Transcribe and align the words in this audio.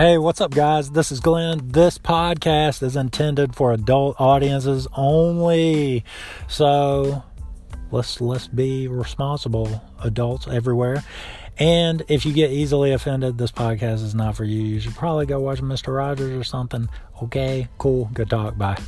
Hey, 0.00 0.16
what's 0.16 0.40
up, 0.40 0.52
guys? 0.52 0.92
This 0.92 1.12
is 1.12 1.20
Glenn. 1.20 1.60
This 1.62 1.98
podcast 1.98 2.82
is 2.82 2.96
intended 2.96 3.54
for 3.54 3.74
adult 3.74 4.18
audiences 4.18 4.88
only. 4.96 6.06
So 6.48 7.22
let's 7.90 8.18
let's 8.18 8.48
be 8.48 8.88
responsible 8.88 9.82
adults 10.02 10.48
everywhere. 10.48 11.04
And 11.58 12.02
if 12.08 12.24
you 12.24 12.32
get 12.32 12.50
easily 12.50 12.92
offended, 12.92 13.36
this 13.36 13.52
podcast 13.52 14.02
is 14.02 14.14
not 14.14 14.36
for 14.36 14.44
you. 14.44 14.62
You 14.62 14.80
should 14.80 14.94
probably 14.94 15.26
go 15.26 15.38
watch 15.38 15.60
Mr. 15.60 15.94
Rogers 15.94 16.34
or 16.34 16.44
something. 16.44 16.88
Okay, 17.24 17.68
cool. 17.76 18.08
Good 18.14 18.30
talk. 18.30 18.56
Bye. 18.56 18.78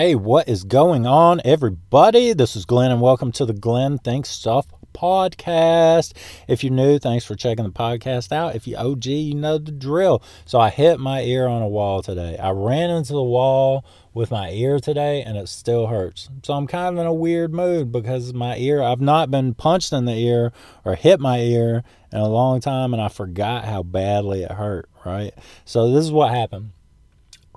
Hey, 0.00 0.14
what 0.14 0.48
is 0.48 0.64
going 0.64 1.06
on, 1.06 1.42
everybody? 1.44 2.32
This 2.32 2.56
is 2.56 2.64
Glenn, 2.64 2.90
and 2.90 3.02
welcome 3.02 3.32
to 3.32 3.44
the 3.44 3.52
Glenn 3.52 3.98
Thinks 3.98 4.30
Stuff 4.30 4.66
podcast. 4.94 6.14
If 6.48 6.64
you're 6.64 6.72
new, 6.72 6.98
thanks 6.98 7.26
for 7.26 7.34
checking 7.34 7.66
the 7.66 7.70
podcast 7.70 8.32
out. 8.32 8.56
If 8.56 8.66
you 8.66 8.78
OG, 8.78 9.04
you 9.04 9.34
know 9.34 9.58
the 9.58 9.70
drill. 9.70 10.22
So 10.46 10.58
I 10.58 10.70
hit 10.70 11.00
my 11.00 11.20
ear 11.20 11.46
on 11.46 11.60
a 11.60 11.68
wall 11.68 12.00
today. 12.00 12.38
I 12.38 12.48
ran 12.48 12.88
into 12.88 13.12
the 13.12 13.22
wall 13.22 13.84
with 14.14 14.30
my 14.30 14.48
ear 14.52 14.80
today, 14.80 15.22
and 15.22 15.36
it 15.36 15.50
still 15.50 15.88
hurts. 15.88 16.30
So 16.44 16.54
I'm 16.54 16.66
kind 16.66 16.96
of 16.96 16.98
in 17.02 17.06
a 17.06 17.12
weird 17.12 17.52
mood 17.52 17.92
because 17.92 18.32
my 18.32 18.56
ear, 18.56 18.80
I've 18.80 19.02
not 19.02 19.30
been 19.30 19.52
punched 19.52 19.92
in 19.92 20.06
the 20.06 20.16
ear 20.16 20.50
or 20.82 20.94
hit 20.94 21.20
my 21.20 21.40
ear 21.40 21.84
in 22.10 22.20
a 22.20 22.28
long 22.30 22.60
time, 22.60 22.94
and 22.94 23.02
I 23.02 23.08
forgot 23.08 23.66
how 23.66 23.82
badly 23.82 24.44
it 24.44 24.52
hurt, 24.52 24.88
right? 25.04 25.34
So 25.66 25.90
this 25.90 26.06
is 26.06 26.10
what 26.10 26.30
happened. 26.30 26.70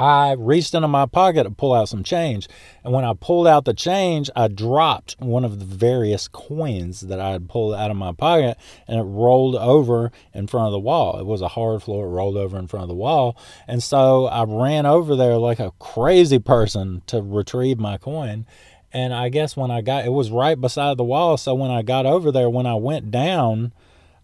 I 0.03 0.33
reached 0.33 0.73
into 0.73 0.89
my 0.89 1.05
pocket 1.05 1.43
to 1.43 1.49
pull 1.49 1.73
out 1.73 1.87
some 1.87 2.03
change. 2.03 2.49
And 2.83 2.91
when 2.91 3.05
I 3.05 3.13
pulled 3.13 3.47
out 3.47 3.63
the 3.63 3.73
change, 3.73 4.29
I 4.35 4.49
dropped 4.49 5.15
one 5.19 5.45
of 5.45 5.59
the 5.59 5.65
various 5.65 6.27
coins 6.27 7.01
that 7.01 7.21
I 7.21 7.29
had 7.29 7.47
pulled 7.47 7.73
out 7.73 7.89
of 7.89 7.95
my 7.95 8.11
pocket 8.11 8.57
and 8.85 8.99
it 8.99 9.03
rolled 9.03 9.55
over 9.55 10.11
in 10.33 10.47
front 10.47 10.67
of 10.67 10.73
the 10.73 10.79
wall. 10.79 11.19
It 11.19 11.25
was 11.25 11.41
a 11.41 11.47
hard 11.47 11.83
floor, 11.83 12.05
it 12.05 12.09
rolled 12.09 12.35
over 12.35 12.59
in 12.59 12.67
front 12.67 12.83
of 12.83 12.89
the 12.89 12.95
wall. 12.95 13.37
And 13.65 13.81
so 13.81 14.25
I 14.25 14.43
ran 14.43 14.85
over 14.85 15.15
there 15.15 15.37
like 15.37 15.59
a 15.59 15.71
crazy 15.79 16.39
person 16.39 17.01
to 17.07 17.21
retrieve 17.21 17.79
my 17.79 17.97
coin. 17.97 18.45
And 18.91 19.13
I 19.13 19.29
guess 19.29 19.55
when 19.55 19.71
I 19.71 19.79
got 19.79 20.05
it 20.05 20.11
was 20.11 20.31
right 20.31 20.59
beside 20.59 20.97
the 20.97 21.05
wall. 21.05 21.37
So 21.37 21.55
when 21.55 21.71
I 21.71 21.81
got 21.81 22.05
over 22.05 22.29
there, 22.29 22.49
when 22.49 22.65
I 22.65 22.75
went 22.75 23.09
down, 23.09 23.71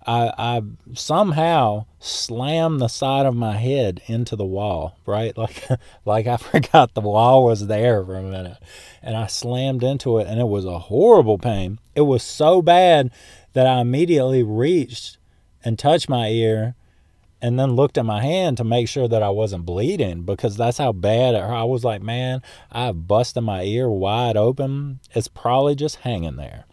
I, 0.07 0.31
I 0.37 0.61
somehow 0.93 1.85
slammed 1.99 2.79
the 2.79 2.87
side 2.87 3.25
of 3.25 3.35
my 3.35 3.57
head 3.57 4.01
into 4.07 4.35
the 4.35 4.45
wall, 4.45 4.97
right? 5.05 5.37
Like, 5.37 5.67
like 6.05 6.27
I 6.27 6.37
forgot 6.37 6.93
the 6.93 7.01
wall 7.01 7.45
was 7.45 7.67
there 7.67 8.03
for 8.03 8.15
a 8.15 8.23
minute, 8.23 8.57
and 9.01 9.15
I 9.15 9.27
slammed 9.27 9.83
into 9.83 10.17
it, 10.19 10.27
and 10.27 10.39
it 10.39 10.47
was 10.47 10.65
a 10.65 10.79
horrible 10.79 11.37
pain. 11.37 11.79
It 11.95 12.01
was 12.01 12.23
so 12.23 12.61
bad 12.61 13.11
that 13.53 13.67
I 13.67 13.81
immediately 13.81 14.43
reached 14.43 15.17
and 15.63 15.77
touched 15.77 16.07
my 16.07 16.29
ear, 16.29 16.75
and 17.41 17.59
then 17.59 17.75
looked 17.75 17.97
at 17.97 18.05
my 18.05 18.21
hand 18.21 18.57
to 18.57 18.63
make 18.63 18.87
sure 18.87 19.07
that 19.07 19.23
I 19.23 19.29
wasn't 19.29 19.65
bleeding 19.65 20.23
because 20.23 20.57
that's 20.57 20.77
how 20.77 20.91
bad 20.91 21.35
it 21.35 21.41
hurt. 21.41 21.53
I 21.53 21.63
was 21.63 21.85
like, 21.85 22.01
man, 22.01 22.41
I 22.71 22.91
busted 22.91 23.43
my 23.43 23.63
ear 23.63 23.89
wide 23.89 24.35
open. 24.35 24.99
It's 25.13 25.29
probably 25.29 25.75
just 25.75 25.97
hanging 25.97 26.35
there 26.35 26.65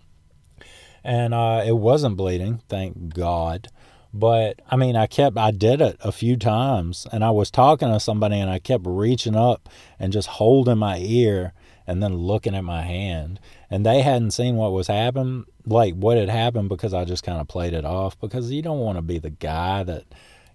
and 1.06 1.32
uh, 1.32 1.62
it 1.64 1.78
wasn't 1.78 2.16
bleeding, 2.16 2.60
thank 2.68 3.14
God. 3.14 3.68
But 4.12 4.60
I 4.68 4.76
mean, 4.76 4.96
I 4.96 5.06
kept, 5.06 5.38
I 5.38 5.52
did 5.52 5.80
it 5.80 5.96
a 6.00 6.10
few 6.10 6.36
times, 6.36 7.06
and 7.12 7.22
I 7.24 7.30
was 7.30 7.50
talking 7.50 7.88
to 7.88 8.00
somebody, 8.00 8.40
and 8.40 8.50
I 8.50 8.58
kept 8.58 8.84
reaching 8.86 9.36
up 9.36 9.68
and 9.98 10.12
just 10.12 10.28
holding 10.28 10.78
my 10.78 10.98
ear 10.98 11.52
and 11.86 12.02
then 12.02 12.16
looking 12.16 12.54
at 12.54 12.64
my 12.64 12.82
hand. 12.82 13.38
And 13.70 13.86
they 13.86 14.02
hadn't 14.02 14.32
seen 14.32 14.56
what 14.56 14.72
was 14.72 14.88
happening, 14.88 15.44
like 15.64 15.94
what 15.94 16.16
had 16.16 16.28
happened, 16.28 16.68
because 16.68 16.92
I 16.92 17.04
just 17.04 17.22
kind 17.22 17.40
of 17.40 17.46
played 17.46 17.72
it 17.72 17.84
off. 17.84 18.18
Because 18.18 18.50
you 18.50 18.62
don't 18.62 18.80
want 18.80 18.98
to 18.98 19.02
be 19.02 19.18
the 19.18 19.30
guy 19.30 19.84
that 19.84 20.04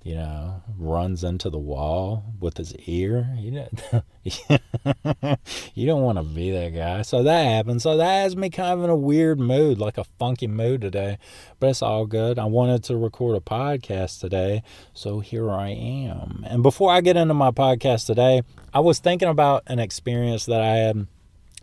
you 0.03 0.15
know, 0.15 0.63
runs 0.79 1.23
into 1.23 1.49
the 1.49 1.59
wall 1.59 2.33
with 2.39 2.57
his 2.57 2.75
ear. 2.87 3.29
You 3.37 3.51
don't, 3.51 4.03
you 5.75 5.85
don't 5.85 6.01
want 6.01 6.17
to 6.17 6.23
be 6.23 6.49
that 6.51 6.69
guy. 6.69 7.03
So 7.03 7.21
that 7.21 7.43
happened. 7.43 7.83
So 7.83 7.97
that 7.97 8.23
has 8.23 8.35
me 8.35 8.49
kind 8.49 8.79
of 8.79 8.83
in 8.83 8.89
a 8.89 8.95
weird 8.95 9.39
mood, 9.39 9.77
like 9.77 9.99
a 9.99 10.03
funky 10.17 10.47
mood 10.47 10.81
today. 10.81 11.19
But 11.59 11.69
it's 11.69 11.83
all 11.83 12.07
good. 12.07 12.39
I 12.39 12.45
wanted 12.45 12.83
to 12.85 12.97
record 12.97 13.37
a 13.37 13.41
podcast 13.41 14.19
today. 14.19 14.63
So 14.95 15.19
here 15.19 15.51
I 15.51 15.69
am. 15.69 16.45
And 16.47 16.63
before 16.63 16.91
I 16.91 17.01
get 17.01 17.15
into 17.15 17.35
my 17.35 17.51
podcast 17.51 18.07
today, 18.07 18.41
I 18.73 18.79
was 18.79 18.97
thinking 18.97 19.29
about 19.29 19.63
an 19.67 19.77
experience 19.77 20.45
that 20.47 20.61
I 20.61 20.75
had. 20.77 21.07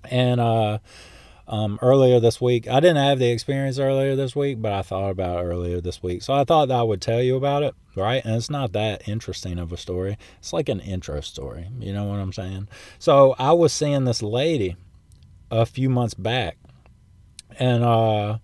And, 0.05 0.41
uh, 0.41 0.79
um, 1.49 1.79
earlier 1.81 2.21
this 2.21 2.41
week. 2.41 2.69
I 2.69 2.81
didn't 2.81 2.99
have 2.99 3.19
the 3.19 3.31
experience 3.31 3.79
earlier 3.79 4.15
this 4.15 4.37
week, 4.37 4.61
but 4.61 4.73
I 4.73 4.83
thought 4.83 5.11
about 5.11 5.45
earlier 5.45 5.81
this 5.81 6.03
week. 6.03 6.23
So 6.23 6.35
I 6.35 6.45
thought 6.45 6.71
I 6.71 6.83
would 6.83 7.01
tell 7.01 7.23
you 7.23 7.37
about 7.37 7.63
it, 7.63 7.75
right? 7.97 8.23
And 8.25 8.37
it's 8.37 8.51
not 8.51 8.73
that 8.73 9.09
interesting 9.09 9.59
of 9.59 9.73
a 9.73 9.79
story. 9.79 10.19
It's 10.39 10.53
like 10.53 10.69
an 10.69 10.81
intro 10.81 11.21
story. 11.21 11.69
You 11.81 11.93
know 11.93 12.05
what 12.05 12.19
I'm 12.19 12.35
saying? 12.35 12.69
So 12.99 13.35
I 13.39 13.53
was 13.53 13.73
seeing 13.73 14.05
this 14.05 14.23
lady 14.23 14.77
a 15.51 15.65
few 15.65 15.89
months 15.89 16.15
back, 16.15 16.59
and 17.59 17.83
uh, 17.83 18.39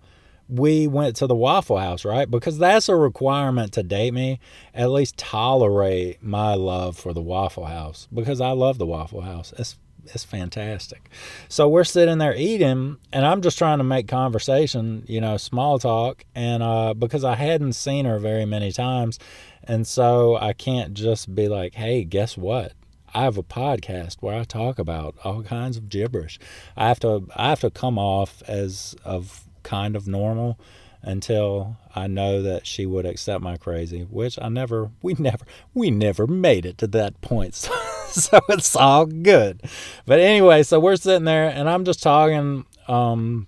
we 0.49 0.87
went 0.87 1.15
to 1.17 1.27
the 1.27 1.35
Waffle 1.35 1.77
House, 1.77 2.05
right? 2.05 2.29
Because 2.29 2.57
that's 2.57 2.89
a 2.89 2.95
requirement 2.95 3.71
to 3.73 3.83
date 3.83 4.15
me. 4.15 4.39
At 4.73 4.89
least 4.89 5.17
tolerate 5.17 6.23
my 6.23 6.55
love 6.55 6.97
for 6.97 7.13
the 7.13 7.21
Waffle 7.21 7.65
House 7.65 8.07
because 8.11 8.41
I 8.41 8.51
love 8.51 8.79
the 8.79 8.85
Waffle 8.87 9.21
House. 9.21 9.53
It's 9.59 9.77
it's 10.13 10.23
fantastic. 10.23 11.09
So 11.49 11.67
we're 11.67 11.83
sitting 11.83 12.17
there 12.17 12.35
eating, 12.35 12.97
and 13.11 13.25
I'm 13.25 13.41
just 13.41 13.57
trying 13.57 13.79
to 13.79 13.83
make 13.83 14.07
conversation, 14.07 15.03
you 15.07 15.21
know, 15.21 15.37
small 15.37 15.79
talk, 15.79 16.23
and 16.35 16.61
uh, 16.61 16.93
because 16.93 17.23
I 17.23 17.35
hadn't 17.35 17.73
seen 17.73 18.05
her 18.05 18.19
very 18.19 18.45
many 18.45 18.71
times, 18.71 19.19
and 19.63 19.87
so 19.87 20.35
I 20.37 20.53
can't 20.53 20.93
just 20.93 21.33
be 21.33 21.47
like, 21.47 21.75
"Hey, 21.75 22.03
guess 22.03 22.37
what? 22.37 22.73
I 23.13 23.23
have 23.23 23.37
a 23.37 23.43
podcast 23.43 24.17
where 24.19 24.39
I 24.39 24.43
talk 24.43 24.79
about 24.79 25.15
all 25.23 25.43
kinds 25.43 25.77
of 25.77 25.89
gibberish." 25.89 26.39
I 26.77 26.87
have 26.87 26.99
to 27.01 27.27
I 27.35 27.49
have 27.49 27.61
to 27.61 27.69
come 27.71 27.97
off 27.97 28.43
as 28.47 28.95
of 29.03 29.45
kind 29.63 29.95
of 29.95 30.07
normal 30.07 30.59
until 31.05 31.77
I 31.95 32.07
know 32.07 32.41
that 32.41 32.65
she 32.65 32.85
would 32.85 33.05
accept 33.05 33.43
my 33.43 33.57
crazy, 33.57 34.01
which 34.01 34.39
I 34.41 34.49
never, 34.49 34.89
we 35.03 35.13
never, 35.19 35.45
we 35.73 35.91
never 35.91 36.25
made 36.25 36.65
it 36.65 36.77
to 36.79 36.87
that 36.87 37.21
point. 37.21 37.55
So, 38.05 38.31
so 38.31 38.39
it's 38.49 38.75
all 38.75 39.05
good. 39.05 39.61
But 40.05 40.19
anyway, 40.19 40.63
so 40.63 40.79
we're 40.79 40.95
sitting 40.95 41.25
there 41.25 41.49
and 41.49 41.69
I'm 41.69 41.83
just 41.83 42.01
talking 42.01 42.65
um, 42.87 43.47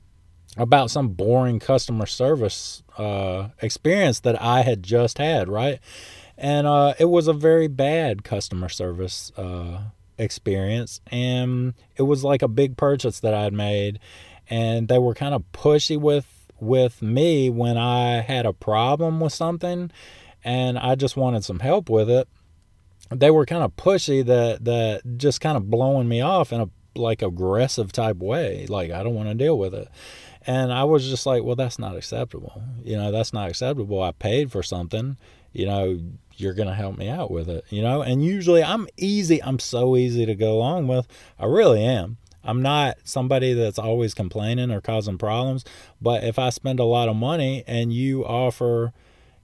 about 0.57 0.91
some 0.91 1.09
boring 1.09 1.59
customer 1.59 2.05
service 2.05 2.83
uh, 2.97 3.49
experience 3.61 4.19
that 4.21 4.41
I 4.41 4.63
had 4.63 4.83
just 4.83 5.19
had, 5.19 5.47
right? 5.47 5.79
And 6.37 6.67
uh, 6.67 6.95
it 6.99 7.05
was 7.05 7.27
a 7.27 7.33
very 7.33 7.67
bad 7.67 8.23
customer 8.23 8.67
service 8.67 9.31
uh, 9.37 9.81
experience. 10.17 11.01
And 11.07 11.73
it 11.95 12.03
was 12.03 12.23
like 12.23 12.41
a 12.41 12.47
big 12.47 12.77
purchase 12.77 13.19
that 13.21 13.33
I'd 13.33 13.53
made. 13.53 13.99
And 14.49 14.87
they 14.87 14.97
were 14.97 15.13
kind 15.13 15.33
of 15.33 15.43
pushy 15.53 15.99
with 15.99 16.36
with 16.59 17.01
me 17.01 17.49
when 17.49 17.77
I 17.77 18.21
had 18.21 18.45
a 18.45 18.53
problem 18.53 19.19
with 19.19 19.33
something 19.33 19.91
and 20.43 20.77
I 20.77 20.95
just 20.95 21.17
wanted 21.17 21.43
some 21.43 21.59
help 21.59 21.89
with 21.89 22.09
it. 22.09 22.27
They 23.09 23.31
were 23.31 23.45
kind 23.45 23.63
of 23.63 23.75
pushy 23.75 24.25
that 24.25 24.65
that 24.65 25.17
just 25.17 25.41
kind 25.41 25.57
of 25.57 25.69
blowing 25.69 26.07
me 26.07 26.21
off 26.21 26.51
in 26.51 26.61
a 26.61 26.69
like 26.95 27.21
aggressive 27.21 27.91
type 27.91 28.17
way. 28.17 28.65
Like 28.67 28.91
I 28.91 29.03
don't 29.03 29.15
want 29.15 29.29
to 29.29 29.35
deal 29.35 29.57
with 29.57 29.73
it. 29.73 29.87
And 30.45 30.71
I 30.71 30.85
was 30.85 31.07
just 31.07 31.25
like, 31.25 31.43
well, 31.43 31.57
that's 31.57 31.77
not 31.77 31.97
acceptable. 31.97 32.63
You 32.83 32.95
know, 32.95 33.11
that's 33.11 33.33
not 33.33 33.49
acceptable. 33.49 34.01
I 34.01 34.13
paid 34.13 34.49
for 34.49 34.63
something. 34.63 35.17
You 35.51 35.65
know, 35.65 35.99
you're 36.35 36.53
going 36.53 36.69
to 36.69 36.73
help 36.73 36.97
me 36.97 37.09
out 37.09 37.31
with 37.31 37.49
it, 37.49 37.65
you 37.69 37.81
know? 37.81 38.01
And 38.01 38.23
usually 38.23 38.63
I'm 38.63 38.87
easy. 38.95 39.43
I'm 39.43 39.59
so 39.59 39.97
easy 39.97 40.25
to 40.25 40.35
go 40.35 40.53
along 40.53 40.87
with. 40.87 41.07
I 41.37 41.45
really 41.45 41.83
am. 41.83 42.17
I'm 42.47 42.61
not 42.61 42.97
somebody 43.03 43.53
that's 43.53 43.77
always 43.77 44.13
complaining 44.13 44.71
or 44.71 44.81
causing 44.81 45.17
problems, 45.17 45.65
but 46.01 46.23
if 46.23 46.39
I 46.39 46.49
spend 46.49 46.79
a 46.79 46.85
lot 46.85 47.09
of 47.09 47.15
money 47.15 47.63
and 47.67 47.91
you 47.91 48.25
offer, 48.25 48.93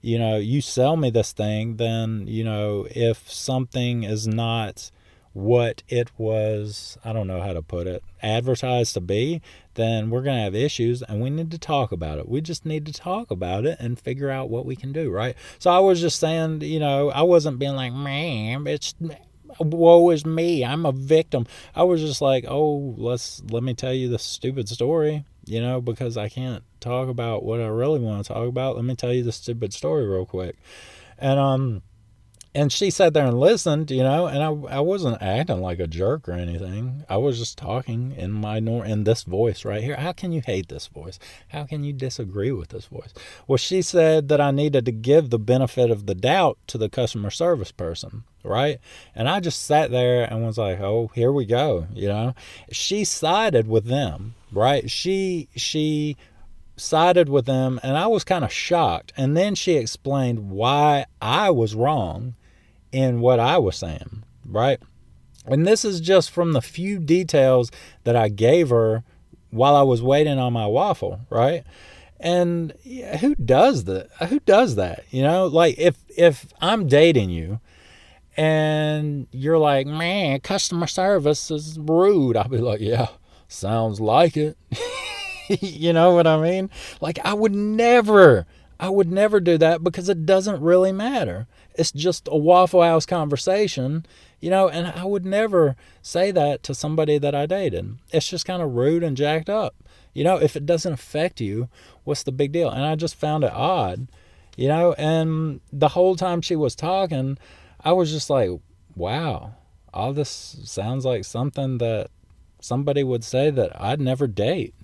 you 0.00 0.18
know, 0.18 0.36
you 0.36 0.60
sell 0.60 0.96
me 0.96 1.10
this 1.10 1.32
thing, 1.32 1.76
then, 1.76 2.26
you 2.26 2.42
know, 2.42 2.86
if 2.90 3.30
something 3.30 4.02
is 4.02 4.26
not 4.26 4.90
what 5.34 5.82
it 5.88 6.10
was, 6.16 6.96
I 7.04 7.12
don't 7.12 7.26
know 7.26 7.42
how 7.42 7.52
to 7.52 7.60
put 7.60 7.86
it, 7.86 8.02
advertised 8.22 8.94
to 8.94 9.00
be, 9.00 9.42
then 9.74 10.08
we're 10.08 10.22
going 10.22 10.36
to 10.36 10.42
have 10.42 10.54
issues 10.54 11.02
and 11.02 11.20
we 11.20 11.28
need 11.28 11.50
to 11.50 11.58
talk 11.58 11.90
about 11.90 12.18
it. 12.18 12.28
We 12.28 12.40
just 12.40 12.64
need 12.64 12.86
to 12.86 12.92
talk 12.92 13.30
about 13.30 13.66
it 13.66 13.76
and 13.80 13.98
figure 13.98 14.30
out 14.30 14.48
what 14.48 14.64
we 14.64 14.76
can 14.76 14.92
do, 14.92 15.10
right? 15.10 15.34
So 15.58 15.70
I 15.70 15.80
was 15.80 16.00
just 16.00 16.20
saying, 16.20 16.62
you 16.62 16.78
know, 16.78 17.10
I 17.10 17.22
wasn't 17.22 17.58
being 17.58 17.74
like, 17.74 17.92
man, 17.92 18.66
it's 18.66 18.94
woe 19.60 20.10
is 20.10 20.24
me. 20.24 20.64
I'm 20.64 20.86
a 20.86 20.92
victim. 20.92 21.46
I 21.74 21.82
was 21.84 22.00
just 22.00 22.20
like 22.20 22.44
oh 22.48 22.94
let's 22.96 23.42
let 23.50 23.62
me 23.62 23.74
tell 23.74 23.92
you 23.92 24.08
the 24.08 24.18
stupid 24.18 24.68
story 24.68 25.24
you 25.46 25.60
know 25.60 25.78
because 25.78 26.16
i 26.16 26.26
can't 26.26 26.64
talk 26.80 27.06
about 27.08 27.44
what 27.44 27.60
i 27.60 27.66
really 27.66 28.00
want 28.00 28.24
to 28.24 28.32
talk 28.32 28.48
about. 28.48 28.76
Let 28.76 28.84
me 28.84 28.94
tell 28.94 29.12
you 29.12 29.22
the 29.22 29.32
stupid 29.32 29.72
story 29.72 30.06
real 30.06 30.26
quick. 30.26 30.56
And 31.18 31.38
um 31.38 31.82
and 32.56 32.70
she 32.70 32.90
sat 32.90 33.14
there 33.14 33.26
and 33.26 33.40
listened, 33.40 33.90
you 33.90 34.02
know, 34.04 34.26
and 34.26 34.40
I, 34.40 34.76
I 34.76 34.80
wasn't 34.80 35.20
acting 35.20 35.60
like 35.60 35.80
a 35.80 35.88
jerk 35.88 36.28
or 36.28 36.32
anything. 36.32 37.04
I 37.08 37.16
was 37.16 37.36
just 37.36 37.58
talking 37.58 38.12
in 38.16 38.30
my 38.30 38.60
nor 38.60 38.84
in 38.84 39.02
this 39.02 39.24
voice 39.24 39.64
right 39.64 39.82
here. 39.82 39.96
How 39.96 40.12
can 40.12 40.30
you 40.30 40.40
hate 40.40 40.68
this 40.68 40.86
voice? 40.86 41.18
How 41.48 41.64
can 41.64 41.82
you 41.82 41.92
disagree 41.92 42.52
with 42.52 42.68
this 42.68 42.86
voice? 42.86 43.12
Well, 43.48 43.56
she 43.56 43.82
said 43.82 44.28
that 44.28 44.40
I 44.40 44.52
needed 44.52 44.84
to 44.86 44.92
give 44.92 45.30
the 45.30 45.38
benefit 45.38 45.90
of 45.90 46.06
the 46.06 46.14
doubt 46.14 46.58
to 46.68 46.78
the 46.78 46.88
customer 46.88 47.30
service 47.30 47.72
person, 47.72 48.22
right? 48.44 48.78
And 49.16 49.28
I 49.28 49.40
just 49.40 49.64
sat 49.64 49.90
there 49.90 50.22
and 50.22 50.46
was 50.46 50.58
like, 50.58 50.78
"Oh, 50.78 51.10
here 51.12 51.32
we 51.32 51.46
go," 51.46 51.88
you 51.92 52.06
know. 52.06 52.34
She 52.70 53.04
sided 53.04 53.66
with 53.66 53.86
them, 53.86 54.36
right? 54.52 54.88
She 54.88 55.48
she 55.56 56.16
sided 56.76 57.28
with 57.28 57.46
them 57.46 57.78
and 57.82 57.96
I 57.96 58.06
was 58.06 58.24
kind 58.24 58.44
of 58.44 58.52
shocked. 58.52 59.12
And 59.16 59.36
then 59.36 59.54
she 59.54 59.76
explained 59.76 60.50
why 60.50 61.06
I 61.20 61.50
was 61.50 61.74
wrong 61.74 62.34
in 62.94 63.20
what 63.20 63.40
I 63.40 63.58
was 63.58 63.76
saying, 63.76 64.22
right? 64.46 64.78
And 65.46 65.66
this 65.66 65.84
is 65.84 66.00
just 66.00 66.30
from 66.30 66.52
the 66.52 66.62
few 66.62 67.00
details 67.00 67.72
that 68.04 68.14
I 68.14 68.28
gave 68.28 68.70
her 68.70 69.02
while 69.50 69.74
I 69.74 69.82
was 69.82 70.00
waiting 70.00 70.38
on 70.38 70.52
my 70.52 70.66
waffle, 70.66 71.20
right? 71.28 71.64
And 72.20 72.72
who 73.20 73.34
does 73.34 73.84
that? 73.84 74.10
Who 74.28 74.38
does 74.40 74.76
that? 74.76 75.04
You 75.10 75.22
know, 75.22 75.46
like 75.46 75.76
if 75.76 75.96
if 76.16 76.46
I'm 76.60 76.86
dating 76.86 77.30
you 77.30 77.60
and 78.36 79.26
you're 79.32 79.58
like, 79.58 79.86
"Man, 79.88 80.38
customer 80.40 80.86
service 80.86 81.50
is 81.50 81.78
rude." 81.78 82.36
I'll 82.36 82.48
be 82.48 82.58
like, 82.58 82.80
"Yeah, 82.80 83.08
sounds 83.48 84.00
like 84.00 84.36
it." 84.36 84.56
you 85.48 85.92
know 85.92 86.14
what 86.14 86.28
I 86.28 86.40
mean? 86.40 86.70
Like 87.00 87.18
I 87.24 87.34
would 87.34 87.54
never 87.54 88.46
I 88.78 88.88
would 88.88 89.10
never 89.10 89.40
do 89.40 89.58
that 89.58 89.82
because 89.82 90.08
it 90.08 90.24
doesn't 90.24 90.62
really 90.62 90.92
matter. 90.92 91.48
It's 91.74 91.92
just 91.92 92.28
a 92.30 92.36
Waffle 92.36 92.82
House 92.82 93.04
conversation, 93.04 94.06
you 94.40 94.48
know, 94.48 94.68
and 94.68 94.86
I 94.86 95.04
would 95.04 95.26
never 95.26 95.74
say 96.02 96.30
that 96.30 96.62
to 96.64 96.74
somebody 96.74 97.18
that 97.18 97.34
I 97.34 97.46
dated. 97.46 97.98
It's 98.12 98.28
just 98.28 98.46
kind 98.46 98.62
of 98.62 98.74
rude 98.74 99.02
and 99.02 99.16
jacked 99.16 99.50
up. 99.50 99.74
You 100.12 100.22
know, 100.22 100.36
if 100.36 100.54
it 100.54 100.66
doesn't 100.66 100.92
affect 100.92 101.40
you, 101.40 101.68
what's 102.04 102.22
the 102.22 102.30
big 102.30 102.52
deal? 102.52 102.70
And 102.70 102.84
I 102.84 102.94
just 102.94 103.16
found 103.16 103.42
it 103.42 103.52
odd, 103.52 104.06
you 104.56 104.68
know, 104.68 104.92
and 104.94 105.60
the 105.72 105.88
whole 105.88 106.14
time 106.14 106.40
she 106.40 106.54
was 106.54 106.76
talking, 106.76 107.38
I 107.80 107.92
was 107.92 108.12
just 108.12 108.30
like, 108.30 108.50
wow, 108.94 109.54
all 109.92 110.12
this 110.12 110.56
sounds 110.64 111.04
like 111.04 111.24
something 111.24 111.78
that 111.78 112.10
somebody 112.60 113.02
would 113.02 113.24
say 113.24 113.50
that 113.50 113.72
I'd 113.80 114.00
never 114.00 114.26
date. 114.26 114.74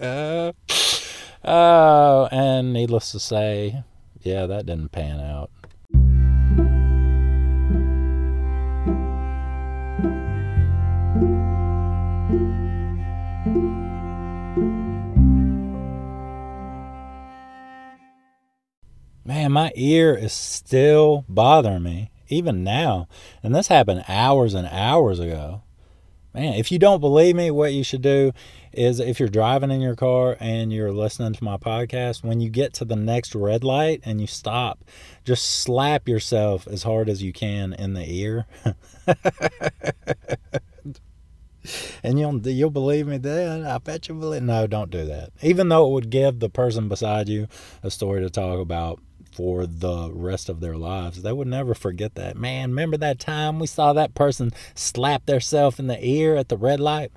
Oh, 0.00 0.52
and 2.32 2.72
needless 2.72 3.10
to 3.12 3.18
say, 3.18 3.82
yeah, 4.24 4.46
that 4.46 4.66
didn't 4.66 4.92
pan 4.92 5.20
out. 5.20 5.50
Man, 19.24 19.52
my 19.52 19.72
ear 19.76 20.14
is 20.14 20.32
still 20.32 21.24
bothering 21.28 21.82
me, 21.82 22.10
even 22.28 22.64
now. 22.64 23.08
And 23.42 23.54
this 23.54 23.68
happened 23.68 24.04
hours 24.08 24.54
and 24.54 24.68
hours 24.68 25.20
ago. 25.20 25.62
Man, 26.34 26.54
if 26.54 26.72
you 26.72 26.78
don't 26.78 27.00
believe 27.00 27.36
me, 27.36 27.50
what 27.50 27.74
you 27.74 27.84
should 27.84 28.00
do 28.00 28.32
is 28.72 29.00
if 29.00 29.20
you're 29.20 29.28
driving 29.28 29.70
in 29.70 29.82
your 29.82 29.94
car 29.94 30.38
and 30.40 30.72
you're 30.72 30.92
listening 30.92 31.34
to 31.34 31.44
my 31.44 31.58
podcast, 31.58 32.24
when 32.24 32.40
you 32.40 32.48
get 32.48 32.72
to 32.74 32.86
the 32.86 32.96
next 32.96 33.34
red 33.34 33.62
light 33.62 34.00
and 34.04 34.18
you 34.18 34.26
stop, 34.26 34.82
just 35.24 35.60
slap 35.60 36.08
yourself 36.08 36.66
as 36.66 36.84
hard 36.84 37.10
as 37.10 37.22
you 37.22 37.34
can 37.34 37.74
in 37.74 37.92
the 37.92 38.10
ear. 38.10 38.46
and 42.02 42.18
you'll 42.18 42.40
you'll 42.48 42.70
believe 42.70 43.06
me 43.06 43.18
then. 43.18 43.66
I 43.66 43.76
bet 43.76 44.08
you 44.08 44.14
believe. 44.14 44.42
No, 44.42 44.66
don't 44.66 44.90
do 44.90 45.04
that. 45.04 45.30
Even 45.42 45.68
though 45.68 45.86
it 45.86 45.92
would 45.92 46.08
give 46.10 46.40
the 46.40 46.48
person 46.48 46.88
beside 46.88 47.28
you 47.28 47.46
a 47.82 47.90
story 47.90 48.22
to 48.22 48.30
talk 48.30 48.58
about 48.58 49.00
for 49.32 49.66
the 49.66 50.10
rest 50.12 50.48
of 50.48 50.60
their 50.60 50.76
lives. 50.76 51.22
They 51.22 51.32
would 51.32 51.48
never 51.48 51.74
forget 51.74 52.14
that. 52.14 52.36
Man, 52.36 52.70
remember 52.70 52.96
that 52.98 53.18
time 53.18 53.58
we 53.58 53.66
saw 53.66 53.92
that 53.92 54.14
person 54.14 54.52
slap 54.74 55.26
themselves 55.26 55.78
in 55.78 55.86
the 55.86 56.04
ear 56.04 56.36
at 56.36 56.48
the 56.48 56.56
red 56.56 56.80
light? 56.80 57.12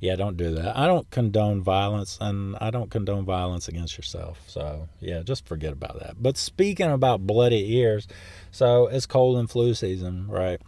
Yeah, 0.00 0.14
don't 0.14 0.36
do 0.36 0.54
that. 0.54 0.76
I 0.76 0.86
don't 0.86 1.10
condone 1.10 1.60
violence 1.60 2.18
and 2.20 2.56
I 2.60 2.70
don't 2.70 2.90
condone 2.90 3.24
violence 3.24 3.66
against 3.66 3.96
yourself. 3.96 4.40
So, 4.46 4.88
yeah, 5.00 5.22
just 5.22 5.46
forget 5.46 5.72
about 5.72 5.98
that. 5.98 6.22
But 6.22 6.36
speaking 6.36 6.90
about 6.90 7.26
bloody 7.26 7.76
ears, 7.76 8.06
so 8.52 8.86
it's 8.86 9.06
cold 9.06 9.38
and 9.38 9.50
flu 9.50 9.74
season, 9.74 10.28
right? 10.28 10.60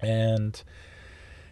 And 0.00 0.60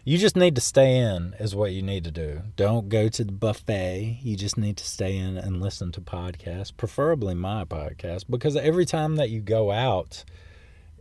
you 0.07 0.17
just 0.17 0.37
need 0.37 0.55
to 0.55 0.61
stay 0.61 0.99
in, 0.99 1.35
is 1.37 1.53
what 1.53 1.73
you 1.73 1.81
need 1.81 2.05
to 2.05 2.11
do. 2.11 2.41
Don't 2.55 2.87
go 2.87 3.09
to 3.09 3.25
the 3.25 3.33
buffet. 3.33 4.19
You 4.21 4.37
just 4.37 4.57
need 4.57 4.77
to 4.77 4.85
stay 4.85 5.17
in 5.17 5.35
and 5.35 5.61
listen 5.61 5.91
to 5.91 5.99
podcasts, 5.99 6.71
preferably 6.77 7.35
my 7.35 7.65
podcast, 7.65 8.23
because 8.29 8.55
every 8.55 8.85
time 8.85 9.17
that 9.17 9.31
you 9.31 9.41
go 9.41 9.69
out, 9.69 10.23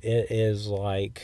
it 0.02 0.26
is 0.28 0.66
like 0.66 1.22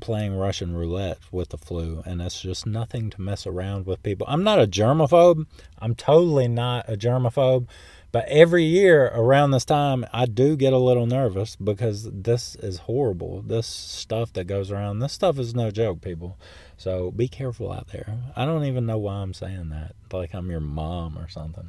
playing 0.00 0.36
Russian 0.36 0.76
roulette 0.76 1.20
with 1.30 1.48
the 1.48 1.56
flu, 1.56 2.02
and 2.04 2.20
it's 2.20 2.42
just 2.42 2.66
nothing 2.66 3.08
to 3.08 3.22
mess 3.22 3.46
around 3.46 3.86
with 3.86 4.02
people. 4.02 4.26
I'm 4.28 4.44
not 4.44 4.60
a 4.60 4.66
germaphobe. 4.66 5.46
I'm 5.78 5.94
totally 5.94 6.48
not 6.48 6.86
a 6.86 6.98
germaphobe. 6.98 7.66
But 8.12 8.28
every 8.28 8.64
year 8.64 9.06
around 9.06 9.52
this 9.52 9.64
time, 9.64 10.04
I 10.12 10.26
do 10.26 10.54
get 10.54 10.74
a 10.74 10.78
little 10.78 11.06
nervous 11.06 11.56
because 11.56 12.10
this 12.12 12.56
is 12.56 12.80
horrible. 12.80 13.40
This 13.40 13.66
stuff 13.66 14.34
that 14.34 14.44
goes 14.44 14.70
around, 14.70 14.98
this 14.98 15.14
stuff 15.14 15.38
is 15.38 15.54
no 15.54 15.70
joke, 15.70 16.02
people. 16.02 16.38
So 16.82 17.12
be 17.12 17.28
careful 17.28 17.70
out 17.70 17.86
there. 17.92 18.12
I 18.34 18.44
don't 18.44 18.64
even 18.64 18.86
know 18.86 18.98
why 18.98 19.14
I'm 19.14 19.34
saying 19.34 19.68
that, 19.68 19.94
like 20.12 20.34
I'm 20.34 20.50
your 20.50 20.58
mom 20.58 21.16
or 21.16 21.28
something. 21.28 21.68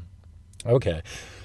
Okay, 0.65 1.03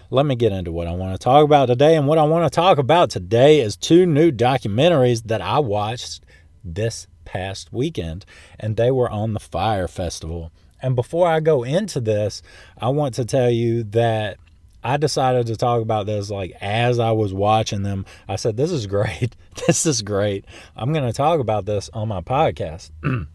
let 0.09 0.25
me 0.25 0.37
get 0.37 0.53
into 0.53 0.73
what 0.73 0.87
I 0.87 0.93
want 0.93 1.12
to 1.12 1.23
talk 1.23 1.44
about 1.44 1.67
today. 1.67 1.94
And 1.94 2.06
what 2.06 2.17
I 2.17 2.23
want 2.23 2.50
to 2.50 2.56
talk 2.56 2.79
about 2.79 3.11
today 3.11 3.61
is 3.61 3.76
two 3.76 4.06
new 4.06 4.32
documentaries 4.32 5.25
that 5.25 5.43
I 5.43 5.59
watched 5.59 6.25
this 6.65 7.09
past 7.26 7.70
weekend, 7.70 8.25
and 8.59 8.79
they 8.79 8.91
were 8.91 9.11
on 9.11 9.35
the 9.35 9.41
Fyre 9.41 9.87
Festival. 9.87 10.50
And 10.81 10.97
before 10.97 11.29
I 11.29 11.41
go 11.41 11.62
into 11.62 12.00
this, 12.00 12.41
I 12.79 12.88
want 12.88 13.12
to 13.17 13.26
tell 13.26 13.50
you 13.50 13.85
that 13.85 14.38
I 14.82 14.97
decided 14.97 15.47
to 15.49 15.56
talk 15.56 15.82
about 15.82 16.06
this 16.06 16.31
like 16.31 16.53
as 16.62 16.99
I 16.99 17.11
was 17.11 17.35
watching 17.35 17.82
them. 17.82 18.06
I 18.26 18.37
said, 18.37 18.56
This 18.56 18.70
is 18.70 18.87
great. 18.87 19.37
This 19.67 19.84
is 19.84 20.01
great. 20.01 20.46
I'm 20.75 20.94
going 20.94 21.05
to 21.05 21.13
talk 21.13 21.41
about 21.41 21.67
this 21.67 21.91
on 21.93 22.08
my 22.08 22.22
podcast. 22.22 22.93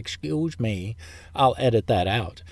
Excuse 0.00 0.58
me. 0.58 0.96
I'll 1.34 1.54
edit 1.58 1.86
that 1.86 2.08
out. 2.08 2.42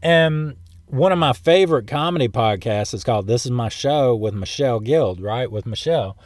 And 0.00 0.56
one 0.86 1.12
of 1.12 1.18
my 1.18 1.32
favorite 1.32 1.86
comedy 1.86 2.28
podcasts 2.28 2.94
is 2.94 3.04
called 3.04 3.26
This 3.26 3.44
Is 3.44 3.50
My 3.50 3.68
Show 3.68 4.14
with 4.14 4.34
Michelle 4.34 4.80
Guild, 4.80 5.20
right? 5.20 5.50
With 5.50 5.66
Michelle 5.66 6.16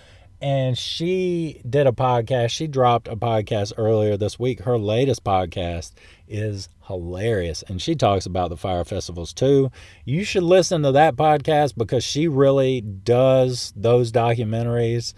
and 0.40 0.76
she 0.76 1.62
did 1.68 1.86
a 1.86 1.92
podcast. 1.92 2.50
She 2.50 2.66
dropped 2.66 3.08
a 3.08 3.16
podcast 3.16 3.72
earlier 3.76 4.16
this 4.16 4.38
week. 4.38 4.60
Her 4.60 4.78
latest 4.78 5.24
podcast 5.24 5.92
is 6.28 6.68
hilarious, 6.86 7.62
and 7.68 7.80
she 7.80 7.94
talks 7.94 8.26
about 8.26 8.50
the 8.50 8.56
Fyre 8.56 8.84
festivals 8.84 9.32
too. 9.32 9.70
You 10.04 10.24
should 10.24 10.42
listen 10.42 10.82
to 10.82 10.92
that 10.92 11.16
podcast 11.16 11.76
because 11.76 12.04
she 12.04 12.28
really 12.28 12.80
does 12.80 13.72
those 13.76 14.12
documentaries 14.12 15.14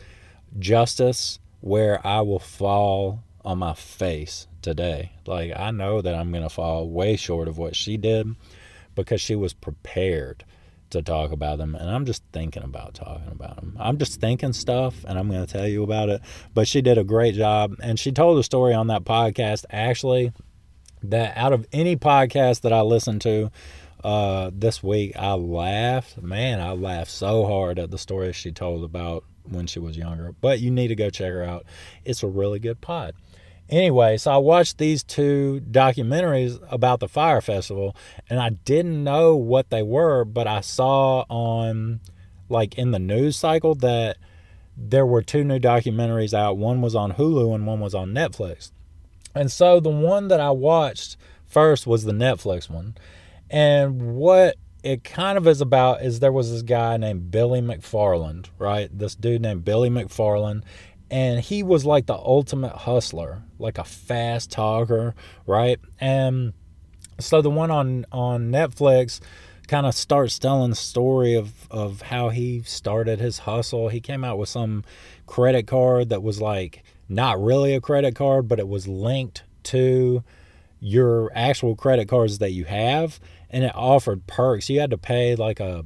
justice 0.59 1.41
where 1.61 2.05
I 2.07 2.21
will 2.21 2.39
fall 2.39 3.25
on 3.45 3.59
my 3.59 3.75
face 3.75 4.47
today. 4.63 5.13
Like, 5.27 5.53
I 5.57 5.71
know 5.71 6.01
that 6.01 6.15
I'm 6.15 6.31
going 6.31 6.43
to 6.43 6.49
fall 6.49 6.89
way 6.89 7.17
short 7.17 7.49
of 7.49 7.59
what 7.59 7.77
she 7.77 7.97
did 7.97 8.35
because 8.95 9.21
she 9.21 9.37
was 9.37 9.53
prepared 9.53 10.45
to 10.91 11.03
talk 11.03 11.33
about 11.33 11.59
them 11.59 11.75
and 11.75 11.91
i'm 11.91 12.07
just 12.07 12.23
thinking 12.33 12.63
about 12.63 12.95
talking 12.95 13.31
about 13.31 13.57
them. 13.57 13.77
I'm 13.79 13.99
just 13.99 14.21
thinking 14.21 14.53
stuff 14.53 15.05
and 15.07 15.19
i'm 15.19 15.29
going 15.29 15.45
to 15.45 15.53
tell 15.53 15.69
you 15.69 15.83
about 15.83 16.09
it. 16.09 16.23
But 16.55 16.67
she 16.67 16.81
did 16.81 16.99
a 16.99 17.05
great 17.05 17.35
job 17.35 17.75
and 17.83 17.99
she 17.99 18.11
told 18.11 18.39
a 18.39 18.43
story 18.43 18.75
on 18.75 18.87
that 18.89 19.05
podcast 19.05 19.65
actually 19.71 20.33
that 21.03 21.37
out 21.37 21.53
of 21.53 21.67
any 21.73 21.97
podcast 21.97 22.63
that 22.63 22.73
i 22.73 22.81
listened 22.81 23.21
to 23.23 23.51
uh, 24.03 24.51
this 24.55 24.83
week 24.83 25.17
i 25.17 25.35
laughed. 25.35 26.21
Man 26.23 26.61
i 26.61 26.73
laughed 26.73 27.11
so 27.11 27.47
hard 27.47 27.79
at 27.79 27.91
the 27.91 27.99
story 27.99 28.33
she 28.33 28.53
told 28.53 28.83
about 28.83 29.25
when 29.45 29.67
she 29.67 29.79
was 29.79 29.97
younger. 29.97 30.35
But 30.41 30.61
you 30.61 30.71
need 30.71 30.89
to 30.89 30.95
go 30.95 31.11
check 31.11 31.33
her 31.33 31.43
out. 31.43 31.65
It's 32.05 32.23
a 32.23 32.29
really 32.29 32.59
good 32.59 32.81
pod 32.81 33.15
Anyway, 33.71 34.17
so 34.17 34.33
I 34.33 34.39
watched 34.39 34.79
these 34.79 35.03
two 35.03 35.61
documentaries 35.71 36.59
about 36.71 37.01
the 37.01 37.09
Fyre 37.09 37.41
Festival, 37.41 37.95
and 38.31 38.41
I 38.41 38.51
didn't 38.51 39.05
know 39.05 39.37
what 39.37 39.69
they 39.71 39.83
were, 39.83 40.25
but 40.25 40.47
I 40.47 40.61
saw 40.61 41.25
on, 41.29 42.01
like, 42.49 42.79
in 42.79 42.93
the 42.93 42.99
news 42.99 43.37
cycle 43.37 43.75
that 43.77 44.17
there 44.77 45.05
were 45.05 45.23
two 45.23 45.45
new 45.45 45.59
documentaries 45.59 46.33
out. 46.33 46.57
One 46.57 46.81
was 46.81 46.95
on 46.95 47.13
Hulu 47.13 47.55
and 47.55 47.67
one 47.67 47.81
was 47.81 47.95
on 47.95 48.13
Netflix. 48.13 48.71
And 49.35 49.51
so 49.51 49.81
the 49.81 49.91
one 49.91 50.29
that 50.29 50.41
I 50.41 50.51
watched 50.51 51.17
first 51.47 51.87
was 51.87 52.05
the 52.05 52.13
Netflix 52.13 52.71
one. 52.71 52.97
And 53.51 54.17
what 54.17 54.57
it 54.85 55.03
kind 55.03 55.37
of 55.37 55.47
is 55.49 55.61
about 55.61 56.03
is 56.03 56.21
there 56.21 56.33
was 56.33 56.53
this 56.53 56.63
guy 56.63 56.97
named 56.97 57.31
Billy 57.31 57.61
McFarland, 57.61 58.47
right? 58.59 58.89
This 58.97 59.15
dude 59.15 59.43
named 59.43 59.65
Billy 59.65 59.91
McFarland, 59.91 60.63
and 61.11 61.41
he 61.41 61.63
was 61.63 61.87
like 61.87 62.07
the 62.07 62.15
ultimate 62.17 62.73
hustler, 62.73 63.43
like 63.59 63.79
a 63.79 63.85
fast 63.85 64.51
talker, 64.51 65.15
right? 65.47 65.79
And 66.01 66.53
so 67.19 67.43
the 67.43 67.51
one 67.51 67.71
on 67.71 68.07
on 68.13 68.51
Netflix 68.51 69.21
kind 69.67 69.87
of 69.87 69.95
starts 69.95 70.39
telling 70.39 70.71
the 70.71 70.77
story 70.77 71.35
of 71.35 71.71
of 71.71 72.03
how 72.03 72.29
he 72.29 72.63
started 72.63 73.21
his 73.21 73.41
hustle. 73.41 73.89
He 73.89 74.01
came 74.01 74.25
out 74.25 74.39
with 74.39 74.49
some 74.49 74.85
credit 75.27 75.67
card 75.67 76.09
that 76.11 76.23
was 76.23 76.41
like 76.41 76.83
not 77.09 77.43
really 77.43 77.75
a 77.75 77.81
credit 77.81 78.15
card, 78.15 78.49
but 78.49 78.59
it 78.59 78.69
was 78.69 78.87
linked 78.87 79.43
to 79.65 80.23
your 80.81 81.31
actual 81.35 81.75
credit 81.75 82.09
cards 82.09 82.39
that 82.39 82.53
you 82.53 82.65
have 82.65 83.19
and 83.51 83.65
it 83.65 83.73
offered 83.75 84.27
perks. 84.27 84.69
You 84.69 84.81
had 84.81 84.91
to 84.91 84.99
pay 84.99 85.35
like 85.35 85.61
a 85.61 85.85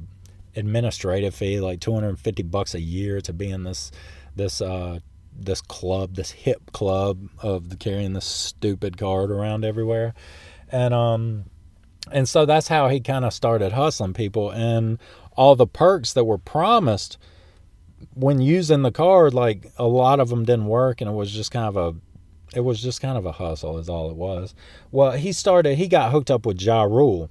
administrative 0.55 1.33
fee, 1.33 1.59
like 1.59 1.79
250 1.79 2.43
bucks 2.43 2.75
a 2.75 2.79
year 2.79 3.21
to 3.21 3.33
be 3.33 3.49
in 3.49 3.63
this 3.63 3.91
this 4.35 4.61
uh 4.61 4.99
this 5.37 5.61
club, 5.61 6.15
this 6.15 6.31
hip 6.31 6.71
club 6.71 7.29
of 7.39 7.77
carrying 7.79 8.13
this 8.13 8.25
stupid 8.25 8.97
card 8.97 9.31
around 9.31 9.65
everywhere. 9.65 10.13
And 10.69 10.93
um 10.93 11.45
and 12.11 12.27
so 12.27 12.45
that's 12.45 12.67
how 12.67 12.89
he 12.89 12.99
kind 12.99 13.25
of 13.25 13.33
started 13.33 13.71
hustling 13.71 14.13
people. 14.13 14.51
And 14.51 14.99
all 15.35 15.55
the 15.55 15.67
perks 15.67 16.13
that 16.13 16.25
were 16.25 16.37
promised 16.37 17.17
when 18.13 18.41
using 18.41 18.81
the 18.81 18.91
card 18.91 19.33
like 19.33 19.71
a 19.77 19.87
lot 19.87 20.19
of 20.19 20.29
them 20.29 20.43
didn't 20.43 20.65
work 20.65 20.99
and 20.99 21.09
it 21.09 21.13
was 21.13 21.31
just 21.31 21.51
kind 21.51 21.65
of 21.65 21.77
a 21.77 21.95
it 22.55 22.59
was 22.59 22.81
just 22.81 23.01
kind 23.01 23.17
of 23.17 23.25
a 23.25 23.31
hustle 23.31 23.79
is 23.79 23.89
all 23.89 24.11
it 24.11 24.17
was. 24.17 24.53
Well 24.91 25.13
he 25.13 25.31
started 25.31 25.77
he 25.77 25.87
got 25.87 26.11
hooked 26.11 26.29
up 26.31 26.45
with 26.45 26.61
ja 26.61 26.83
rule. 26.83 27.29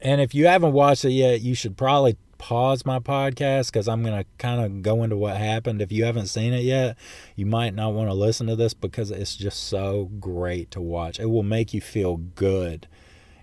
And 0.00 0.20
if 0.20 0.34
you 0.34 0.46
haven't 0.46 0.72
watched 0.72 1.04
it 1.04 1.12
yet 1.12 1.40
you 1.40 1.54
should 1.54 1.76
probably 1.76 2.16
pause 2.38 2.86
my 2.86 2.98
podcast 2.98 3.66
because 3.66 3.88
i'm 3.88 4.02
going 4.02 4.16
to 4.16 4.26
kind 4.38 4.60
of 4.60 4.82
go 4.82 5.02
into 5.02 5.16
what 5.16 5.36
happened 5.36 5.82
if 5.82 5.92
you 5.92 6.04
haven't 6.04 6.28
seen 6.28 6.52
it 6.52 6.62
yet 6.62 6.96
you 7.36 7.44
might 7.44 7.74
not 7.74 7.92
want 7.92 8.08
to 8.08 8.14
listen 8.14 8.46
to 8.46 8.56
this 8.56 8.74
because 8.74 9.10
it's 9.10 9.36
just 9.36 9.64
so 9.64 10.10
great 10.20 10.70
to 10.70 10.80
watch 10.80 11.18
it 11.18 11.26
will 11.26 11.42
make 11.42 11.74
you 11.74 11.80
feel 11.80 12.16
good 12.16 12.86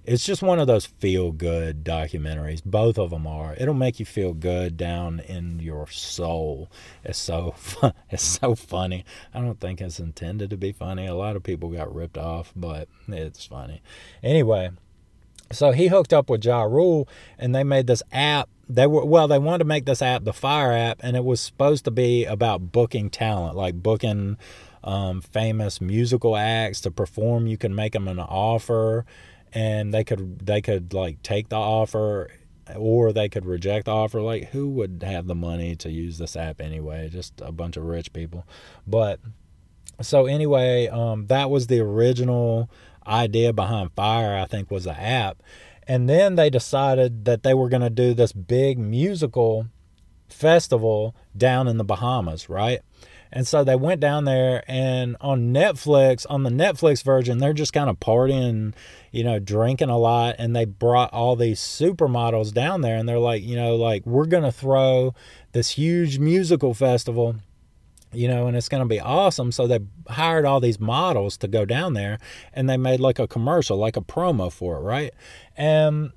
it's 0.08 0.24
just 0.24 0.44
one 0.44 0.60
of 0.60 0.68
those 0.68 0.86
feel 0.86 1.32
good 1.32 1.84
documentaries. 1.84 2.64
Both 2.64 3.00
of 3.00 3.10
them 3.10 3.26
are. 3.26 3.56
It'll 3.58 3.74
make 3.74 4.00
you 4.00 4.06
feel 4.06 4.34
good 4.34 4.78
down 4.78 5.20
in 5.20 5.60
your 5.60 5.88
soul. 5.88 6.70
It's 7.04 7.18
so 7.18 7.52
fun. 7.58 7.94
it's 8.12 8.24
so 8.24 8.56
funny. 8.56 9.04
I 9.34 9.42
don't 9.42 9.60
think 9.60 9.82
it's 9.82 10.00
intended 10.00 10.52
to 10.52 10.58
be 10.58 10.72
funny. 10.72 11.08
A 11.08 11.16
lot 11.16 11.36
of 11.36 11.44
people 11.44 11.70
got 11.70 11.94
ripped 11.94 12.18
off, 12.18 12.54
but 12.56 12.88
it's 13.08 13.46
funny. 13.46 13.82
Anyway, 14.22 14.72
so 15.52 15.72
he 15.72 15.88
hooked 15.88 16.14
up 16.14 16.30
with 16.30 16.46
Ja 16.46 16.62
Rule 16.64 17.08
and 17.40 17.56
they 17.56 17.64
made 17.64 17.88
this 17.88 18.04
app. 18.12 18.50
They 18.68 18.88
were 18.88 19.06
well, 19.06 19.28
they 19.28 19.40
wanted 19.40 19.60
to 19.60 19.66
make 19.66 19.86
this 19.86 20.02
app 20.02 20.24
the 20.24 20.34
Fyre 20.34 20.72
app, 20.72 21.00
and 21.04 21.16
it 21.16 21.24
was 21.24 21.40
supposed 21.42 21.86
to 21.86 21.92
be 21.92 22.26
about 22.26 22.72
booking 22.72 23.10
talent, 23.10 23.56
like 23.56 23.76
booking 23.76 24.38
um, 24.84 25.22
famous 25.22 25.82
musical 25.82 26.36
acts 26.36 26.82
to 26.82 26.92
perform. 26.92 27.48
You 27.48 27.58
can 27.58 27.76
make 27.76 27.94
them 27.94 28.08
an 28.08 28.20
offer 28.20 29.06
and 29.54 29.94
they 29.94 30.04
could 30.04 30.46
they 30.46 30.62
could 30.62 30.94
like 30.94 31.22
take 31.24 31.50
the 31.50 31.56
offer 31.56 32.30
or 32.76 33.14
they 33.14 33.30
could 33.30 33.46
reject 33.46 33.86
the 33.86 33.92
offer. 33.92 34.22
Like 34.22 34.50
who 34.50 34.70
would 34.70 35.04
have 35.06 35.28
the 35.28 35.36
money 35.36 35.76
to 35.78 35.90
use 35.90 36.18
this 36.18 36.36
app 36.36 36.62
anyway? 36.62 37.10
Just 37.10 37.42
a 37.42 37.52
bunch 37.52 37.78
of 37.78 37.84
rich 37.84 38.14
people. 38.14 38.46
But 38.86 39.20
so 40.02 40.26
anyway 40.26 40.88
um, 40.88 41.28
that 41.28 41.50
was 41.50 41.68
the 41.68 41.80
original 41.80 42.70
idea 43.08 43.54
behind 43.54 43.92
Fyre 43.96 44.36
i 44.38 44.46
think 44.46 44.72
was 44.72 44.86
the 44.86 45.00
app 45.00 45.42
and 45.88 46.10
then 46.10 46.36
they 46.36 46.50
decided 46.50 47.26
that 47.26 47.44
they 47.44 47.54
were 47.54 47.70
going 47.70 47.82
to 47.82 47.90
do 47.90 48.14
this 48.14 48.34
big 48.34 48.78
musical 48.78 49.68
festival 50.28 51.16
down 51.38 51.68
in 51.68 51.78
the 51.78 51.84
bahamas 51.84 52.50
right 52.50 52.82
and 53.36 53.46
so 53.46 53.66
they 53.66 53.76
went 53.76 54.00
down 54.00 54.24
there 54.24 54.64
and 54.66 55.18
on 55.20 55.54
Netflix, 55.54 56.26
on 56.30 56.44
the 56.44 56.50
Netflix 56.50 57.04
version, 57.04 57.40
they're 57.40 57.52
just 57.52 57.74
kind 57.74 57.90
of 57.90 58.00
partying, 58.00 58.74
you 59.12 59.26
know, 59.26 59.40
drinking 59.40 59.90
a 59.90 59.98
lot. 59.98 60.36
And 60.40 60.56
they 60.56 60.64
brought 60.64 61.12
all 61.12 61.36
these 61.36 61.60
supermodels 61.60 62.54
down 62.54 62.80
there 62.80 62.96
and 62.96 63.10
they're 63.10 63.20
like, 63.20 63.44
you 63.44 63.58
know, 63.58 63.76
like, 63.76 64.06
we're 64.06 64.26
going 64.26 64.44
to 64.44 64.54
throw 64.54 65.14
this 65.52 65.72
huge 65.72 66.18
musical 66.18 66.74
festival 66.74 67.36
you 68.16 68.28
know, 68.28 68.48
and 68.48 68.56
it's 68.56 68.70
going 68.70 68.82
to 68.84 68.88
be 68.88 69.00
awesome. 69.00 69.52
So 69.52 69.68
they 69.68 69.80
hired 70.08 70.46
all 70.46 70.60
these 70.60 70.80
models 70.80 71.38
to 71.38 71.48
go 71.48 71.66
down 71.66 71.94
there 71.94 72.20
and 72.54 72.70
they 72.70 72.78
made 72.78 73.00
like 73.00 73.20
a 73.20 73.28
commercial, 73.28 73.78
like 73.78 73.98
a 73.98 74.02
promo 74.02 74.52
for 74.52 74.78
it, 74.78 74.82
right? 74.82 75.14
And 75.56 76.12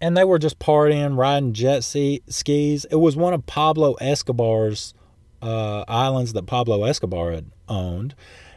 and 0.00 0.16
they 0.16 0.24
were 0.24 0.38
just 0.38 0.58
partying, 0.58 1.16
riding 1.16 1.52
jet 1.52 1.84
skis. 1.84 2.84
It 2.86 2.96
was 2.96 3.16
one 3.16 3.32
of 3.32 3.46
Pablo 3.46 3.94
Escobar's 3.94 4.94
uh, 5.40 5.84
islands 5.86 6.32
that 6.32 6.46
Pablo 6.46 6.82
Escobar 6.84 7.30
had 7.30 7.50
owned, 7.68 8.16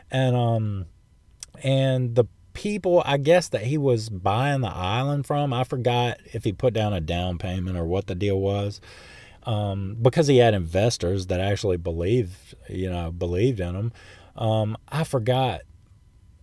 and 0.10 0.36
um, 0.36 0.86
and 1.64 2.16
the 2.16 2.26
people 2.54 3.04
I 3.06 3.18
guess 3.18 3.50
that 3.50 3.64
he 3.66 3.78
was 3.78 4.10
buying 4.10 4.62
the 4.62 4.70
island 4.70 5.28
from, 5.28 5.54
I 5.54 5.64
forgot 5.64 6.18
if 6.34 6.44
he 6.44 6.52
put 6.52 6.74
down 6.74 6.94
a 6.94 7.02
down 7.02 7.38
payment 7.38 7.78
or 7.78 7.86
what 7.86 8.08
the 8.08 8.16
deal 8.16 8.40
was. 8.40 8.82
Um, 9.46 9.98
because 10.02 10.28
he 10.28 10.38
had 10.38 10.54
investors 10.54 11.28
that 11.28 11.40
actually 11.40 11.78
believed, 11.78 12.56
you 12.68 12.90
know, 12.90 13.12
believed 13.12 13.60
in 13.60 13.76
him. 13.76 13.94
Um, 14.36 14.76
I 14.90 15.04
forgot 15.04 15.62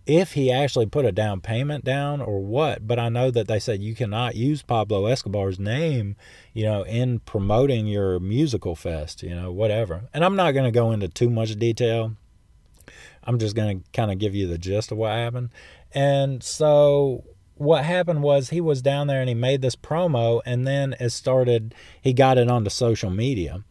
if 0.05 0.33
he 0.33 0.51
actually 0.51 0.85
put 0.85 1.05
a 1.05 1.11
down 1.11 1.39
payment 1.39 1.85
down 1.85 2.21
or 2.21 2.39
what, 2.39 2.85
but 2.85 2.99
I 2.99 3.09
know 3.09 3.31
that 3.31 3.47
they 3.47 3.59
said 3.59 3.81
you 3.81 3.95
cannot 3.95 4.35
use 4.35 4.61
Pablo 4.61 5.05
Escobar's 5.05 5.59
name, 5.59 6.15
you 6.53 6.65
know, 6.65 6.83
in 6.83 7.19
promoting 7.19 7.87
your 7.87 8.19
musical 8.19 8.75
fest, 8.75 9.23
you 9.23 9.33
know, 9.33 9.51
whatever. 9.51 10.09
And 10.13 10.25
I'm 10.25 10.35
not 10.35 10.51
going 10.51 10.65
to 10.65 10.71
go 10.71 10.91
into 10.91 11.07
too 11.07 11.29
much 11.29 11.55
detail. 11.57 12.15
I'm 13.23 13.39
just 13.39 13.55
going 13.55 13.79
to 13.79 13.91
kind 13.91 14.11
of 14.11 14.19
give 14.19 14.35
you 14.35 14.47
the 14.47 14.57
gist 14.57 14.91
of 14.91 14.97
what 14.97 15.11
happened. 15.11 15.49
And 15.93 16.43
so 16.43 17.23
what 17.55 17.83
happened 17.85 18.23
was 18.23 18.49
he 18.49 18.61
was 18.61 18.81
down 18.81 19.07
there 19.07 19.19
and 19.19 19.29
he 19.29 19.35
made 19.35 19.61
this 19.61 19.75
promo 19.75 20.41
and 20.45 20.65
then 20.65 20.95
it 20.99 21.09
started 21.09 21.75
he 22.01 22.13
got 22.13 22.37
it 22.37 22.49
onto 22.49 22.69
social 22.69 23.09
media. 23.09 23.63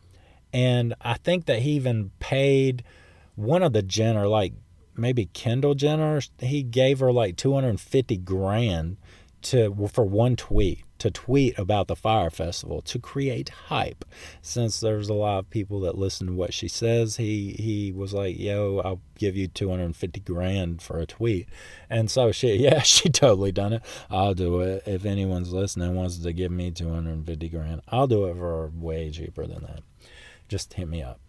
And 0.53 0.95
I 1.01 1.15
think 1.15 1.47
that 1.47 1.61
he 1.61 1.73
even 1.73 2.11
paid 2.19 2.85
one 3.35 3.63
of 3.63 3.73
the 3.73 3.83
Jenner 3.83 4.29
like 4.29 4.53
maybe 4.97 5.27
Kendall 5.27 5.75
Jenner, 5.75 6.21
he 6.39 6.63
gave 6.63 7.01
her 7.01 7.13
like 7.13 7.37
250 7.37 8.17
grand 8.19 8.97
to 9.43 9.89
for 9.93 10.05
one 10.05 10.37
tweet 10.37 10.85
to 10.99 11.11
tweet 11.11 11.59
about 11.59 11.89
the 11.89 11.97
Fyre 11.97 12.31
festival 12.31 12.81
to 12.83 12.99
create 12.99 13.49
hype. 13.49 14.05
Since 14.41 14.81
there's 14.81 15.09
a 15.09 15.15
lot 15.15 15.39
of 15.41 15.51
people 15.51 15.81
that 15.81 15.99
listen 15.99 16.29
to 16.29 16.33
what 16.33 16.55
she 16.55 16.69
says 16.69 17.17
he 17.17 17.57
he 17.59 17.91
was 17.91 18.15
like 18.15 18.39
yo 18.39 18.81
i'll 18.85 19.01
give 19.19 19.37
you 19.37 19.49
250 19.49 20.21
grand 20.21 20.83
for 20.83 20.99
a 20.99 21.07
tweet. 21.07 21.49
And 21.91 22.11
so 22.11 22.31
she 22.33 22.55
yeah 22.57 22.83
she 22.83 23.09
totally 23.09 23.53
done 23.53 23.73
it. 23.73 23.83
I'll 24.11 24.35
do 24.35 24.61
it. 24.61 24.85
If 24.87 25.05
anyone's 25.05 25.53
listening 25.53 25.95
wants 25.95 26.19
to 26.19 26.33
give 26.33 26.53
me 26.53 26.71
250 26.71 27.49
grand 27.49 27.81
i'll 27.89 28.07
do 28.07 28.27
it 28.27 28.37
for 28.37 28.71
way 28.75 29.11
cheaper 29.11 29.47
than 29.47 29.63
that. 29.63 29.81
Just 30.49 30.75
hit 30.75 30.89
me 30.89 31.03
up 31.03 31.22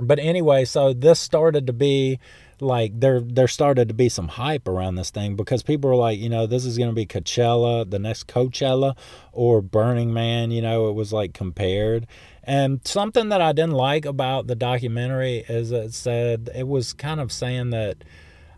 but 0.00 0.18
anyway 0.18 0.64
so 0.64 0.92
this 0.92 1.18
started 1.20 1.66
to 1.66 1.72
be 1.72 2.18
like 2.60 2.98
there 2.98 3.20
there 3.20 3.48
started 3.48 3.88
to 3.88 3.94
be 3.94 4.08
some 4.08 4.28
hype 4.28 4.66
around 4.66 4.94
this 4.94 5.10
thing 5.10 5.36
because 5.36 5.62
people 5.62 5.90
were 5.90 5.96
like, 5.96 6.18
you 6.18 6.28
know, 6.28 6.46
this 6.46 6.64
is 6.64 6.78
going 6.78 6.88
to 6.88 6.94
be 6.94 7.06
Coachella, 7.06 7.88
the 7.88 7.98
next 7.98 8.26
Coachella 8.26 8.96
or 9.32 9.60
Burning 9.60 10.12
Man, 10.12 10.50
you 10.50 10.62
know, 10.62 10.88
it 10.88 10.94
was 10.94 11.12
like 11.12 11.34
compared. 11.34 12.06
And 12.42 12.80
something 12.86 13.28
that 13.28 13.40
I 13.40 13.52
didn't 13.52 13.72
like 13.72 14.04
about 14.04 14.46
the 14.46 14.54
documentary 14.54 15.44
is 15.48 15.72
it 15.72 15.92
said 15.92 16.48
it 16.54 16.66
was 16.66 16.92
kind 16.92 17.20
of 17.20 17.32
saying 17.32 17.70
that 17.70 18.04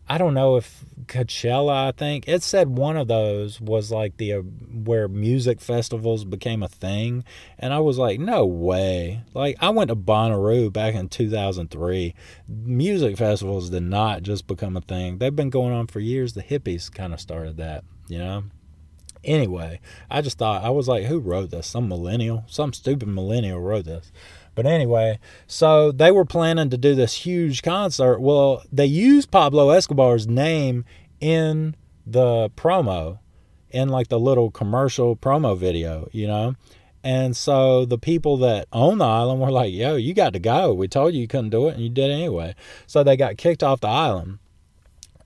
I 0.09 0.19
don't 0.19 0.35
know 0.35 0.57
if 0.57 0.85
Coachella, 1.09 1.89
I 1.89 1.93
think 1.93 2.29
it 2.29 2.43
said 2.43 2.79
one 2.79 2.97
of 2.97 3.09
those 3.09 3.61
was 3.61 3.91
like 3.91 4.17
the 4.19 4.35
uh, 4.35 4.41
where 4.41 5.09
music 5.09 5.61
festivals 5.61 6.25
became 6.25 6.63
a 6.63 6.69
thing, 6.69 7.25
and 7.59 7.73
I 7.73 7.81
was 7.81 7.99
like, 7.99 8.21
no 8.21 8.47
way! 8.47 9.23
Like 9.35 9.57
I 9.61 9.71
went 9.71 9.89
to 9.89 9.97
Bonnaroo 9.97 10.73
back 10.73 10.95
in 10.95 11.09
2003. 11.09 12.15
Music 12.47 13.17
festivals 13.17 13.71
did 13.71 13.83
not 13.83 14.23
just 14.23 14.47
become 14.47 14.77
a 14.77 14.81
thing; 14.81 15.19
they've 15.19 15.35
been 15.35 15.51
going 15.51 15.73
on 15.73 15.87
for 15.87 16.01
years. 16.01 16.35
The 16.35 16.43
hippies 16.43 16.93
kind 16.93 17.13
of 17.13 17.21
started 17.21 17.57
that, 17.57 17.85
you 18.09 18.19
know. 18.19 18.45
Anyway, 19.25 19.81
I 20.09 20.21
just 20.21 20.39
thought 20.39 20.63
I 20.63 20.71
was 20.71 20.87
like, 20.87 21.05
who 21.05 21.19
wrote 21.19 21.51
this? 21.51 21.67
Some 21.67 21.89
millennial, 21.89 22.45
some 22.47 22.73
stupid 22.73 23.09
millennial 23.09 23.59
wrote 23.61 23.85
this. 23.85 24.13
But 24.59 24.67
anyway, 24.67 25.21
so 25.47 25.93
they 25.93 26.11
were 26.11 26.25
planning 26.25 26.69
to 26.71 26.77
do 26.77 26.97
this 26.97 27.15
huge 27.15 27.63
concert. 27.63 28.19
Well, 28.19 28.65
they 28.73 28.87
used 28.87 29.31
Pablo 29.31 29.71
Escobar's 29.71 30.27
name 30.27 30.85
in 31.21 31.77
the 32.05 32.51
promo, 32.57 33.21
in 33.71 33.89
like 33.89 34.09
the 34.09 34.19
little 34.19 34.51
commercial 34.51 35.15
promo 35.15 35.57
video, 35.57 36.09
you 36.11 36.27
know? 36.27 36.57
And 37.05 37.37
so 37.37 37.85
the 37.85 37.99
people 37.99 38.37
that 38.39 38.67
own 38.73 38.99
the 38.99 39.05
island 39.05 39.41
were 39.41 39.53
like, 39.53 39.73
yo, 39.73 39.95
you 39.95 40.13
got 40.13 40.33
to 40.33 40.41
go. 40.41 40.75
We 40.75 40.89
told 40.89 41.15
you 41.15 41.21
you 41.21 41.29
couldn't 41.29 41.51
do 41.51 41.69
it, 41.69 41.75
and 41.75 41.85
you 41.85 41.89
did 41.89 42.11
anyway. 42.11 42.57
So 42.89 43.05
they 43.05 43.17
got 43.17 43.37
kicked 43.37 43.63
off 43.63 43.79
the 43.79 43.87
island. 43.87 44.41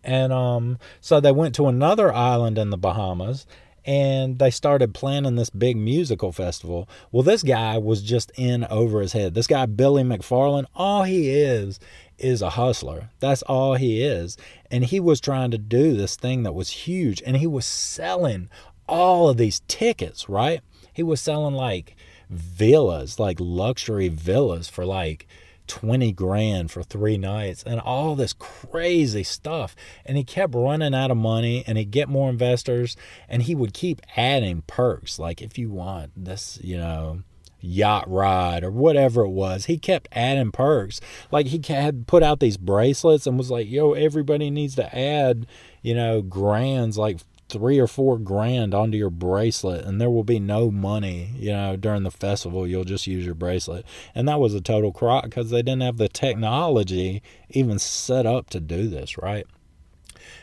And 0.05 0.31
um, 0.31 0.79
so 1.01 1.21
they 1.21 1.33
went 1.33 1.55
to 1.55 1.69
another 1.69 2.12
island 2.12 2.59
in 2.59 2.69
the 2.69 2.77
Bahamas 2.77 3.47
and 3.85 4.39
they 4.39 4.51
started 4.51 4.95
planning 4.95 5.37
this 5.37 5.51
big 5.51 5.77
musical 5.77 6.33
festival. 6.33 6.89
Well, 7.11 7.23
this 7.23 7.43
guy 7.43 7.79
was 7.79 8.03
just 8.03 8.31
in 8.37 8.65
over 8.65 9.01
his 9.01 9.12
head. 9.12 9.35
This 9.35 9.47
guy, 9.47 9.67
Billy 9.67 10.03
McFarland, 10.03 10.67
all 10.75 11.03
he 11.03 11.31
is 11.31 11.81
is 12.19 12.43
a 12.43 12.51
hustler. 12.51 13.11
That's 13.21 13.43
all 13.43 13.75
he 13.75 14.03
is. 14.03 14.37
And 14.71 14.85
he 14.85 15.01
was 15.01 15.21
trying 15.21 15.51
to 15.51 15.59
do 15.59 15.97
this 15.97 16.17
thing 16.17 16.45
that 16.45 16.55
was 16.55 16.71
huge, 16.71 17.23
and 17.27 17.37
he 17.37 17.47
was 17.47 17.67
selling 17.67 18.49
all 18.89 19.29
of 19.29 19.37
these 19.37 19.61
tickets, 19.69 20.29
right? 20.29 20.61
He 20.93 21.03
was 21.03 21.21
selling 21.21 21.55
like 21.55 21.97
villas, 22.31 23.19
like 23.19 23.39
luxury 23.41 24.09
villas 24.09 24.69
for 24.69 24.85
like 24.85 25.27
20 25.66 26.12
grand 26.12 26.71
for 26.71 26.83
three 26.83 27.16
nights 27.16 27.62
and 27.62 27.81
all 27.81 28.14
this 28.14 28.33
crazy 28.33 29.23
stuff. 29.23 29.75
And 30.04 30.16
he 30.16 30.25
kept 30.25 30.54
running 30.54 30.95
out 30.95 31.11
of 31.11 31.16
money 31.16 31.64
and 31.66 31.78
he'd 31.78 31.90
get 31.90 32.09
more 32.09 32.31
investors 32.31 32.97
and 33.28 33.42
he 33.42 33.54
would 33.54 33.73
keep 33.73 34.00
adding 34.16 34.62
perks. 34.66 35.19
Like, 35.19 35.40
if 35.42 35.59
you 35.59 35.71
want 35.71 36.12
this, 36.16 36.59
you 36.62 36.76
know, 36.76 37.23
yacht 37.61 38.11
ride 38.11 38.64
or 38.64 38.71
whatever 38.71 39.23
it 39.23 39.31
was, 39.31 39.66
he 39.66 39.78
kept 39.78 40.09
adding 40.12 40.52
perks. 40.52 41.00
Like, 41.31 41.47
he 41.47 41.61
had 41.73 42.07
put 42.07 42.23
out 42.23 42.40
these 42.40 42.57
bracelets 42.57 43.26
and 43.26 43.38
was 43.38 43.50
like, 43.50 43.71
yo, 43.71 43.92
everybody 43.92 44.50
needs 44.50 44.75
to 44.76 44.97
add, 44.97 45.47
you 45.81 45.95
know, 45.95 46.23
grands 46.23 46.99
like 46.99 47.21
three 47.52 47.78
or 47.78 47.87
four 47.87 48.18
grand 48.18 48.75
onto 48.75 48.97
your 48.97 49.11
bracelet 49.11 49.85
and 49.85 50.00
there 50.00 50.11
will 50.11 50.25
be 50.25 50.40
no 50.40 50.71
money 50.71 51.30
you 51.37 51.52
know 51.52 51.76
during 51.76 52.02
the 52.02 52.11
festival. 52.11 52.66
You'll 52.66 52.85
just 52.85 53.06
use 53.06 53.26
your 53.26 53.35
bracelet. 53.35 53.85
And 54.14 54.26
that 54.26 54.40
was 54.40 54.54
a 54.54 54.61
total 54.61 54.90
crock 54.90 55.25
because 55.25 55.50
they 55.50 55.62
didn't 55.62 55.82
have 55.82 55.99
the 55.99 56.09
technology 56.09 57.23
even 57.50 57.78
set 57.78 58.25
up 58.25 58.49
to 58.50 58.61
do 58.61 58.88
this 58.88 59.18
right? 59.18 59.47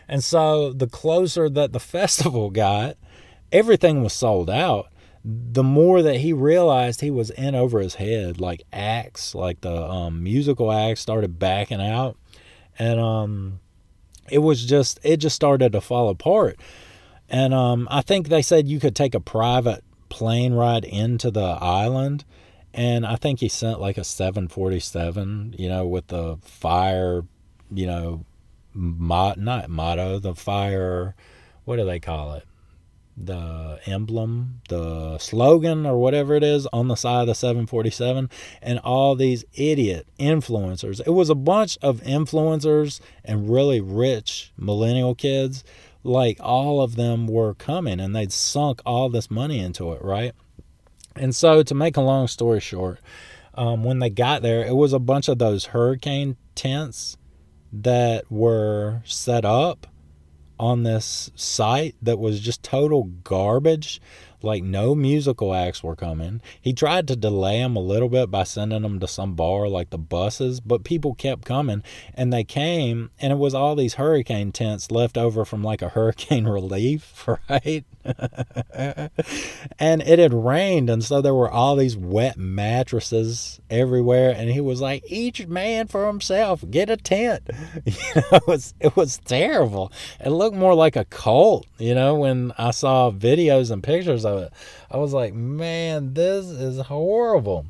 And 0.08 0.24
so 0.24 0.72
the 0.72 0.88
closer 0.88 1.50
that 1.50 1.74
the 1.74 1.80
festival 1.98 2.52
got 2.52 2.96
everything 3.52 4.04
was 4.04 4.14
sold 4.14 4.50
out. 4.50 4.90
The 5.26 5.64
more 5.64 6.02
that 6.02 6.18
he 6.18 6.32
realized 6.32 7.02
he 7.02 7.12
was 7.12 7.32
in 7.32 7.56
over 7.56 7.80
his 7.80 7.96
head 7.96 8.40
like 8.40 8.62
acts 8.72 9.34
like 9.34 9.62
the 9.62 9.76
um, 9.76 10.24
musical 10.24 10.72
acts 10.72 11.02
started 11.02 11.40
backing 11.40 11.82
out. 11.82 12.18
And 12.78 13.00
um 13.00 13.60
it 14.32 14.40
was 14.40 14.64
just 14.66 15.00
it 15.04 15.18
just 15.18 15.36
started 15.36 15.72
to 15.72 15.82
fall 15.82 16.10
apart 16.10 16.60
and 17.30 17.54
um, 17.54 17.88
I 17.92 18.02
think 18.02 18.28
they 18.28 18.42
said 18.42 18.68
you 18.68 18.80
could 18.80 18.96
take 18.96 19.16
a 19.16 19.20
private 19.20 19.84
plane 20.10 20.54
ride 20.54 20.84
into 20.84 21.32
the 21.32 21.58
island. 21.62 22.26
And 22.74 23.06
I 23.06 23.16
think 23.16 23.40
he 23.40 23.50
sent 23.50 23.80
like 23.80 23.98
a 23.98 24.04
747, 24.04 25.56
you 25.58 25.70
know, 25.70 25.88
with 25.88 26.08
the 26.08 26.38
Fyre, 26.44 27.24
you 27.72 27.88
know, 27.88 28.26
mot- 28.74 29.40
not 29.40 29.70
motto, 29.70 30.20
the 30.20 30.36
Fyre, 30.36 31.16
what 31.66 31.78
do 31.78 31.86
they 31.86 32.00
call 32.00 32.34
it? 32.34 32.46
The 33.18 33.80
emblem, 33.86 34.62
the 34.70 35.18
slogan, 35.18 35.86
or 35.86 35.98
whatever 35.98 36.36
it 36.36 36.44
is 36.44 36.68
on 36.72 36.88
the 36.88 36.96
side 36.96 37.22
of 37.22 37.28
the 37.28 37.36
747, 37.36 38.30
and 38.62 38.80
all 38.80 39.16
these 39.16 39.44
idiot 39.56 40.08
influencers. 40.18 41.02
It 41.06 41.12
was 41.12 41.30
a 41.30 41.36
bunch 41.36 41.78
of 41.82 42.02
influencers 42.02 43.02
and 43.26 43.50
really 43.50 43.82
rich 43.82 44.54
millennial 44.58 45.16
kids 45.16 45.66
like 46.04 46.38
all 46.40 46.82
of 46.82 46.96
them 46.96 47.28
were 47.28 47.54
coming 47.54 48.00
and 48.00 48.16
they'd 48.16 48.32
sunk 48.32 48.82
all 48.86 49.10
this 49.10 49.30
money 49.30 49.60
into 49.60 49.92
it, 49.94 50.02
right? 50.02 50.34
And 51.16 51.36
so, 51.36 51.64
to 51.64 51.76
make 51.76 51.98
a 51.98 52.02
long 52.02 52.28
story 52.28 52.60
short, 52.60 53.00
um, 53.56 53.84
when 53.84 54.00
they 54.00 54.10
got 54.10 54.42
there, 54.42 54.66
it 54.66 54.76
was 54.76 54.94
a 54.94 55.00
bunch 55.00 55.28
of 55.28 55.38
those 55.38 55.66
hurricane 55.66 56.38
tents 56.56 57.18
that 57.74 58.32
were 58.32 59.02
set 59.06 59.44
up 59.44 59.88
on 60.60 60.84
this 60.84 61.32
site 61.36 61.96
that 62.02 62.20
was 62.20 62.40
just 62.40 62.64
total 62.64 63.04
garbage 63.24 64.02
like 64.42 64.64
no 64.64 64.96
musical 64.96 65.54
acts 65.54 65.84
were 65.84 65.96
coming. 65.96 66.42
He 66.62 66.74
tried 66.74 67.08
to 67.08 67.16
delay 67.16 67.60
them 67.60 67.76
a 67.76 67.82
little 67.82 68.10
bit 68.10 68.32
by 68.32 68.44
sending 68.44 68.82
them 68.82 69.00
to 69.00 69.08
some 69.08 69.34
bar 69.34 69.68
like 69.68 69.90
the 69.90 69.98
buses, 69.98 70.60
but 70.60 70.84
people 70.84 71.14
kept 71.14 71.46
coming 71.46 71.84
and 72.14 72.32
they 72.32 72.44
came 72.44 73.12
and 73.20 73.34
it 73.34 73.38
was 73.38 73.54
all 73.54 73.76
these 73.76 73.96
hurricane 73.96 74.52
tents 74.52 74.92
left 74.92 75.18
over 75.18 75.46
from 75.46 75.64
like 75.64 75.82
a 75.82 75.90
hurricane 76.00 76.46
relief, 76.46 77.28
right? 77.50 77.86
and 79.78 80.02
it 80.02 80.20
had 80.20 80.34
rained 80.34 80.90
and 80.90 81.04
so 81.04 81.22
there 81.22 81.34
were 81.34 81.50
all 81.50 81.76
these 81.76 81.98
wet 81.98 82.38
mattresses 82.38 83.60
everywhere 83.70 84.34
and 84.36 84.50
he 84.50 84.62
was 84.62 84.80
like 84.80 85.04
each 85.08 85.46
man 85.48 85.86
for 85.86 86.08
himself 86.08 86.64
get 86.72 86.90
a 86.90 86.98
tent 86.98 87.44
you 87.86 87.94
know 88.16 88.24
it 88.32 88.48
was 88.48 88.74
it 88.80 88.96
was 88.96 89.20
terrible 89.26 89.92
it 90.24 90.30
looked 90.30 90.56
more 90.56 90.74
like 90.74 90.96
a 90.96 91.06
cult 91.06 91.68
you 91.78 91.94
know 91.94 92.16
when 92.16 92.54
i 92.58 92.72
saw 92.72 93.12
videos 93.12 93.70
and 93.70 93.84
pictures 93.84 94.26
of 94.38 94.44
it 94.44 94.54
i 94.92 94.98
was 94.98 95.14
like 95.14 95.34
man 95.34 96.14
this 96.14 96.46
is 96.46 96.80
horrible 96.82 97.66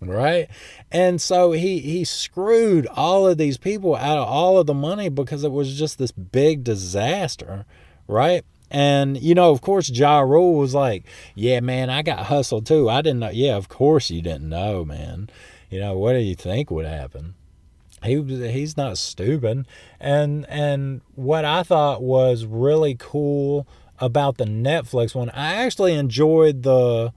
right 0.00 0.48
and 0.92 1.20
so 1.20 1.52
he 1.52 1.80
he 1.80 2.04
screwed 2.04 2.86
all 2.88 3.26
of 3.26 3.36
these 3.38 3.58
people 3.58 3.96
out 3.96 4.18
of 4.18 4.28
all 4.28 4.58
of 4.58 4.66
the 4.66 4.74
money 4.74 5.08
because 5.08 5.44
it 5.44 5.52
was 5.52 5.76
just 5.76 5.98
this 5.98 6.12
big 6.12 6.62
disaster 6.62 7.64
right 8.06 8.44
and 8.70 9.20
you 9.20 9.34
know, 9.34 9.50
of 9.50 9.60
course, 9.60 9.88
Ja 9.88 10.20
Rule 10.20 10.54
was 10.54 10.74
like, 10.74 11.04
"Yeah, 11.34 11.60
man, 11.60 11.88
I 11.90 12.02
got 12.02 12.26
hustled 12.26 12.66
too. 12.66 12.88
I 12.88 13.00
didn't 13.00 13.20
know. 13.20 13.30
Yeah, 13.30 13.56
of 13.56 13.68
course 13.68 14.10
you 14.10 14.20
didn't 14.20 14.48
know, 14.48 14.84
man. 14.84 15.30
You 15.70 15.80
know, 15.80 15.96
what 15.96 16.12
do 16.12 16.18
you 16.18 16.34
think 16.34 16.70
would 16.70 16.86
happen?" 16.86 17.34
He 18.02 18.22
he's 18.22 18.76
not 18.76 18.98
stupid. 18.98 19.66
And 19.98 20.46
and 20.48 21.00
what 21.14 21.44
I 21.44 21.62
thought 21.62 22.02
was 22.02 22.44
really 22.44 22.94
cool 22.98 23.66
about 24.00 24.38
the 24.38 24.44
Netflix 24.44 25.14
one, 25.14 25.30
I 25.30 25.54
actually 25.54 25.94
enjoyed 25.94 26.62
the 26.62 27.12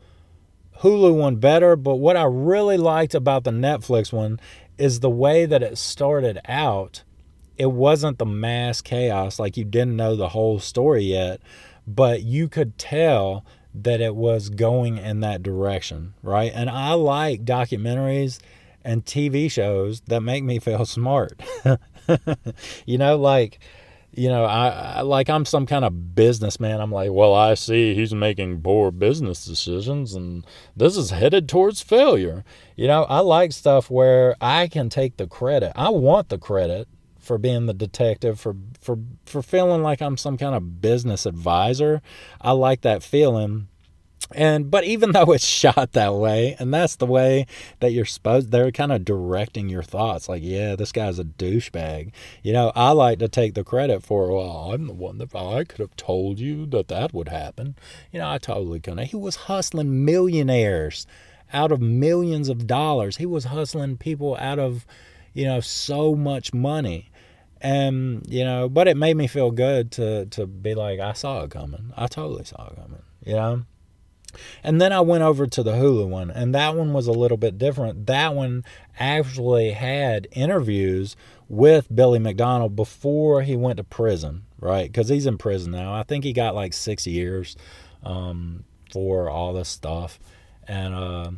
Hulu 0.79 1.15
one 1.15 1.35
better, 1.35 1.75
but 1.75 1.95
what 1.95 2.17
I 2.17 2.23
really 2.23 2.77
liked 2.77 3.13
about 3.13 3.43
the 3.43 3.51
Netflix 3.51 4.11
one 4.11 4.39
is 4.77 4.99
the 4.99 5.09
way 5.09 5.45
that 5.45 5.61
it 5.61 5.77
started 5.77 6.39
out. 6.47 7.03
It 7.57 7.71
wasn't 7.71 8.17
the 8.17 8.25
mass 8.25 8.81
chaos 8.81 9.37
like 9.37 9.57
you 9.57 9.63
didn't 9.63 9.95
know 9.95 10.15
the 10.15 10.29
whole 10.29 10.59
story 10.59 11.03
yet 11.03 11.41
but 11.87 12.23
you 12.23 12.47
could 12.47 12.77
tell 12.77 13.45
that 13.73 14.01
it 14.01 14.15
was 14.15 14.49
going 14.49 14.97
in 14.97 15.21
that 15.21 15.43
direction 15.43 16.13
right? 16.21 16.51
And 16.53 16.69
i 16.69 16.93
like 16.93 17.45
documentaries 17.45 18.39
and 18.83 19.05
tv 19.05 19.49
shows 19.49 20.01
that 20.01 20.21
make 20.21 20.43
me 20.43 20.59
feel 20.59 20.85
smart. 20.97 21.41
You 22.85 22.97
know 22.97 23.15
like 23.15 23.59
you 24.13 24.27
know 24.27 24.45
I, 24.45 24.67
I, 24.69 25.01
like 25.01 25.29
i'm 25.29 25.45
some 25.45 25.65
kind 25.65 25.85
of 25.85 26.15
businessman 26.15 26.81
i'm 26.81 26.91
like 26.91 27.11
well 27.11 27.33
i 27.33 27.53
see 27.53 27.95
he's 27.95 28.13
making 28.13 28.61
poor 28.61 28.91
business 28.91 29.45
decisions 29.45 30.13
and 30.13 30.45
this 30.75 30.97
is 30.97 31.11
headed 31.11 31.47
towards 31.47 31.81
failure 31.81 32.43
you 32.75 32.87
know 32.87 33.03
i 33.03 33.19
like 33.19 33.51
stuff 33.51 33.89
where 33.89 34.35
i 34.41 34.67
can 34.67 34.89
take 34.89 35.17
the 35.17 35.27
credit 35.27 35.71
i 35.75 35.89
want 35.89 36.29
the 36.29 36.37
credit 36.37 36.87
for 37.21 37.37
being 37.37 37.67
the 37.67 37.73
detective, 37.73 38.39
for 38.39 38.55
for 38.79 38.97
for 39.25 39.41
feeling 39.41 39.83
like 39.83 40.01
I'm 40.01 40.17
some 40.17 40.37
kind 40.37 40.55
of 40.55 40.81
business 40.81 41.25
advisor. 41.25 42.01
I 42.41 42.51
like 42.51 42.81
that 42.81 43.03
feeling. 43.03 43.67
And 44.35 44.71
but 44.71 44.83
even 44.83 45.11
though 45.11 45.31
it's 45.31 45.45
shot 45.61 45.93
that 45.93 46.13
way, 46.13 46.55
and 46.59 46.73
that's 46.73 46.95
the 46.95 47.05
way 47.05 47.45
that 47.79 47.91
you're 47.91 48.05
supposed, 48.05 48.51
they're 48.51 48.71
kind 48.71 48.91
of 48.91 49.05
directing 49.05 49.69
your 49.69 49.83
thoughts. 49.83 50.29
Like, 50.29 50.43
yeah, 50.43 50.75
this 50.75 50.91
guy's 50.91 51.19
a 51.19 51.23
douchebag. 51.23 52.11
You 52.43 52.53
know, 52.53 52.71
I 52.75 52.91
like 52.91 53.19
to 53.19 53.27
take 53.27 53.53
the 53.53 53.63
credit 53.63 54.03
for. 54.03 54.31
Well, 54.31 54.71
I'm 54.71 54.87
the 54.87 54.93
one 54.93 55.17
that 55.17 55.35
I 55.35 55.63
could 55.63 55.79
have 55.79 55.95
told 55.95 56.39
you 56.39 56.65
that 56.67 56.87
that 56.89 57.13
would 57.13 57.29
happen. 57.29 57.75
You 58.11 58.19
know, 58.19 58.29
I 58.29 58.37
totally 58.37 58.79
couldn't. 58.79 59.05
He 59.05 59.17
was 59.17 59.35
hustling 59.35 60.05
millionaires 60.05 61.05
out 61.53 61.71
of 61.71 61.81
millions 61.81 62.49
of 62.49 62.67
dollars. 62.67 63.17
He 63.17 63.25
was 63.25 63.45
hustling 63.45 63.97
people 63.97 64.37
out 64.37 64.59
of, 64.59 64.85
you 65.33 65.45
know, 65.45 65.59
so 65.59 66.15
much 66.15 66.53
money 66.53 67.11
and 67.61 68.25
you 68.27 68.43
know 68.43 68.67
but 68.67 68.87
it 68.87 68.97
made 68.97 69.15
me 69.15 69.27
feel 69.27 69.51
good 69.51 69.91
to 69.91 70.25
to 70.27 70.45
be 70.47 70.73
like 70.73 70.99
i 70.99 71.13
saw 71.13 71.43
it 71.43 71.51
coming 71.51 71.93
i 71.95 72.07
totally 72.07 72.43
saw 72.43 72.67
it 72.67 72.75
coming 72.75 73.01
you 73.23 73.33
know 73.33 73.61
and 74.63 74.81
then 74.81 74.91
i 74.91 74.99
went 74.99 75.23
over 75.23 75.47
to 75.47 75.63
the 75.63 75.73
hulu 75.73 76.07
one 76.07 76.31
and 76.31 76.53
that 76.53 76.75
one 76.75 76.93
was 76.93 77.07
a 77.07 77.11
little 77.11 77.37
bit 77.37 77.57
different. 77.57 78.05
That 78.07 78.33
one 78.33 78.63
actually 78.99 79.71
had 79.71 80.27
interviews 80.31 81.15
with 81.47 81.93
billy 81.93 82.19
mcdonald 82.19 82.75
before 82.75 83.41
he 83.41 83.55
went 83.55 83.77
to 83.77 83.83
prison 83.83 84.43
right? 84.61 84.89
Because 84.89 85.09
he's 85.09 85.25
in 85.25 85.37
prison 85.37 85.73
now. 85.73 85.93
I 85.93 86.03
think 86.03 86.23
he 86.23 86.31
got 86.31 86.55
like 86.55 86.71
six 86.71 87.05
years 87.05 87.57
um, 88.03 88.63
for 88.93 89.29
all 89.29 89.51
this 89.51 89.67
stuff. 89.67 90.19
And 90.67 90.93
uh, 90.93 91.31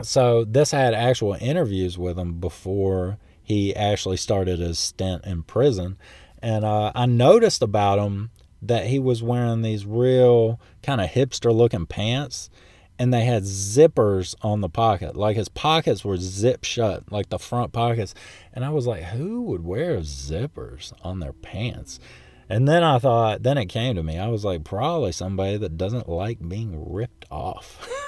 so 0.00 0.44
this 0.44 0.70
had 0.70 0.94
actual 0.94 1.36
interviews 1.38 1.98
with 1.98 2.18
him 2.18 2.40
before 2.40 3.18
he 3.42 3.74
actually 3.76 4.16
started 4.16 4.60
his 4.60 4.78
stint 4.78 5.24
in 5.26 5.42
prison. 5.42 5.98
And 6.40 6.64
uh, 6.64 6.92
I 6.94 7.06
noticed 7.06 7.62
about 7.62 7.98
him 7.98 8.30
that 8.62 8.86
he 8.86 8.98
was 8.98 9.22
wearing 9.22 9.62
these 9.62 9.86
real 9.86 10.60
kind 10.82 11.00
of 11.00 11.10
hipster 11.10 11.54
looking 11.54 11.86
pants 11.86 12.50
and 12.98 13.14
they 13.14 13.24
had 13.24 13.44
zippers 13.44 14.34
on 14.42 14.60
the 14.60 14.68
pocket. 14.68 15.16
Like 15.16 15.36
his 15.36 15.48
pockets 15.48 16.04
were 16.04 16.16
zip 16.16 16.64
shut, 16.64 17.10
like 17.12 17.28
the 17.28 17.38
front 17.38 17.72
pockets. 17.72 18.14
And 18.52 18.64
I 18.64 18.70
was 18.70 18.86
like, 18.86 19.04
who 19.04 19.42
would 19.42 19.64
wear 19.64 19.98
zippers 19.98 20.92
on 21.02 21.20
their 21.20 21.32
pants? 21.32 22.00
And 22.48 22.66
then 22.66 22.82
I 22.82 22.98
thought, 22.98 23.42
then 23.42 23.58
it 23.58 23.66
came 23.66 23.94
to 23.94 24.02
me. 24.02 24.18
I 24.18 24.28
was 24.28 24.44
like, 24.44 24.64
probably 24.64 25.12
somebody 25.12 25.58
that 25.58 25.76
doesn't 25.76 26.08
like 26.08 26.48
being 26.48 26.92
ripped 26.92 27.26
off. 27.30 27.88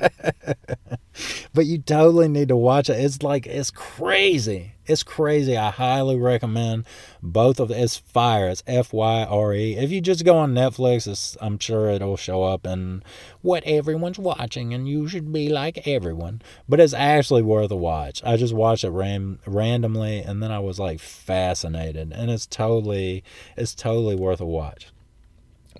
but 1.54 1.66
you 1.66 1.78
totally 1.78 2.28
need 2.28 2.48
to 2.48 2.56
watch 2.56 2.88
it. 2.88 2.98
It's 2.98 3.22
like 3.22 3.46
it's 3.46 3.70
crazy. 3.70 4.72
It's 4.86 5.02
crazy. 5.02 5.56
I 5.56 5.70
highly 5.70 6.16
recommend 6.16 6.84
both 7.22 7.60
of 7.60 7.68
them. 7.68 7.78
It's 7.78 7.96
Fyre. 7.96 8.48
It's 8.48 8.62
F 8.66 8.92
Y 8.92 9.24
R 9.24 9.54
E. 9.54 9.76
If 9.76 9.90
you 9.90 10.00
just 10.00 10.24
go 10.24 10.36
on 10.36 10.54
Netflix, 10.54 11.36
I'm 11.40 11.58
sure 11.58 11.90
it'll 11.90 12.16
show 12.16 12.42
up 12.42 12.66
and 12.66 13.04
what 13.42 13.62
everyone's 13.64 14.18
watching, 14.18 14.74
and 14.74 14.88
you 14.88 15.06
should 15.06 15.32
be 15.32 15.48
like 15.48 15.86
everyone. 15.86 16.42
But 16.68 16.80
it's 16.80 16.94
actually 16.94 17.42
worth 17.42 17.70
a 17.70 17.76
watch. 17.76 18.22
I 18.24 18.36
just 18.36 18.54
watched 18.54 18.84
it 18.84 18.90
ram- 18.90 19.38
randomly, 19.46 20.18
and 20.20 20.42
then 20.42 20.50
I 20.50 20.58
was 20.58 20.78
like 20.78 20.98
fascinated, 20.98 22.12
and 22.12 22.30
it's 22.30 22.46
totally, 22.46 23.22
it's 23.56 23.74
totally 23.74 24.16
worth 24.16 24.40
a 24.40 24.46
watch. 24.46 24.88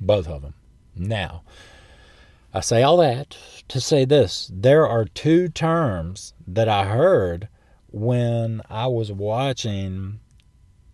Both 0.01 0.29
of 0.29 0.43
them. 0.43 0.55
Now, 0.95 1.43
I 2.53 2.61
say 2.61 2.83
all 2.83 2.97
that 2.99 3.37
to 3.69 3.81
say 3.81 4.05
this 4.05 4.51
there 4.53 4.87
are 4.87 5.05
two 5.05 5.49
terms 5.49 6.35
that 6.47 6.69
I 6.69 6.85
heard 6.85 7.49
when 7.89 8.61
I 8.69 8.87
was 8.89 9.13
watching 9.13 10.21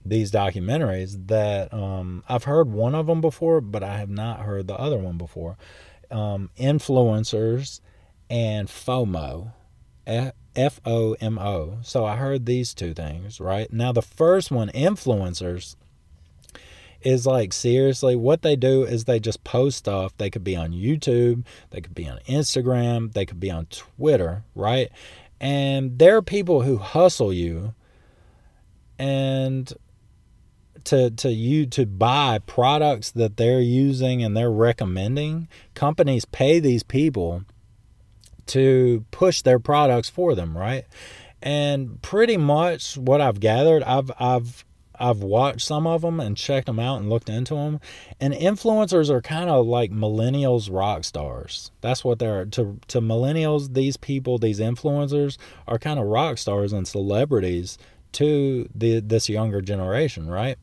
these 0.05 0.31
documentaries 0.31 1.29
that 1.29 1.73
um, 1.73 2.23
I've 2.29 2.45
heard 2.45 2.71
one 2.71 2.95
of 2.95 3.07
them 3.07 3.21
before, 3.21 3.61
but 3.61 3.83
I 3.83 3.97
have 3.99 4.11
not 4.11 4.41
heard 4.41 4.67
the 4.67 4.77
other 4.77 4.99
one 4.99 5.19
before. 5.19 5.57
Um, 6.11 6.51
influencers 6.59 7.81
and 8.31 8.69
FOMO, 8.69 9.53
F 10.07 10.81
O 10.85 11.15
M 11.21 11.39
O. 11.39 11.79
So 11.83 12.05
I 12.05 12.17
heard 12.17 12.47
these 12.47 12.75
two 12.75 12.95
things, 12.95 13.41
right? 13.41 13.73
Now, 13.73 13.93
the 13.93 14.03
first 14.03 14.51
one, 14.51 14.69
influencers, 14.69 15.77
is 17.03 17.27
like 17.27 17.53
seriously 17.53 18.17
what 18.17 18.43
they 18.43 18.57
do 18.57 18.85
is 18.85 19.05
they 19.05 19.21
just 19.21 19.45
post 19.45 19.79
stuff. 19.79 20.17
They 20.17 20.31
could 20.31 20.45
be 20.45 20.57
on 20.57 20.73
YouTube, 20.73 21.45
they 21.71 21.81
could 21.81 21.95
be 21.95 22.09
on 22.09 22.19
Instagram, 22.27 23.13
they 23.13 23.27
could 23.27 23.41
be 23.41 23.51
on 23.51 23.67
Twitter, 23.67 24.45
right? 24.55 24.91
And 25.41 25.99
there 25.99 26.17
are 26.17 26.23
people 26.23 26.63
who 26.63 26.79
hustle 26.79 27.33
you 27.33 27.75
and 28.99 29.73
to 30.85 31.11
to 31.11 31.31
you 31.31 31.67
to 31.67 31.85
buy 31.85 32.39
products 32.47 33.11
that 33.11 33.37
they're 33.37 33.61
using 33.61 34.23
and 34.23 34.37
they're 34.37 34.51
recommending. 34.51 35.49
Companies 35.75 36.25
pay 36.25 36.61
these 36.61 36.83
people 36.83 37.43
to 38.47 39.05
push 39.11 39.43
their 39.43 39.59
products 39.59 40.09
for 40.09 40.35
them, 40.35 40.57
right? 40.57 40.85
And 41.43 42.01
pretty 42.03 42.37
much 42.37 42.97
what 42.97 43.21
I've 43.21 43.41
gathered, 43.41 43.83
I've 43.83 44.11
I've 44.19 44.65
I've 44.99 45.23
watched 45.23 45.67
some 45.67 45.87
of 45.87 46.03
them 46.03 46.21
and 46.21 46.37
checked 46.37 46.67
them 46.67 46.79
out 46.79 47.01
and 47.01 47.09
looked 47.09 47.29
into 47.29 47.55
them. 47.55 47.81
And 48.21 48.35
influencers 48.35 49.11
are 49.11 49.21
kind 49.21 49.51
of 49.51 49.67
like 49.67 49.91
millennials 49.91 50.73
rock 50.73 51.05
stars. 51.05 51.71
That's 51.81 52.05
what 52.05 52.19
they're 52.19 52.47
to 52.47 52.79
to 52.89 53.01
millennials. 53.01 53.75
These 53.75 53.97
people, 53.97 54.39
these 54.39 54.61
influencers, 54.61 55.39
are 55.67 55.79
kind 55.79 55.99
of 55.99 56.07
rock 56.07 56.39
stars 56.39 56.73
and 56.73 56.87
celebrities 56.87 57.79
to 58.13 58.69
the 58.75 59.01
this 59.01 59.29
younger 59.29 59.61
generation, 59.61 60.29
right? 60.29 60.59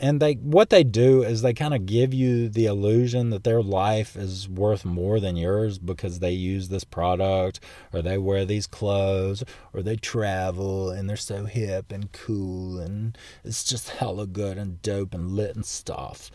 And 0.00 0.20
they 0.20 0.34
what 0.34 0.70
they 0.70 0.82
do 0.82 1.22
is 1.22 1.42
they 1.42 1.52
kind 1.52 1.74
of 1.74 1.86
give 1.86 2.14
you 2.14 2.48
the 2.48 2.66
illusion 2.66 3.30
that 3.30 3.44
their 3.44 3.62
life 3.62 4.16
is 4.16 4.48
worth 4.48 4.84
more 4.84 5.20
than 5.20 5.36
yours 5.36 5.78
because 5.78 6.18
they 6.18 6.32
use 6.32 6.68
this 6.68 6.84
product 6.84 7.60
or 7.92 8.00
they 8.02 8.18
wear 8.18 8.44
these 8.44 8.66
clothes 8.66 9.44
or 9.72 9.82
they 9.82 9.96
travel 9.96 10.90
and 10.90 11.08
they're 11.08 11.16
so 11.16 11.44
hip 11.44 11.92
and 11.92 12.12
cool 12.12 12.80
and 12.80 13.16
it's 13.44 13.62
just 13.62 13.90
hella 13.90 14.26
good 14.26 14.56
and 14.56 14.80
dope 14.82 15.14
and 15.14 15.32
lit 15.32 15.54
and 15.54 15.66
stuff 15.66 16.30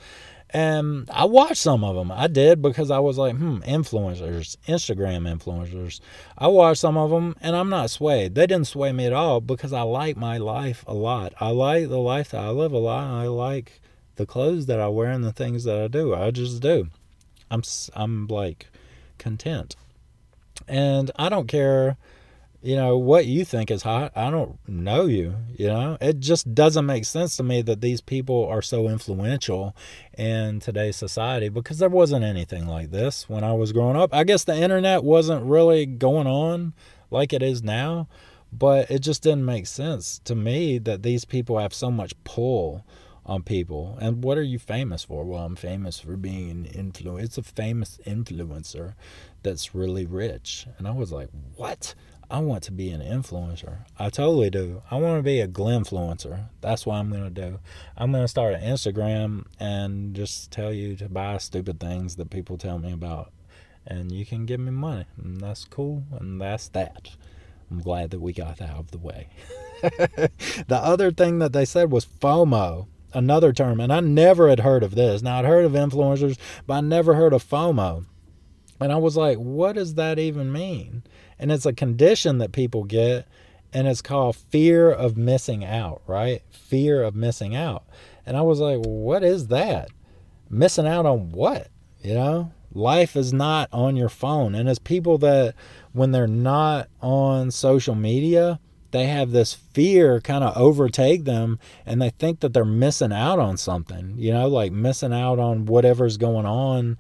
and 0.55 1.09
I 1.11 1.25
watched 1.25 1.57
some 1.57 1.83
of 1.83 1.97
them. 1.97 2.09
I 2.09 2.27
did 2.27 2.61
because 2.61 2.89
I 2.89 2.99
was 2.99 3.17
like, 3.17 3.35
hmm, 3.35 3.57
influencers, 3.63 4.55
Instagram 4.69 5.29
influencers. 5.29 5.99
I 6.37 6.47
watched 6.47 6.79
some 6.79 6.95
of 6.95 7.09
them 7.09 7.35
and 7.41 7.57
I'm 7.57 7.67
not 7.67 7.89
swayed. 7.89 8.35
They 8.35 8.47
didn't 8.47 8.67
sway 8.67 8.93
me 8.93 9.05
at 9.05 9.11
all 9.11 9.41
because 9.41 9.73
I 9.73 9.81
like 9.81 10.15
my 10.15 10.37
life 10.37 10.85
a 10.87 10.93
lot. 10.93 11.33
I 11.41 11.49
like 11.49 11.89
the 11.89 11.97
life 11.97 12.31
that 12.31 12.39
I 12.39 12.51
live 12.51 12.71
a 12.71 12.77
lot. 12.77 13.03
I 13.03 13.27
like 13.27 13.81
the 14.15 14.25
clothes 14.25 14.67
that 14.67 14.79
I 14.79 14.87
wear 14.87 15.11
and 15.11 15.25
the 15.25 15.33
things 15.33 15.65
that 15.65 15.77
I 15.77 15.89
do. 15.89 16.15
I 16.15 16.31
just 16.31 16.61
do. 16.61 16.87
I'm 17.51 17.61
I'm 17.93 18.25
like 18.27 18.67
content. 19.17 19.75
And 20.69 21.11
I 21.17 21.27
don't 21.27 21.49
care 21.49 21.97
you 22.65 22.75
know 22.75 22.97
what 22.97 23.28
you 23.28 23.45
think 23.45 23.69
is 23.69 23.84
hot 23.84 24.12
i 24.15 24.32
don't 24.32 24.58
know 24.67 25.06
you 25.06 25.36
you 25.56 25.67
know 25.67 25.97
it 26.01 26.19
just 26.19 26.56
doesn't 26.56 26.86
make 26.86 27.06
sense 27.06 27.38
to 27.38 27.43
me 27.43 27.62
that 27.62 27.80
these 27.80 28.01
people 28.01 28.47
are 28.47 28.62
so 28.62 28.88
influential 28.88 29.75
in 30.17 30.60
today's 30.60 30.95
society 30.95 31.47
because 31.47 31.78
there 31.78 31.89
wasn't 31.89 32.23
anything 32.23 32.65
like 32.65 32.89
this 32.89 33.30
when 33.30 33.43
i 33.43 33.54
was 33.54 33.71
growing 33.71 33.95
up 33.95 34.12
i 34.13 34.23
guess 34.23 34.43
the 34.43 34.56
internet 34.56 35.04
wasn't 35.04 35.43
really 35.45 35.86
going 35.86 36.25
on 36.25 36.73
like 37.12 37.32
it 37.34 37.43
is 37.43 37.62
now 37.62 38.08
but 38.51 38.89
it 38.89 38.99
just 38.99 39.21
didn't 39.21 39.45
make 39.45 39.67
sense 39.67 40.19
to 40.23 40.34
me 40.34 40.80
that 40.80 41.04
these 41.04 41.23
people 41.23 41.60
have 41.60 41.73
so 41.73 41.91
much 41.91 42.13
pull 42.23 42.84
on 43.25 43.41
people. 43.41 43.97
And 43.99 44.23
what 44.23 44.38
are 44.38 44.43
you 44.43 44.60
famous 44.60 45.04
for? 45.04 45.25
Well, 45.25 45.43
I'm 45.43 45.56
famous 45.56 45.99
for 45.99 46.15
being 46.15 46.49
an 46.49 46.91
influencer. 46.91 47.23
It's 47.23 47.38
a 47.38 47.43
famous 47.43 47.99
influencer 48.06 48.93
that's 49.43 49.73
really 49.73 50.06
rich. 50.06 50.67
And 50.78 50.88
I 50.88 50.91
was 50.91 51.12
like, 51.12 51.30
what? 51.56 51.95
I 52.29 52.39
want 52.39 52.63
to 52.63 52.71
be 52.71 52.89
an 52.89 53.01
influencer. 53.01 53.85
I 53.99 54.09
totally 54.09 54.49
do. 54.49 54.81
I 54.89 54.95
want 54.95 55.19
to 55.19 55.23
be 55.23 55.39
a 55.39 55.47
influencer. 55.47 56.45
That's 56.61 56.85
what 56.85 56.95
I'm 56.95 57.11
going 57.11 57.23
to 57.23 57.29
do. 57.29 57.59
I'm 57.95 58.11
going 58.11 58.23
to 58.23 58.27
start 58.27 58.55
an 58.55 58.61
Instagram 58.61 59.45
and 59.59 60.15
just 60.15 60.51
tell 60.51 60.73
you 60.73 60.95
to 60.97 61.09
buy 61.09 61.38
stupid 61.38 61.79
things 61.79 62.15
that 62.15 62.31
people 62.31 62.57
tell 62.57 62.79
me 62.79 62.91
about. 62.91 63.31
And 63.85 64.11
you 64.11 64.25
can 64.25 64.47
give 64.47 64.59
me 64.59 64.71
money. 64.71 65.05
And 65.21 65.39
that's 65.39 65.65
cool. 65.65 66.03
And 66.19 66.41
that's 66.41 66.67
that. 66.69 67.11
I'm 67.69 67.81
glad 67.81 68.09
that 68.11 68.21
we 68.21 68.33
got 68.33 68.57
that 68.57 68.69
out 68.69 68.79
of 68.79 68.91
the 68.91 68.97
way. 68.97 69.27
the 69.81 70.79
other 70.81 71.11
thing 71.11 71.39
that 71.39 71.53
they 71.53 71.65
said 71.65 71.91
was 71.91 72.05
FOMO, 72.05 72.88
another 73.13 73.53
term. 73.53 73.79
And 73.79 73.93
I 73.93 73.99
never 73.99 74.49
had 74.49 74.61
heard 74.61 74.81
of 74.81 74.95
this. 74.95 75.21
Now, 75.21 75.39
I'd 75.39 75.45
heard 75.45 75.65
of 75.65 75.73
influencers, 75.73 76.38
but 76.65 76.73
I 76.75 76.81
never 76.81 77.13
heard 77.13 77.33
of 77.33 77.47
FOMO. 77.47 78.05
And 78.79 78.91
I 78.91 78.97
was 78.97 79.15
like, 79.15 79.38
what 79.38 79.73
does 79.73 79.93
that 79.93 80.19
even 80.19 80.51
mean? 80.51 81.03
And 81.37 81.51
it's 81.51 81.65
a 81.65 81.73
condition 81.73 82.37
that 82.37 82.51
people 82.51 82.83
get, 82.83 83.27
and 83.73 83.87
it's 83.87 84.01
called 84.01 84.35
fear 84.35 84.91
of 84.91 85.17
missing 85.17 85.65
out, 85.65 86.01
right? 86.07 86.41
Fear 86.51 87.03
of 87.03 87.15
missing 87.15 87.55
out. 87.55 87.83
And 88.25 88.37
I 88.37 88.41
was 88.41 88.59
like, 88.59 88.79
what 88.79 89.23
is 89.23 89.47
that? 89.47 89.89
Missing 90.49 90.87
out 90.87 91.05
on 91.05 91.31
what? 91.31 91.67
You 92.01 92.13
know? 92.13 92.51
Life 92.73 93.15
is 93.15 93.31
not 93.31 93.69
on 93.71 93.95
your 93.95 94.09
phone. 94.09 94.53
And 94.53 94.67
it's 94.67 94.79
people 94.79 95.17
that, 95.19 95.55
when 95.93 96.11
they're 96.11 96.27
not 96.27 96.89
on 97.01 97.51
social 97.51 97.95
media, 97.95 98.59
they 98.91 99.07
have 99.07 99.31
this 99.31 99.53
fear 99.53 100.21
kind 100.21 100.43
of 100.43 100.55
overtake 100.55 101.25
them 101.25 101.59
and 101.85 102.01
they 102.01 102.11
think 102.11 102.39
that 102.39 102.53
they're 102.53 102.63
missing 102.63 103.11
out 103.11 103.39
on 103.39 103.57
something, 103.57 104.15
you 104.17 104.31
know, 104.31 104.47
like 104.47 104.71
missing 104.71 105.13
out 105.13 105.37
on 105.37 105.65
whatever's 105.65 106.15
going 106.17 106.45
on 106.45 106.97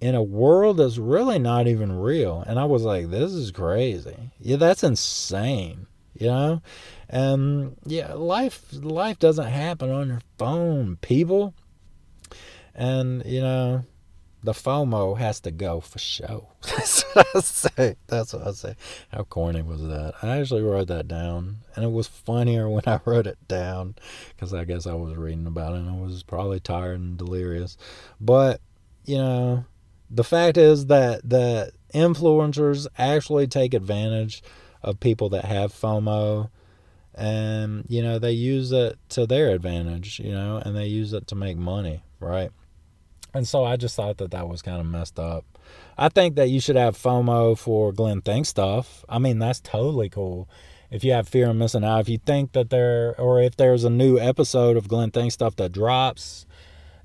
in 0.00 0.14
a 0.14 0.22
world 0.22 0.76
that's 0.76 0.98
really 0.98 1.38
not 1.38 1.66
even 1.66 1.98
real. 1.98 2.44
And 2.46 2.58
I 2.58 2.64
was 2.64 2.82
like, 2.82 3.10
this 3.10 3.32
is 3.32 3.50
crazy. 3.50 4.30
Yeah, 4.40 4.56
that's 4.56 4.84
insane. 4.84 5.86
You 6.14 6.26
know? 6.28 6.62
And 7.08 7.76
yeah, 7.84 8.12
life 8.14 8.66
life 8.72 9.18
doesn't 9.18 9.46
happen 9.46 9.90
on 9.90 10.08
your 10.08 10.22
phone, 10.36 10.96
people. 11.00 11.54
And 12.74 13.24
you 13.24 13.40
know, 13.40 13.84
the 14.42 14.52
FOMO 14.52 15.18
has 15.18 15.40
to 15.40 15.50
go 15.50 15.80
for 15.80 15.98
show. 15.98 16.48
That's 16.62 17.02
what 17.02 17.26
I 17.34 17.40
say. 17.40 17.96
That's 18.06 18.32
what 18.32 18.46
I 18.46 18.52
say. 18.52 18.76
How 19.10 19.24
corny 19.24 19.62
was 19.62 19.82
that? 19.82 20.14
I 20.22 20.38
actually 20.38 20.62
wrote 20.62 20.88
that 20.88 21.08
down, 21.08 21.58
and 21.74 21.84
it 21.84 21.90
was 21.90 22.06
funnier 22.06 22.68
when 22.68 22.84
I 22.86 23.00
wrote 23.04 23.26
it 23.26 23.38
down 23.48 23.96
because 24.28 24.54
I 24.54 24.64
guess 24.64 24.86
I 24.86 24.94
was 24.94 25.16
reading 25.16 25.46
about 25.46 25.74
it 25.74 25.78
and 25.78 25.90
I 25.90 25.94
was 25.94 26.22
probably 26.22 26.60
tired 26.60 27.00
and 27.00 27.18
delirious. 27.18 27.76
But 28.20 28.60
you 29.04 29.16
know, 29.16 29.64
the 30.10 30.24
fact 30.24 30.56
is 30.56 30.86
that 30.86 31.28
that 31.28 31.72
influencers 31.94 32.86
actually 32.96 33.46
take 33.46 33.74
advantage 33.74 34.42
of 34.82 35.00
people 35.00 35.28
that 35.30 35.44
have 35.44 35.72
FOMO 35.72 36.50
and 37.14 37.84
you 37.88 38.02
know 38.02 38.18
they 38.18 38.30
use 38.30 38.70
it 38.70 38.96
to 39.08 39.26
their 39.26 39.50
advantage 39.50 40.20
you 40.20 40.30
know 40.30 40.62
and 40.64 40.76
they 40.76 40.86
use 40.86 41.12
it 41.12 41.26
to 41.26 41.34
make 41.34 41.56
money 41.56 42.02
right? 42.20 42.50
And 43.34 43.46
so 43.46 43.64
i 43.64 43.76
just 43.76 43.96
thought 43.96 44.18
that 44.18 44.30
that 44.30 44.48
was 44.48 44.62
kind 44.62 44.80
of 44.80 44.86
messed 44.86 45.18
up. 45.18 45.44
I 45.96 46.08
think 46.08 46.36
that 46.36 46.48
you 46.48 46.60
should 46.60 46.76
have 46.76 46.96
fomo 46.96 47.58
for 47.58 47.92
glenn 47.92 48.22
thinks 48.22 48.48
stuff. 48.48 49.04
I 49.08 49.18
mean 49.18 49.38
that's 49.38 49.60
totally 49.60 50.08
cool. 50.08 50.48
If 50.90 51.04
you 51.04 51.12
have 51.12 51.28
fear 51.28 51.50
of 51.50 51.56
missing 51.56 51.84
out 51.84 52.00
if 52.00 52.08
you 52.08 52.18
think 52.18 52.52
that 52.52 52.70
there 52.70 53.18
or 53.20 53.42
if 53.42 53.56
there's 53.56 53.84
a 53.84 53.90
new 53.90 54.18
episode 54.18 54.76
of 54.76 54.88
glenn 54.88 55.10
thinks 55.10 55.34
stuff 55.34 55.56
that 55.56 55.72
drops 55.72 56.46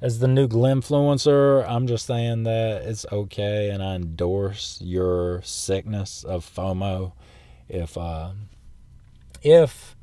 as 0.03 0.19
the 0.19 0.27
new 0.27 0.49
Glennfluencer, 0.49 1.65
I'm 1.65 1.87
just 1.87 2.05
saying 2.05 2.43
that 2.43 2.81
it's 2.81 3.05
okay, 3.09 3.69
and 3.69 3.81
I 3.81 3.95
endorse 3.95 4.77
your 4.81 5.41
sickness 5.43 6.25
of 6.25 6.45
FOMO. 6.45 7.13
If 7.69 7.97
uh, 7.97 8.31
if 9.41 9.95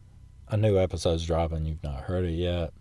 a 0.48 0.56
new 0.56 0.78
episode's 0.78 1.26
dropping, 1.26 1.66
you've 1.66 1.84
not 1.84 2.00
heard 2.04 2.24
it 2.24 2.32
yet, 2.32 2.72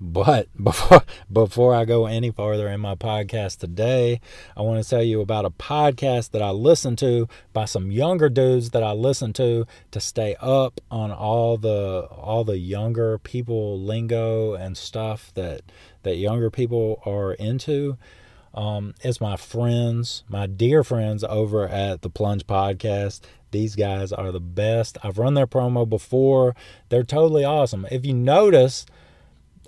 But 0.00 0.46
before 0.62 1.02
before 1.32 1.74
I 1.74 1.84
go 1.84 2.06
any 2.06 2.30
farther 2.30 2.68
in 2.68 2.80
my 2.80 2.94
podcast 2.94 3.58
today, 3.58 4.20
I 4.56 4.62
want 4.62 4.80
to 4.80 4.88
tell 4.88 5.02
you 5.02 5.20
about 5.20 5.44
a 5.44 5.50
podcast 5.50 6.30
that 6.30 6.42
I 6.42 6.50
listen 6.50 6.94
to 6.96 7.28
by 7.52 7.64
some 7.64 7.90
younger 7.90 8.28
dudes 8.28 8.70
that 8.70 8.84
I 8.84 8.92
listen 8.92 9.32
to 9.32 9.66
to 9.90 10.00
stay 10.00 10.36
up 10.40 10.80
on 10.92 11.10
all 11.10 11.56
the 11.56 12.06
all 12.12 12.44
the 12.44 12.58
younger 12.58 13.18
people 13.18 13.80
lingo 13.80 14.54
and 14.54 14.76
stuff 14.76 15.32
that 15.34 15.62
that 16.02 16.16
younger 16.16 16.50
people 16.50 17.02
are 17.04 17.32
into. 17.32 17.96
Um, 18.54 18.94
it's 19.02 19.20
my 19.20 19.36
friends, 19.36 20.24
my 20.28 20.46
dear 20.46 20.82
friends 20.82 21.22
over 21.24 21.68
at 21.68 22.02
the 22.02 22.10
Plunge 22.10 22.46
Podcast. 22.46 23.20
These 23.50 23.76
guys 23.76 24.12
are 24.12 24.32
the 24.32 24.40
best. 24.40 24.98
I've 25.02 25.18
run 25.18 25.34
their 25.34 25.46
promo 25.46 25.88
before. 25.88 26.54
They're 26.88 27.04
totally 27.04 27.44
awesome. 27.44 27.86
If 27.90 28.04
you 28.04 28.14
notice, 28.14 28.84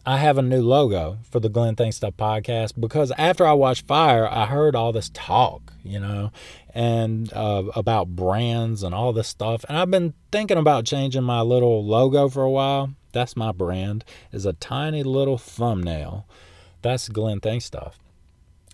I 0.05 0.16
have 0.16 0.38
a 0.38 0.43
new 0.43 0.62
logo 0.62 1.19
for 1.31 1.40
the 1.40 1.49
Glenn 1.49 1.77
Thinks 1.77 1.97
Stuff 1.97 2.14
podcast 2.16 2.81
because 2.81 3.12
after 3.12 3.47
I 3.47 3.53
watched 3.53 3.87
Fyre, 3.87 4.27
I 4.27 4.47
heard 4.47 4.75
all 4.75 4.93
this 4.93 5.11
talk, 5.12 5.73
you 5.85 6.01
know, 6.01 6.31
and 6.75 7.33
uh, 7.33 7.64
about 7.77 8.16
brands 8.16 8.83
and 8.83 8.95
all 8.95 9.12
this 9.12 9.29
stuff. 9.29 9.64
And 9.69 9.77
I've 9.77 9.90
been 9.90 10.14
thinking 10.33 10.57
about 10.57 10.87
changing 10.87 11.23
my 11.23 11.43
little 11.43 11.85
logo 11.85 12.29
for 12.29 12.43
a 12.43 12.51
while. 12.51 12.90
That's 13.12 13.37
my 13.37 13.53
brand, 13.53 14.05
is 14.33 14.46
a 14.46 14.53
tiny 14.55 15.03
little 15.03 15.38
thumbnail. 15.38 16.27
That's 16.83 17.09
Glenn 17.09 17.40
Thinks 17.40 17.64
Stuff. 17.64 17.99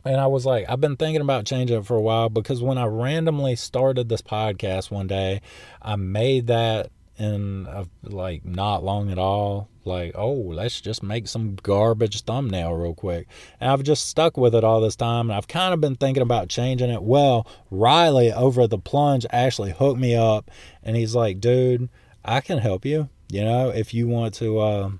And 0.04 0.20
I 0.20 0.28
was 0.28 0.46
like, 0.46 0.66
I've 0.68 0.80
been 0.80 0.96
thinking 0.96 1.20
about 1.20 1.46
changing 1.46 1.78
it 1.78 1.86
for 1.86 1.96
a 1.96 2.00
while 2.00 2.28
because 2.28 2.62
when 2.62 2.78
I 2.78 2.84
randomly 2.84 3.56
started 3.56 4.08
this 4.08 4.22
podcast 4.22 4.90
one 4.90 5.08
day, 5.08 5.40
I 5.82 5.96
made 5.96 6.46
that 6.46 6.90
in 7.18 7.66
a, 7.68 7.86
like 8.04 8.44
not 8.44 8.84
long 8.84 9.10
at 9.10 9.18
all. 9.18 9.68
Like, 9.84 10.12
oh, 10.14 10.32
let's 10.32 10.80
just 10.80 11.02
make 11.02 11.26
some 11.26 11.56
garbage 11.56 12.22
thumbnail 12.22 12.74
real 12.74 12.94
quick. 12.94 13.26
And 13.60 13.70
I've 13.70 13.82
just 13.82 14.06
stuck 14.06 14.36
with 14.36 14.54
it 14.54 14.64
all 14.64 14.80
this 14.80 14.96
time. 14.96 15.30
And 15.30 15.36
I've 15.36 15.48
kind 15.48 15.74
of 15.74 15.80
been 15.80 15.96
thinking 15.96 16.22
about 16.22 16.48
changing 16.48 16.90
it. 16.90 17.02
Well, 17.02 17.46
Riley 17.70 18.32
over 18.32 18.66
the 18.66 18.78
plunge 18.78 19.26
actually 19.30 19.72
hooked 19.72 20.00
me 20.00 20.14
up 20.14 20.50
and 20.82 20.96
he's 20.96 21.14
like, 21.14 21.40
dude, 21.40 21.88
I 22.24 22.40
can 22.40 22.58
help 22.58 22.84
you. 22.84 23.08
You 23.28 23.44
know, 23.44 23.70
if 23.70 23.92
you 23.92 24.08
want 24.08 24.34
to, 24.34 24.58
uh, 24.58 24.90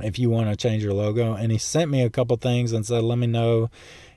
if 0.00 0.18
you 0.18 0.30
want 0.30 0.50
to 0.50 0.56
change 0.56 0.82
your 0.82 0.94
logo. 0.94 1.34
And 1.34 1.52
he 1.52 1.58
sent 1.58 1.90
me 1.90 2.02
a 2.02 2.10
couple 2.10 2.36
things 2.36 2.72
and 2.72 2.84
said, 2.84 3.02
let 3.02 3.18
me 3.18 3.26
know 3.26 3.70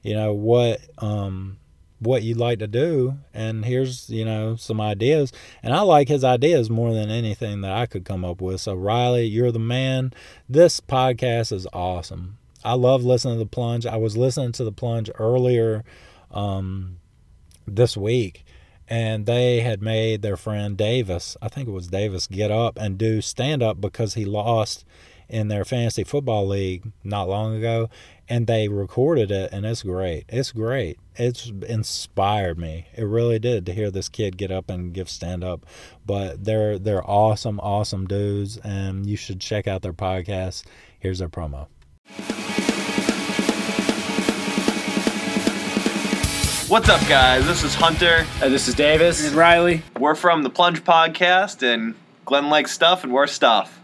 you 0.06 0.14
know 0.14 0.34
what 0.34 0.82
um 1.00 1.58
what 2.00 2.22
you'd 2.22 2.38
like 2.38 2.60
to 2.60 2.68
do. 2.68 3.18
And 3.34 3.66
here's 3.66 4.08
you 4.10 4.24
know 4.24 4.56
some 4.56 4.80
ideas. 4.80 5.34
And 5.64 5.74
i 5.74 5.82
like 5.82 6.08
his 6.08 6.24
ideas 6.24 6.70
more 6.70 6.94
than 6.94 7.10
anything 7.10 7.62
that 7.62 7.72
i 7.72 7.88
could 7.88 8.06
come 8.06 8.24
up 8.24 8.40
with. 8.40 8.62
So 8.62 8.76
riley 8.76 9.26
you're 9.26 9.52
the 9.52 9.58
man. 9.58 10.14
This 10.48 10.80
podcast 10.80 11.52
is 11.52 11.66
awesome. 11.74 12.38
I 12.64 12.74
love 12.74 13.04
listening 13.04 13.36
to 13.36 13.40
the 13.40 13.50
plunge. 13.50 13.88
I 13.88 13.98
was 13.98 14.16
listening 14.16 14.52
to 14.54 14.64
the 14.64 14.72
plunge 14.72 15.10
earlier 15.18 15.84
um 16.30 16.98
this 17.68 17.98
week 17.98 18.46
and 18.88 19.26
they 19.26 19.62
had 19.62 19.82
made 19.82 20.22
their 20.22 20.38
friend 20.38 20.78
davis 20.78 21.36
i 21.42 21.48
think 21.48 21.68
it 21.68 21.72
was 21.72 21.88
davis 21.88 22.28
get 22.28 22.52
up 22.52 22.78
and 22.78 22.98
do 22.98 23.22
stand 23.22 23.64
up 23.64 23.80
because 23.82 24.14
he 24.14 24.26
lost 24.26 24.86
in 25.28 25.48
their 25.48 25.66
fantasy 25.66 26.04
football 26.04 26.48
league 26.48 26.92
not 27.04 27.28
long 27.28 27.56
ago 27.56 27.90
and 28.28 28.48
they 28.48 28.68
recorded 28.68 29.32
it 29.32 29.52
and 29.52 29.66
it's 29.66 29.84
great. 29.84 30.26
It's 30.30 30.52
great. 30.52 31.00
It's 31.16 31.52
inspired 31.68 32.58
me. 32.58 32.88
It 32.96 33.04
really 33.04 33.40
did 33.40 33.66
to 33.66 33.74
hear 33.74 33.92
this 33.92 34.10
kid 34.10 34.38
get 34.38 34.52
up 34.52 34.70
and 34.70 34.94
give 34.94 35.10
stand 35.10 35.44
up. 35.44 35.66
But 36.06 36.44
they're 36.44 36.80
they're 36.80 37.08
awesome 37.08 37.60
awesome 37.60 38.08
dudes 38.08 38.58
and 38.58 39.08
you 39.08 39.18
should 39.18 39.40
check 39.40 39.68
out 39.68 39.82
their 39.82 39.94
podcast. 39.94 40.64
Here's 41.00 41.20
their 41.20 41.30
promo 41.30 41.68
What's 46.68 46.90
up, 46.90 47.08
guys? 47.08 47.46
This 47.46 47.64
is 47.64 47.76
Hunter. 47.76 48.26
Uh, 48.42 48.50
this 48.50 48.68
is 48.68 48.74
Davis. 48.74 49.26
And 49.28 49.36
Riley. 49.36 49.84
We're 50.00 50.16
from 50.16 50.42
the 50.42 50.50
Plunge 50.50 50.84
Podcast, 50.84 51.62
and 51.62 51.94
Glenn 52.26 52.50
likes 52.50 52.72
stuff, 52.72 53.04
and 53.04 53.14
we're 53.14 53.28
stuff. 53.28 53.80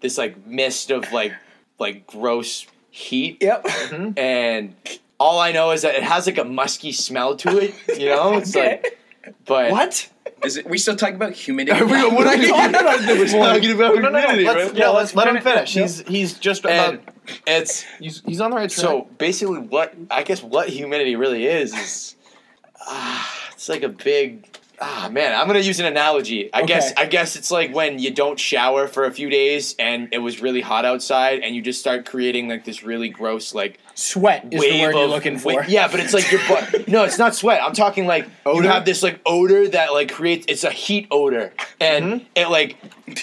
This 0.00 0.18
like 0.18 0.46
mist 0.46 0.90
of 0.92 1.10
like 1.12 1.32
like 1.80 2.06
gross 2.06 2.66
heat. 2.90 3.38
Yep. 3.40 3.64
Mm-hmm. 3.64 4.18
And 4.18 4.74
all 5.18 5.40
I 5.40 5.50
know 5.50 5.72
is 5.72 5.82
that 5.82 5.96
it 5.96 6.04
has 6.04 6.26
like 6.26 6.38
a 6.38 6.44
musky 6.44 6.92
smell 6.92 7.34
to 7.38 7.58
it. 7.58 7.74
You 7.98 8.10
know, 8.10 8.34
it's 8.38 8.54
Okay. 8.56 8.80
like, 8.84 8.98
but 9.44 9.70
What? 9.72 10.08
Is 10.44 10.56
it? 10.56 10.68
We 10.68 10.78
still 10.78 10.96
talking 10.96 11.14
about 11.16 11.32
humidity? 11.32 11.84
what 11.84 12.26
are 12.26 12.36
you 12.36 12.48
talking 12.48 12.74
about? 12.74 13.00
We're 13.06 13.26
talking 13.28 13.70
about 13.72 13.94
No, 13.94 14.00
no, 14.00 14.08
no, 14.10 14.18
humidity, 14.20 14.44
let's- 14.44 14.70
right? 14.70 14.76
yeah, 14.76 14.88
let, 14.88 14.96
let's 14.96 15.14
let 15.14 15.28
him 15.28 15.42
finish. 15.42 15.74
finish. 15.74 15.92
He's 15.96 16.08
he's 16.08 16.38
just 16.38 16.64
about. 16.64 16.94
and 16.94 17.00
it's 17.46 17.82
He's, 18.00 18.22
he's 18.26 18.40
on 18.40 18.50
the 18.50 18.56
right 18.56 18.68
track. 18.70 18.80
so 18.84 19.08
basically 19.18 19.58
what 19.60 19.94
I 20.10 20.22
guess 20.24 20.42
what 20.42 20.68
humidity 20.68 21.14
really 21.16 21.46
is 21.46 21.72
is 21.74 22.16
ah, 22.86 23.48
it's 23.52 23.68
like 23.68 23.82
a 23.84 23.88
big 23.88 24.51
ah 24.84 25.08
man 25.12 25.38
I'm 25.38 25.46
gonna 25.46 25.60
use 25.60 25.78
an 25.80 25.86
analogy 25.86 26.52
I 26.52 26.62
guess 26.64 26.92
I 26.96 27.06
guess 27.06 27.36
it's 27.36 27.50
like 27.50 27.72
when 27.74 27.98
you 27.98 28.10
don't 28.10 28.38
shower 28.38 28.88
for 28.88 29.04
a 29.04 29.12
few 29.12 29.30
days 29.30 29.76
and 29.78 30.08
it 30.12 30.18
was 30.18 30.42
really 30.42 30.60
hot 30.60 30.84
outside 30.84 31.40
and 31.40 31.54
you 31.54 31.62
just 31.62 31.78
start 31.80 32.04
creating 32.04 32.48
like 32.48 32.64
this 32.64 32.82
really 32.82 33.08
gross 33.08 33.54
like 33.54 33.78
Sweat 33.94 34.46
is 34.50 34.50
the 34.50 34.70
wave 34.70 34.80
word 34.80 34.94
you're 34.98 35.06
looking 35.06 35.38
for. 35.38 35.64
yeah, 35.68 35.86
but 35.86 36.00
it's 36.00 36.14
like 36.14 36.32
your 36.32 36.40
butt. 36.48 36.88
no, 36.88 37.04
it's 37.04 37.18
not 37.18 37.34
sweat. 37.34 37.62
I'm 37.62 37.74
talking 37.74 38.06
like 38.06 38.26
Odor? 38.46 38.62
you 38.64 38.68
have 38.70 38.86
this 38.86 39.02
like 39.02 39.20
odor 39.26 39.68
that 39.68 39.92
like 39.92 40.10
creates. 40.10 40.46
It's 40.48 40.64
a 40.64 40.70
heat 40.70 41.08
odor, 41.10 41.52
and 41.78 42.24
it 42.34 42.46
like 42.48 42.78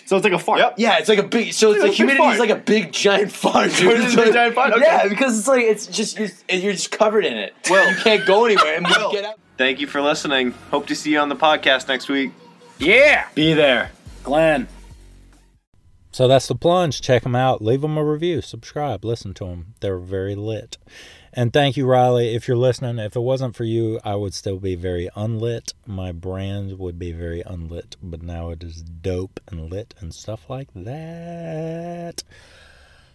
so 0.05 0.15
it's 0.15 0.23
like 0.23 0.31
a 0.33 0.37
fart. 0.37 0.59
Yep. 0.59 0.75
yeah, 0.77 0.99
it's 0.99 1.09
like 1.09 1.17
a 1.17 1.23
big. 1.23 1.53
So 1.53 1.69
it's 1.71 1.77
It's 1.77 1.83
like 1.85 1.93
humidity 1.93 2.23
is 2.27 2.39
like 2.39 2.51
a 2.51 2.55
big 2.55 2.91
giant 2.91 3.31
fart. 3.31 3.71
Dude. 3.71 3.99
It's 3.99 4.13
a 4.13 4.17
like- 4.17 4.31
giant 4.33 4.53
fart? 4.53 4.73
Okay. 4.73 4.83
Yeah, 4.85 5.07
because 5.07 5.39
it's 5.39 5.47
like 5.47 5.63
it's 5.63 5.87
just 5.87 6.19
you're, 6.19 6.29
you're 6.49 6.73
just 6.73 6.91
covered 6.91 7.25
in 7.25 7.35
it. 7.35 7.55
Well- 7.67 7.89
you 7.89 7.95
can't 7.97 8.23
go 8.27 8.45
anywhere 8.45 8.75
and 8.75 8.85
Well- 8.85 9.11
get 9.11 9.25
out. 9.25 9.39
Thank 9.59 9.81
you 9.81 9.87
for 9.87 10.01
listening. 10.01 10.51
Hope 10.71 10.87
to 10.87 10.95
see 10.95 11.11
you 11.11 11.19
on 11.19 11.27
the 11.27 11.35
podcast 11.35 11.89
next 11.89 12.07
week. 12.07 12.31
Yeah. 12.77 13.27
Be 13.35 13.51
there. 13.53 13.91
Glenn. 14.23 14.69
so 16.13 16.27
that's 16.29 16.47
the 16.47 16.55
plunge 16.55 17.01
check 17.01 17.23
them 17.23 17.35
out 17.35 17.61
leave 17.61 17.81
them 17.81 17.97
a 17.97 18.03
review 18.03 18.41
subscribe 18.41 19.05
listen 19.05 19.33
to 19.33 19.45
them 19.45 19.73
they're 19.79 19.99
very 19.99 20.33
lit 20.35 20.77
and 21.33 21.53
thank 21.53 21.77
you 21.77 21.85
riley 21.85 22.33
if 22.35 22.47
you're 22.47 22.57
listening 22.57 22.97
if 22.99 23.15
it 23.15 23.19
wasn't 23.21 23.55
for 23.55 23.63
you 23.63 23.99
i 24.03 24.15
would 24.15 24.33
still 24.33 24.57
be 24.59 24.75
very 24.75 25.07
unlit 25.15 25.73
my 25.85 26.11
brand 26.11 26.77
would 26.79 26.97
be 26.97 27.11
very 27.11 27.41
unlit 27.45 27.95
but 28.01 28.21
now 28.23 28.49
it 28.49 28.63
is 28.63 28.81
dope 28.81 29.39
and 29.47 29.69
lit 29.71 29.93
and 29.99 30.13
stuff 30.13 30.49
like 30.49 30.67
that 30.73 32.23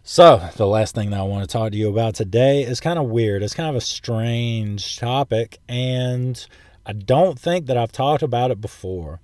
so 0.07 0.49
the 0.57 0.67
last 0.67 0.95
thing 0.95 1.11
that 1.11 1.19
i 1.19 1.23
want 1.23 1.43
to 1.43 1.53
talk 1.53 1.73
to 1.73 1.79
you 1.79 1.89
about 1.89 2.15
today 2.15 2.63
is 2.63 2.79
kind 2.79 2.99
of 2.99 3.07
weird 3.07 3.43
it's 3.43 3.55
kind 3.55 3.69
of 3.69 3.75
a 3.75 3.81
strange 3.81 4.99
topic 4.99 5.59
and 5.69 6.47
i 6.87 6.93
don't 6.93 7.39
think 7.39 7.67
that 7.67 7.77
i've 7.77 7.91
talked 7.91 8.23
about 8.23 8.51
it 8.51 8.61
before 8.61 9.19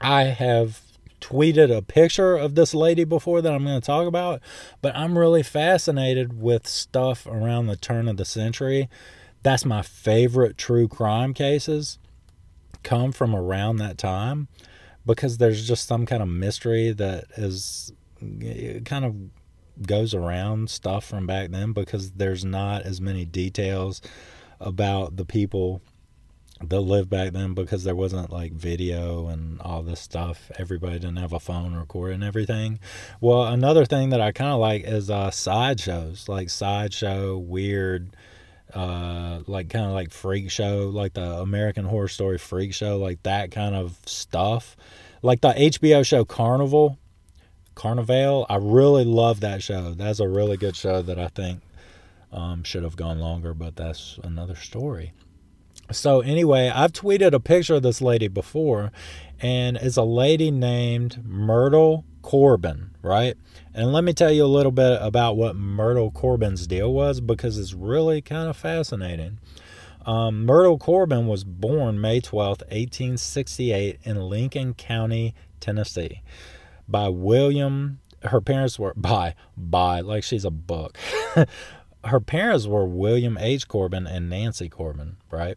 i 0.00 0.24
have 0.24 0.82
tweeted 1.24 1.74
a 1.74 1.80
picture 1.80 2.36
of 2.36 2.54
this 2.54 2.74
lady 2.74 3.02
before 3.02 3.40
that 3.40 3.52
I'm 3.52 3.64
going 3.64 3.80
to 3.80 3.86
talk 3.86 4.06
about, 4.06 4.42
but 4.82 4.94
I'm 4.94 5.16
really 5.16 5.42
fascinated 5.42 6.38
with 6.38 6.66
stuff 6.66 7.26
around 7.26 7.66
the 7.66 7.76
turn 7.76 8.08
of 8.08 8.18
the 8.18 8.26
century. 8.26 8.90
That's 9.42 9.64
my 9.64 9.80
favorite 9.80 10.58
true 10.58 10.86
crime 10.86 11.32
cases 11.32 11.98
come 12.82 13.10
from 13.10 13.34
around 13.34 13.76
that 13.76 13.96
time 13.96 14.48
because 15.06 15.38
there's 15.38 15.66
just 15.66 15.88
some 15.88 16.04
kind 16.04 16.22
of 16.22 16.28
mystery 16.28 16.92
that 16.92 17.24
is 17.38 17.90
kind 18.84 19.06
of 19.06 19.14
goes 19.82 20.14
around 20.14 20.70
stuff 20.70 21.04
from 21.04 21.26
back 21.26 21.50
then 21.50 21.72
because 21.72 22.12
there's 22.12 22.44
not 22.44 22.82
as 22.82 23.00
many 23.00 23.24
details 23.24 24.00
about 24.60 25.16
the 25.16 25.24
people 25.24 25.82
that 26.68 26.80
lived 26.80 27.10
back 27.10 27.32
then 27.32 27.54
because 27.54 27.84
there 27.84 27.94
wasn't 27.94 28.30
like 28.30 28.52
video 28.52 29.28
and 29.28 29.60
all 29.60 29.82
this 29.82 30.00
stuff. 30.00 30.50
Everybody 30.58 30.98
didn't 30.98 31.16
have 31.16 31.32
a 31.32 31.40
phone 31.40 31.74
recording 31.74 32.22
everything. 32.22 32.78
Well, 33.20 33.44
another 33.44 33.84
thing 33.84 34.10
that 34.10 34.20
I 34.20 34.32
kind 34.32 34.52
of 34.52 34.60
like 34.60 34.84
is 34.84 35.10
uh, 35.10 35.30
sideshows, 35.30 36.28
like 36.28 36.50
sideshow, 36.50 37.36
weird, 37.38 38.16
uh, 38.72 39.40
like 39.46 39.70
kind 39.70 39.86
of 39.86 39.92
like 39.92 40.10
freak 40.10 40.50
show, 40.50 40.90
like 40.92 41.14
the 41.14 41.40
American 41.40 41.84
Horror 41.84 42.08
Story 42.08 42.38
freak 42.38 42.74
show, 42.74 42.98
like 42.98 43.22
that 43.24 43.50
kind 43.50 43.74
of 43.74 43.98
stuff. 44.06 44.76
Like 45.22 45.40
the 45.40 45.52
HBO 45.52 46.04
show 46.04 46.24
Carnival, 46.24 46.98
Carnival. 47.74 48.46
I 48.48 48.56
really 48.56 49.04
love 49.04 49.40
that 49.40 49.62
show. 49.62 49.92
That's 49.92 50.20
a 50.20 50.28
really 50.28 50.56
good 50.56 50.76
show 50.76 51.02
that 51.02 51.18
I 51.18 51.28
think 51.28 51.60
um, 52.32 52.64
should 52.64 52.82
have 52.82 52.96
gone 52.96 53.18
longer, 53.20 53.54
but 53.54 53.76
that's 53.76 54.18
another 54.22 54.54
story. 54.54 55.12
So 55.92 56.20
anyway, 56.20 56.70
I've 56.74 56.92
tweeted 56.92 57.32
a 57.32 57.40
picture 57.40 57.74
of 57.74 57.82
this 57.82 58.00
lady 58.00 58.28
before, 58.28 58.90
and 59.40 59.76
it's 59.76 59.96
a 59.96 60.02
lady 60.02 60.50
named 60.50 61.22
Myrtle 61.24 62.04
Corbin, 62.22 62.90
right? 63.02 63.36
And 63.74 63.92
let 63.92 64.04
me 64.04 64.12
tell 64.14 64.32
you 64.32 64.44
a 64.44 64.46
little 64.46 64.72
bit 64.72 64.98
about 65.02 65.36
what 65.36 65.56
Myrtle 65.56 66.10
Corbin's 66.10 66.66
deal 66.66 66.92
was 66.92 67.20
because 67.20 67.58
it's 67.58 67.74
really 67.74 68.22
kind 68.22 68.48
of 68.48 68.56
fascinating. 68.56 69.38
Um, 70.06 70.44
Myrtle 70.44 70.78
Corbin 70.78 71.26
was 71.26 71.44
born 71.44 72.00
May 72.00 72.20
12th, 72.20 72.62
1868, 72.70 74.00
in 74.04 74.20
Lincoln 74.28 74.74
County, 74.74 75.34
Tennessee, 75.60 76.22
by 76.88 77.08
William 77.08 78.00
her 78.24 78.40
parents 78.40 78.78
were 78.78 78.94
by 78.96 79.34
by 79.56 80.00
like 80.00 80.24
she's 80.24 80.44
a 80.44 80.50
book. 80.50 80.98
her 82.04 82.20
parents 82.20 82.66
were 82.66 82.86
William 82.86 83.36
H. 83.38 83.68
Corbin 83.68 84.06
and 84.06 84.28
Nancy 84.28 84.68
Corbin, 84.68 85.16
right? 85.30 85.56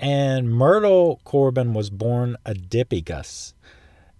And 0.00 0.50
Myrtle 0.50 1.20
Corbin 1.24 1.74
was 1.74 1.90
born 1.90 2.36
Dipygus. 2.44 3.54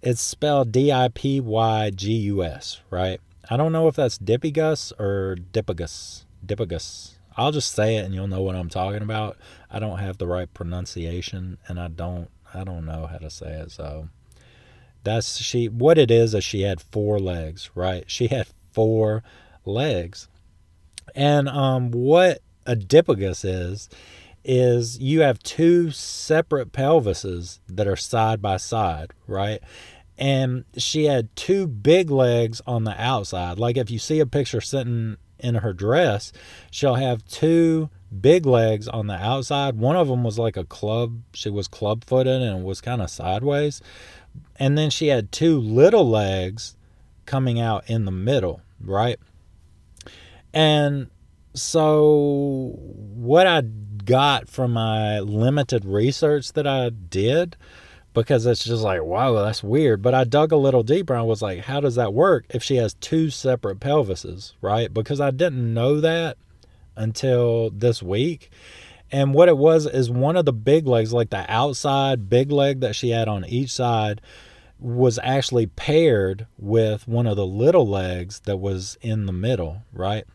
It's 0.01 0.21
spelled 0.21 0.71
D 0.71 0.91
I 0.91 1.09
P 1.09 1.39
Y 1.39 1.91
G 1.91 2.13
U 2.13 2.43
S, 2.43 2.81
right? 2.89 3.21
I 3.49 3.57
don't 3.57 3.71
know 3.71 3.87
if 3.87 3.95
that's 3.95 4.17
Dipygus 4.17 4.91
or 4.99 5.35
Dipagus. 5.35 6.25
Dipagus. 6.45 7.15
I'll 7.35 7.51
just 7.51 7.73
say 7.73 7.95
it 7.95 8.05
and 8.05 8.13
you'll 8.13 8.27
know 8.27 8.41
what 8.41 8.55
I'm 8.55 8.69
talking 8.69 9.01
about. 9.01 9.37
I 9.71 9.79
don't 9.79 9.99
have 9.99 10.17
the 10.17 10.27
right 10.27 10.53
pronunciation 10.53 11.57
and 11.67 11.79
I 11.79 11.87
don't 11.87 12.29
I 12.53 12.63
don't 12.63 12.85
know 12.85 13.05
how 13.05 13.17
to 13.17 13.29
say 13.29 13.51
it, 13.51 13.71
so 13.71 14.09
that's 15.03 15.37
she 15.37 15.67
what 15.67 15.97
it 15.97 16.11
is 16.11 16.33
is 16.33 16.43
she 16.43 16.61
had 16.61 16.81
four 16.81 17.19
legs, 17.19 17.69
right? 17.75 18.03
She 18.07 18.27
had 18.27 18.47
four 18.71 19.23
legs. 19.65 20.27
And 21.15 21.49
um 21.49 21.91
what 21.91 22.39
a 22.65 22.75
dipagus 22.75 23.43
is 23.43 23.89
is 24.43 24.99
you 24.99 25.21
have 25.21 25.39
two 25.39 25.91
separate 25.91 26.71
pelvises 26.71 27.59
that 27.67 27.87
are 27.87 27.95
side 27.95 28.41
by 28.41 28.57
side, 28.57 29.11
right? 29.27 29.61
And 30.17 30.65
she 30.77 31.05
had 31.05 31.33
two 31.35 31.67
big 31.67 32.09
legs 32.09 32.61
on 32.65 32.83
the 32.83 32.99
outside. 33.01 33.59
Like 33.59 33.77
if 33.77 33.89
you 33.91 33.99
see 33.99 34.19
a 34.19 34.25
picture 34.25 34.61
sitting 34.61 35.17
in 35.39 35.55
her 35.55 35.73
dress, 35.73 36.31
she'll 36.71 36.95
have 36.95 37.25
two 37.25 37.89
big 38.21 38.45
legs 38.45 38.87
on 38.87 39.07
the 39.07 39.13
outside. 39.13 39.77
One 39.77 39.95
of 39.95 40.07
them 40.07 40.23
was 40.23 40.39
like 40.39 40.57
a 40.57 40.65
club, 40.65 41.21
she 41.33 41.49
was 41.49 41.67
club 41.67 42.03
footed 42.05 42.41
and 42.41 42.63
was 42.63 42.81
kind 42.81 43.01
of 43.01 43.09
sideways. 43.09 43.81
And 44.57 44.77
then 44.77 44.89
she 44.89 45.07
had 45.07 45.31
two 45.31 45.59
little 45.59 46.07
legs 46.07 46.75
coming 47.25 47.59
out 47.59 47.89
in 47.89 48.05
the 48.05 48.11
middle, 48.11 48.61
right? 48.81 49.19
And 50.53 51.09
so, 51.53 52.75
what 52.77 53.47
I 53.47 53.61
got 53.61 54.49
from 54.49 54.73
my 54.73 55.19
limited 55.19 55.85
research 55.85 56.53
that 56.53 56.65
I 56.65 56.89
did, 56.89 57.55
because 58.13 58.45
it's 58.45 58.63
just 58.63 58.83
like, 58.83 59.03
wow, 59.03 59.33
that's 59.33 59.63
weird. 59.63 60.01
But 60.01 60.15
I 60.15 60.23
dug 60.23 60.51
a 60.51 60.57
little 60.57 60.83
deeper 60.83 61.15
I 61.15 61.21
was 61.21 61.41
like, 61.41 61.59
how 61.59 61.79
does 61.79 61.95
that 61.95 62.13
work 62.13 62.45
if 62.49 62.63
she 62.63 62.77
has 62.77 62.95
two 62.95 63.29
separate 63.29 63.79
pelvises, 63.79 64.53
right? 64.61 64.93
Because 64.93 65.21
I 65.21 65.31
didn't 65.31 65.73
know 65.73 66.01
that 66.01 66.37
until 66.95 67.69
this 67.69 68.03
week. 68.03 68.51
And 69.11 69.33
what 69.33 69.49
it 69.49 69.57
was 69.57 69.85
is 69.85 70.09
one 70.09 70.35
of 70.35 70.45
the 70.45 70.53
big 70.53 70.87
legs, 70.87 71.13
like 71.13 71.29
the 71.29 71.45
outside 71.51 72.29
big 72.29 72.51
leg 72.51 72.81
that 72.81 72.95
she 72.95 73.09
had 73.09 73.27
on 73.27 73.45
each 73.45 73.71
side, 73.71 74.21
was 74.79 75.19
actually 75.23 75.67
paired 75.67 76.47
with 76.57 77.07
one 77.07 77.27
of 77.27 77.35
the 77.35 77.45
little 77.45 77.87
legs 77.87 78.39
that 78.41 78.57
was 78.57 78.97
in 79.01 79.25
the 79.25 79.33
middle, 79.33 79.81
right? 79.91 80.25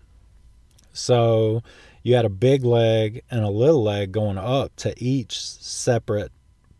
So 0.92 1.62
you 2.02 2.14
had 2.14 2.24
a 2.24 2.30
big 2.30 2.64
leg 2.64 3.22
and 3.30 3.44
a 3.44 3.50
little 3.50 3.82
leg 3.82 4.12
going 4.12 4.38
up 4.38 4.76
to 4.76 4.94
each 5.02 5.40
separate 5.40 6.30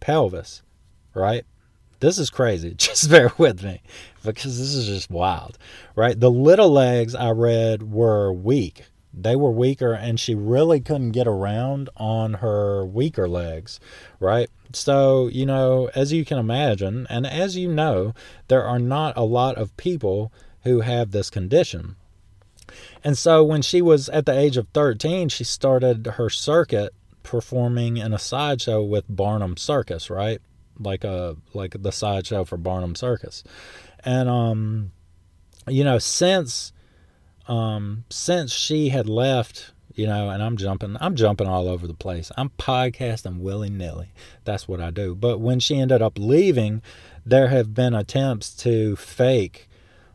pelvis, 0.00 0.62
right? 1.14 1.44
This 2.00 2.18
is 2.18 2.28
crazy. 2.28 2.74
Just 2.76 3.08
bear 3.08 3.32
with 3.38 3.62
me 3.62 3.80
because 4.22 4.58
this 4.58 4.74
is 4.74 4.86
just 4.86 5.10
wild, 5.10 5.58
right? 5.96 6.18
The 6.18 6.30
little 6.30 6.70
legs 6.70 7.14
I 7.14 7.30
read 7.30 7.92
were 7.92 8.32
weak 8.32 8.84
they 9.16 9.36
were 9.36 9.50
weaker 9.50 9.92
and 9.92 10.18
she 10.18 10.34
really 10.34 10.80
couldn't 10.80 11.12
get 11.12 11.26
around 11.26 11.88
on 11.96 12.34
her 12.34 12.84
weaker 12.84 13.28
legs, 13.28 13.78
right? 14.18 14.50
So, 14.72 15.28
you 15.28 15.46
know, 15.46 15.90
as 15.94 16.12
you 16.12 16.24
can 16.24 16.38
imagine, 16.38 17.06
and 17.08 17.26
as 17.26 17.56
you 17.56 17.72
know, 17.72 18.14
there 18.48 18.64
are 18.64 18.78
not 18.78 19.16
a 19.16 19.22
lot 19.22 19.56
of 19.56 19.76
people 19.76 20.32
who 20.62 20.80
have 20.80 21.10
this 21.10 21.30
condition. 21.30 21.96
And 23.04 23.16
so 23.16 23.44
when 23.44 23.62
she 23.62 23.82
was 23.82 24.08
at 24.08 24.26
the 24.26 24.36
age 24.36 24.56
of 24.56 24.68
13, 24.74 25.28
she 25.28 25.44
started 25.44 26.06
her 26.14 26.30
circuit 26.30 26.94
performing 27.22 27.96
in 27.98 28.12
a 28.12 28.18
sideshow 28.18 28.82
with 28.82 29.04
Barnum 29.08 29.56
Circus, 29.56 30.10
right? 30.10 30.40
Like 30.78 31.04
a 31.04 31.36
like 31.52 31.82
the 31.82 31.92
sideshow 31.92 32.44
for 32.44 32.56
Barnum 32.56 32.94
Circus. 32.94 33.44
And 34.04 34.28
um 34.28 34.92
you 35.68 35.84
know, 35.84 35.98
since 35.98 36.72
um, 37.46 38.04
since 38.10 38.52
she 38.52 38.88
had 38.88 39.08
left, 39.08 39.72
you 39.94 40.06
know, 40.06 40.30
and 40.30 40.42
I'm 40.42 40.56
jumping, 40.56 40.96
I'm 41.00 41.14
jumping 41.14 41.46
all 41.46 41.68
over 41.68 41.86
the 41.86 41.94
place. 41.94 42.32
I'm 42.36 42.50
podcasting 42.50 43.40
willy 43.40 43.70
nilly. 43.70 44.08
That's 44.44 44.66
what 44.66 44.80
I 44.80 44.90
do. 44.90 45.14
But 45.14 45.40
when 45.40 45.60
she 45.60 45.78
ended 45.78 46.02
up 46.02 46.18
leaving, 46.18 46.82
there 47.24 47.48
have 47.48 47.74
been 47.74 47.94
attempts 47.94 48.54
to 48.56 48.96
fake, 48.96 49.68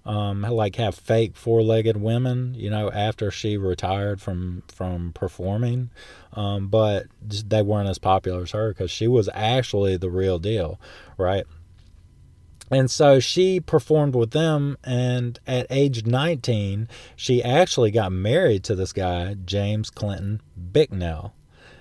um, 0.06 0.42
like 0.42 0.76
have 0.78 0.96
fake 0.96 1.36
four-legged 1.36 1.98
women, 1.98 2.56
you 2.56 2.70
know, 2.70 2.92
after 2.92 3.32
she 3.32 3.58
retired 3.58 4.22
from 4.22 4.64
from 4.68 5.14
performing. 5.14 5.90
Um, 6.34 6.68
but 6.68 7.08
they 7.22 7.62
weren't 7.62 7.90
as 7.90 7.98
popular 7.98 8.44
as 8.44 8.52
her 8.52 8.70
because 8.70 8.92
she 8.92 9.08
was 9.08 9.30
actually 9.34 9.98
the 9.98 10.10
real 10.10 10.40
deal, 10.40 10.80
right? 11.18 11.46
And 12.72 12.90
so 12.90 13.20
she 13.20 13.60
performed 13.60 14.16
with 14.16 14.32
them, 14.32 14.78
and 14.84 15.40
at 15.48 15.66
age 15.70 16.06
19, 16.06 16.88
she 17.16 17.44
actually 17.44 17.92
got 17.92 18.12
married 18.12 18.64
to 18.66 18.76
this 18.76 18.94
guy, 18.94 19.36
James 19.46 19.90
Clinton 19.90 20.42
Bicknell. 20.72 21.34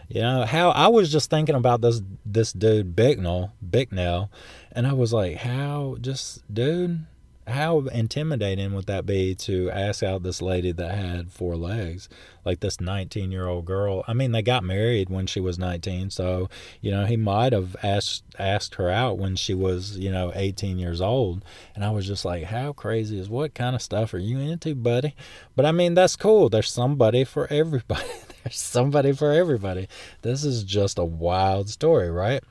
You 0.08 0.22
know 0.22 0.46
how 0.46 0.70
I 0.70 0.88
was 0.88 1.12
just 1.12 1.28
thinking 1.28 1.54
about 1.54 1.82
this 1.82 2.00
this 2.24 2.54
dude 2.54 2.96
Bicknell, 2.96 3.52
Bicknell, 3.68 4.30
and 4.72 4.86
I 4.86 4.94
was 4.94 5.12
like, 5.12 5.36
how 5.36 5.96
just 6.00 6.42
dude, 6.52 7.04
how 7.48 7.80
intimidating 7.80 8.74
would 8.74 8.86
that 8.86 9.06
be 9.06 9.34
to 9.34 9.70
ask 9.70 10.02
out 10.02 10.22
this 10.22 10.42
lady 10.42 10.72
that 10.72 10.94
had 10.94 11.32
four 11.32 11.56
legs? 11.56 12.08
Like 12.44 12.60
this 12.60 12.80
19 12.80 13.30
year 13.30 13.46
old 13.46 13.66
girl 13.66 14.04
i 14.08 14.14
mean 14.14 14.32
they 14.32 14.40
got 14.40 14.64
married 14.64 15.10
when 15.10 15.26
she 15.26 15.38
was 15.38 15.58
19 15.58 16.08
so 16.08 16.48
you 16.80 16.90
know 16.90 17.04
he 17.04 17.14
might 17.14 17.52
have 17.52 17.76
asked 17.82 18.24
asked 18.38 18.76
her 18.76 18.88
out 18.88 19.18
when 19.18 19.36
she 19.36 19.52
was 19.52 19.98
you 19.98 20.10
know 20.10 20.32
18 20.34 20.78
years 20.78 21.02
old. 21.02 21.44
And 21.74 21.84
i 21.84 21.90
was 21.90 22.06
just 22.06 22.24
like 22.24 22.44
how 22.44 22.72
crazy 22.72 23.18
is 23.18 23.28
what 23.28 23.54
kind 23.54 23.76
of 23.76 23.82
stuff 23.82 24.14
are 24.14 24.18
you 24.18 24.38
into 24.38 24.74
buddy? 24.74 25.14
But 25.56 25.66
i 25.66 25.72
mean 25.72 25.94
that's 25.94 26.16
cool. 26.16 26.48
There's 26.48 26.70
somebody 26.70 27.24
for 27.24 27.46
everybody. 27.52 28.08
There's 28.44 28.58
somebody 28.58 29.12
for 29.12 29.32
everybody. 29.32 29.88
This 30.22 30.44
is 30.44 30.64
just 30.64 30.98
a 30.98 31.04
wild 31.04 31.68
story 31.68 32.10
right? 32.10 32.42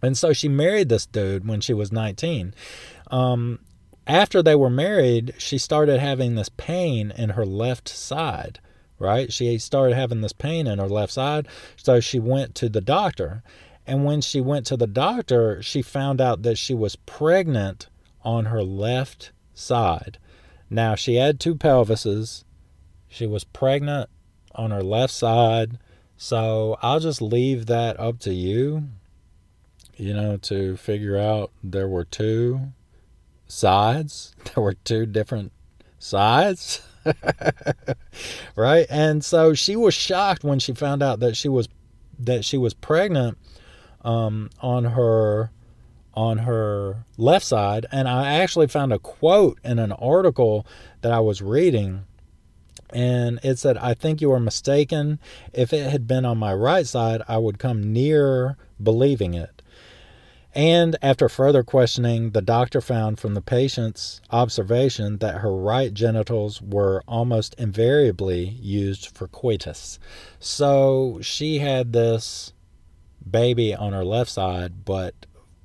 And 0.00 0.16
so 0.16 0.32
she 0.32 0.48
married 0.48 0.88
this 0.88 1.06
dude 1.06 1.46
when 1.46 1.60
she 1.60 1.74
was 1.74 1.92
19 1.92 2.54
um, 3.10 3.58
after 4.08 4.42
they 4.42 4.56
were 4.56 4.70
married, 4.70 5.34
she 5.36 5.58
started 5.58 6.00
having 6.00 6.34
this 6.34 6.48
pain 6.48 7.12
in 7.14 7.30
her 7.30 7.44
left 7.44 7.88
side, 7.88 8.58
right? 8.98 9.30
She 9.30 9.58
started 9.58 9.94
having 9.94 10.22
this 10.22 10.32
pain 10.32 10.66
in 10.66 10.78
her 10.78 10.88
left 10.88 11.12
side. 11.12 11.46
So 11.76 12.00
she 12.00 12.18
went 12.18 12.54
to 12.56 12.70
the 12.70 12.80
doctor. 12.80 13.42
And 13.86 14.04
when 14.04 14.22
she 14.22 14.40
went 14.40 14.64
to 14.66 14.78
the 14.78 14.86
doctor, 14.86 15.62
she 15.62 15.82
found 15.82 16.22
out 16.22 16.42
that 16.42 16.56
she 16.56 16.72
was 16.74 16.96
pregnant 16.96 17.88
on 18.22 18.46
her 18.46 18.62
left 18.62 19.30
side. 19.52 20.18
Now, 20.70 20.94
she 20.94 21.16
had 21.16 21.38
two 21.38 21.54
pelvises. 21.54 22.44
She 23.08 23.26
was 23.26 23.44
pregnant 23.44 24.08
on 24.54 24.70
her 24.70 24.82
left 24.82 25.12
side. 25.12 25.78
So 26.16 26.78
I'll 26.80 27.00
just 27.00 27.22
leave 27.22 27.66
that 27.66 28.00
up 28.00 28.18
to 28.20 28.32
you, 28.32 28.88
you 29.96 30.14
know, 30.14 30.36
to 30.38 30.76
figure 30.76 31.16
out 31.16 31.52
there 31.62 31.88
were 31.88 32.04
two 32.04 32.72
sides. 33.48 34.34
There 34.54 34.62
were 34.62 34.74
two 34.74 35.04
different 35.04 35.52
sides. 35.98 36.80
right? 38.56 38.86
And 38.88 39.24
so 39.24 39.54
she 39.54 39.76
was 39.76 39.94
shocked 39.94 40.44
when 40.44 40.58
she 40.58 40.72
found 40.72 41.02
out 41.02 41.20
that 41.20 41.36
she 41.36 41.48
was 41.48 41.68
that 42.18 42.44
she 42.44 42.58
was 42.58 42.74
pregnant 42.74 43.38
um, 44.02 44.50
on 44.60 44.84
her 44.84 45.50
on 46.14 46.38
her 46.38 47.04
left 47.16 47.46
side 47.46 47.86
and 47.92 48.08
I 48.08 48.34
actually 48.40 48.66
found 48.66 48.92
a 48.92 48.98
quote 48.98 49.60
in 49.62 49.78
an 49.78 49.92
article 49.92 50.66
that 51.02 51.12
I 51.12 51.20
was 51.20 51.40
reading 51.40 52.06
and 52.90 53.38
it 53.44 53.58
said 53.58 53.76
I 53.78 53.94
think 53.94 54.20
you 54.20 54.32
are 54.32 54.40
mistaken 54.40 55.20
if 55.52 55.72
it 55.72 55.88
had 55.88 56.08
been 56.08 56.24
on 56.24 56.36
my 56.36 56.52
right 56.52 56.84
side 56.84 57.22
I 57.28 57.38
would 57.38 57.60
come 57.60 57.92
near 57.92 58.56
believing 58.82 59.34
it 59.34 59.57
and 60.58 60.96
after 61.00 61.28
further 61.28 61.62
questioning, 61.62 62.32
the 62.32 62.42
doctor 62.42 62.80
found 62.80 63.20
from 63.20 63.34
the 63.34 63.40
patient's 63.40 64.20
observation 64.32 65.18
that 65.18 65.36
her 65.38 65.54
right 65.54 65.94
genitals 65.94 66.60
were 66.60 67.04
almost 67.06 67.54
invariably 67.54 68.44
used 68.60 69.16
for 69.16 69.28
coitus. 69.28 70.00
So 70.40 71.20
she 71.22 71.60
had 71.60 71.92
this 71.92 72.54
baby 73.30 73.72
on 73.72 73.92
her 73.92 74.04
left 74.04 74.32
side, 74.32 74.84
but 74.84 75.14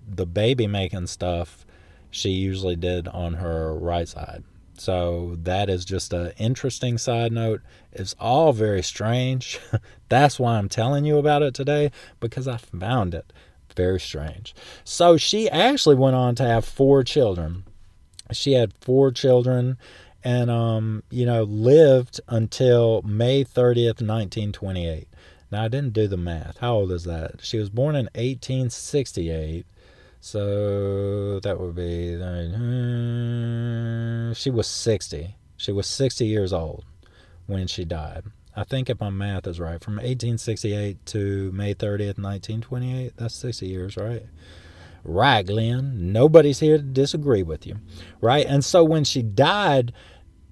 the 0.08 0.28
baby 0.28 0.68
making 0.68 1.08
stuff 1.08 1.66
she 2.12 2.30
usually 2.30 2.76
did 2.76 3.08
on 3.08 3.34
her 3.34 3.74
right 3.74 4.08
side. 4.08 4.44
So 4.78 5.38
that 5.42 5.72
is 5.72 5.86
just 5.86 6.14
an 6.14 6.34
interesting 6.38 7.00
side 7.00 7.32
note. 7.32 7.62
It's 7.92 8.16
all 8.20 8.54
very 8.54 8.84
strange. 8.84 9.60
That's 10.10 10.40
why 10.40 10.60
I'm 10.60 10.70
telling 10.70 11.04
you 11.04 11.18
about 11.18 11.42
it 11.42 11.56
today 11.56 11.90
because 12.20 12.48
I 12.48 12.58
found 12.58 13.16
it. 13.16 13.34
Very 13.74 14.00
strange. 14.00 14.56
So 14.84 15.18
she 15.18 15.50
actually 15.50 15.96
went 15.96 16.16
on 16.16 16.36
to 16.36 16.44
have 16.44 16.66
four 16.66 17.04
children. 17.04 17.64
she 18.32 18.54
had 18.54 18.74
four 18.80 19.12
children 19.12 19.78
and 20.24 20.50
um, 20.50 21.04
you 21.10 21.26
know 21.26 21.44
lived 21.44 22.22
until 22.28 23.02
May 23.04 23.44
30th, 23.44 24.02
1928. 24.02 25.08
Now 25.52 25.64
I 25.64 25.68
didn't 25.68 25.94
do 25.94 26.08
the 26.08 26.18
math. 26.18 26.58
How 26.58 26.76
old 26.76 26.92
is 26.92 27.04
that? 27.04 27.42
She 27.44 27.58
was 27.58 27.70
born 27.70 27.96
in 27.96 28.06
1868. 28.16 29.66
So 30.20 31.40
that 31.42 31.60
would 31.60 31.76
be 31.76 32.16
uh, 32.16 32.54
she 34.34 34.50
was 34.50 34.68
60. 34.68 35.36
She 35.58 35.72
was 35.72 35.86
60 35.86 36.26
years 36.26 36.54
old 36.54 36.86
when 37.46 37.68
she 37.68 37.84
died. 37.84 38.24
I 38.56 38.64
think 38.64 38.90
if 38.90 39.00
my 39.00 39.10
math 39.10 39.48
is 39.48 39.60
right, 39.60 39.84
from 39.84 39.96
1868 39.96 41.06
to 41.08 41.52
May 41.52 41.74
30th, 41.74 42.20
1928, 42.20 43.14
that's 43.18 43.36
60 43.36 43.68
years, 43.68 43.98
right? 43.98 44.26
Right, 45.04 45.46
Glenn. 45.46 46.12
Nobody's 46.14 46.60
here 46.60 46.78
to 46.78 46.84
disagree 46.84 47.44
with 47.44 47.66
you, 47.66 47.80
right? 48.22 48.46
And 48.46 48.64
so 48.64 48.84
when 48.84 49.04
she 49.04 49.22
died, 49.22 49.92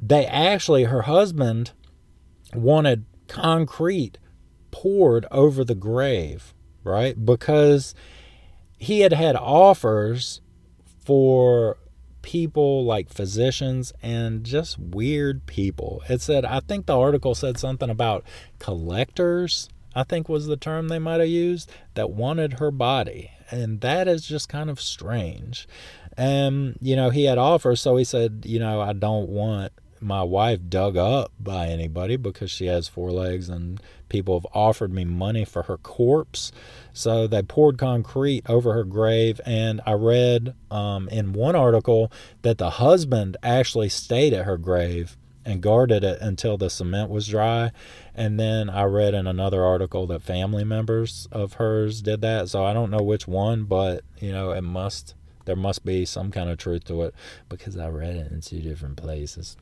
they 0.01 0.25
actually, 0.25 0.85
her 0.85 1.03
husband 1.03 1.71
wanted 2.53 3.05
concrete 3.27 4.17
poured 4.71 5.25
over 5.31 5.63
the 5.63 5.75
grave, 5.75 6.53
right? 6.83 7.23
Because 7.23 7.93
he 8.77 9.01
had 9.01 9.13
had 9.13 9.35
offers 9.35 10.41
for 11.05 11.77
people 12.21 12.85
like 12.85 13.09
physicians 13.09 13.93
and 14.01 14.43
just 14.43 14.77
weird 14.79 15.45
people. 15.45 16.01
It 16.09 16.21
said, 16.21 16.45
I 16.45 16.59
think 16.59 16.85
the 16.85 16.97
article 16.97 17.35
said 17.35 17.57
something 17.57 17.89
about 17.89 18.23
collectors, 18.59 19.69
I 19.95 20.03
think 20.03 20.29
was 20.29 20.47
the 20.47 20.57
term 20.57 20.87
they 20.87 20.99
might 20.99 21.19
have 21.19 21.29
used, 21.29 21.71
that 21.95 22.11
wanted 22.11 22.53
her 22.53 22.71
body. 22.71 23.31
And 23.49 23.81
that 23.81 24.07
is 24.07 24.25
just 24.25 24.47
kind 24.47 24.69
of 24.69 24.79
strange. 24.79 25.67
And, 26.17 26.77
you 26.81 26.95
know, 26.95 27.09
he 27.09 27.25
had 27.25 27.37
offers, 27.37 27.81
so 27.81 27.97
he 27.97 28.03
said, 28.03 28.43
you 28.45 28.59
know, 28.59 28.81
I 28.81 28.93
don't 28.93 29.29
want 29.29 29.73
my 30.01 30.23
wife 30.23 30.59
dug 30.67 30.97
up 30.97 31.31
by 31.39 31.67
anybody 31.67 32.17
because 32.17 32.49
she 32.51 32.65
has 32.65 32.87
four 32.87 33.11
legs 33.11 33.49
and 33.49 33.81
people 34.09 34.39
have 34.39 34.47
offered 34.53 34.91
me 34.91 35.05
money 35.05 35.45
for 35.45 35.63
her 35.63 35.77
corpse. 35.77 36.51
So 36.93 37.27
they 37.27 37.41
poured 37.41 37.77
concrete 37.77 38.43
over 38.49 38.73
her 38.73 38.83
grave. 38.83 39.39
And 39.45 39.79
I 39.85 39.93
read 39.93 40.55
um, 40.69 41.07
in 41.09 41.33
one 41.33 41.55
article 41.55 42.11
that 42.41 42.57
the 42.57 42.71
husband 42.71 43.37
actually 43.43 43.89
stayed 43.89 44.33
at 44.33 44.45
her 44.45 44.57
grave 44.57 45.17
and 45.45 45.61
guarded 45.61 46.03
it 46.03 46.19
until 46.21 46.57
the 46.57 46.69
cement 46.69 47.09
was 47.09 47.27
dry. 47.27 47.71
And 48.13 48.39
then 48.39 48.69
I 48.69 48.83
read 48.83 49.13
in 49.13 49.27
another 49.27 49.63
article 49.63 50.07
that 50.07 50.21
family 50.21 50.63
members 50.63 51.27
of 51.31 51.53
hers 51.53 52.01
did 52.01 52.21
that. 52.21 52.49
So 52.49 52.65
I 52.65 52.73
don't 52.73 52.91
know 52.91 53.01
which 53.01 53.27
one, 53.27 53.63
but 53.63 54.03
you 54.19 54.31
know, 54.31 54.51
it 54.51 54.61
must 54.61 55.15
there 55.45 55.55
must 55.55 55.83
be 55.83 56.05
some 56.05 56.31
kind 56.31 56.49
of 56.49 56.57
truth 56.57 56.85
to 56.85 57.01
it 57.03 57.15
because 57.49 57.77
I 57.77 57.87
read 57.89 58.15
it 58.15 58.31
in 58.31 58.41
two 58.41 58.59
different 58.59 58.97
places. 58.97 59.57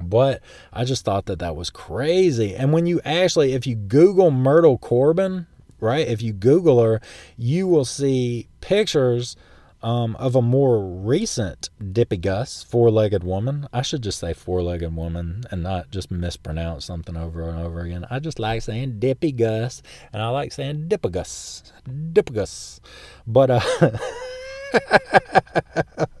But 0.00 0.42
I 0.72 0.84
just 0.84 1.04
thought 1.04 1.26
that 1.26 1.38
that 1.38 1.56
was 1.56 1.70
crazy. 1.70 2.54
And 2.54 2.72
when 2.72 2.86
you 2.86 3.00
actually, 3.04 3.52
if 3.52 3.66
you 3.66 3.74
Google 3.74 4.30
Myrtle 4.30 4.78
Corbin, 4.78 5.46
right, 5.80 6.06
if 6.06 6.22
you 6.22 6.32
Google 6.32 6.82
her, 6.82 7.00
you 7.36 7.66
will 7.66 7.84
see 7.84 8.48
pictures 8.60 9.36
um, 9.82 10.16
of 10.16 10.34
a 10.34 10.42
more 10.42 10.84
recent 10.84 11.70
Dippy 11.92 12.16
Gus, 12.16 12.62
four 12.62 12.90
legged 12.90 13.22
woman. 13.22 13.68
I 13.72 13.82
should 13.82 14.02
just 14.02 14.18
say 14.18 14.32
four 14.32 14.62
legged 14.62 14.96
woman 14.96 15.44
and 15.50 15.62
not 15.62 15.90
just 15.90 16.10
mispronounce 16.10 16.84
something 16.84 17.16
over 17.16 17.48
and 17.48 17.58
over 17.58 17.80
again. 17.80 18.06
I 18.10 18.18
just 18.18 18.38
like 18.38 18.62
saying 18.62 18.98
Dippy 18.98 19.32
Gus 19.32 19.82
and 20.12 20.22
I 20.22 20.28
like 20.30 20.52
saying 20.52 20.88
Dippagus. 20.88 21.72
Dippagus. 22.12 22.80
But, 23.26 23.50
uh, 23.50 23.60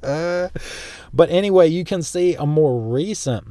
but 1.12 1.30
anyway, 1.30 1.68
you 1.68 1.84
can 1.84 2.02
see 2.02 2.34
a 2.34 2.46
more 2.46 2.80
recent 2.80 3.46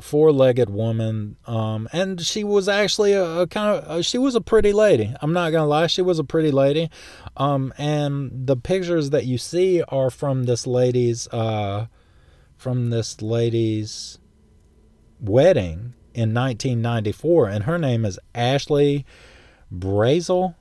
four-legged 0.00 0.70
woman 0.70 1.36
um, 1.46 1.88
and 1.92 2.20
she 2.20 2.44
was 2.44 2.68
actually 2.68 3.12
a, 3.12 3.40
a 3.40 3.46
kind 3.46 3.78
of 3.78 3.84
uh, 3.84 4.02
she 4.02 4.18
was 4.18 4.34
a 4.34 4.40
pretty 4.40 4.72
lady. 4.72 5.14
I'm 5.20 5.32
not 5.32 5.50
gonna 5.50 5.66
lie 5.66 5.86
she 5.86 6.02
was 6.02 6.18
a 6.18 6.24
pretty 6.24 6.50
lady. 6.50 6.90
Um, 7.36 7.72
and 7.78 8.46
the 8.46 8.56
pictures 8.56 9.10
that 9.10 9.26
you 9.26 9.38
see 9.38 9.82
are 9.82 10.10
from 10.10 10.44
this 10.44 10.66
lady's 10.66 11.28
uh, 11.28 11.86
from 12.56 12.90
this 12.90 13.22
lady's 13.22 14.18
wedding 15.20 15.94
in 16.12 16.34
1994 16.34 17.48
and 17.48 17.64
her 17.64 17.78
name 17.78 18.04
is 18.04 18.18
ashley 18.34 19.04
brazel. 19.72 20.54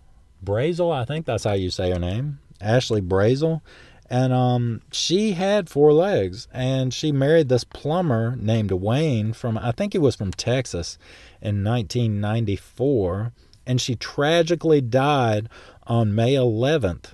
Brazel 0.43 0.93
i 0.93 1.05
think 1.05 1.25
that's 1.25 1.43
how 1.43 1.53
you 1.53 1.69
say 1.69 1.91
her 1.91 1.99
name. 1.99 2.39
Ashley 2.61 3.01
brazel 3.01 3.61
and 4.09 4.33
um, 4.33 4.81
she 4.91 5.33
had 5.33 5.69
four 5.69 5.93
legs, 5.93 6.47
and 6.51 6.93
she 6.93 7.11
married 7.11 7.47
this 7.47 7.63
plumber 7.63 8.35
named 8.37 8.71
Wayne 8.71 9.33
from 9.33 9.57
I 9.57 9.71
think 9.71 9.93
he 9.93 9.99
was 9.99 10.15
from 10.15 10.31
Texas 10.31 10.97
in 11.41 11.63
1994, 11.63 13.33
and 13.67 13.79
she 13.79 13.95
tragically 13.95 14.81
died 14.81 15.47
on 15.85 16.15
May 16.15 16.33
11th 16.33 17.13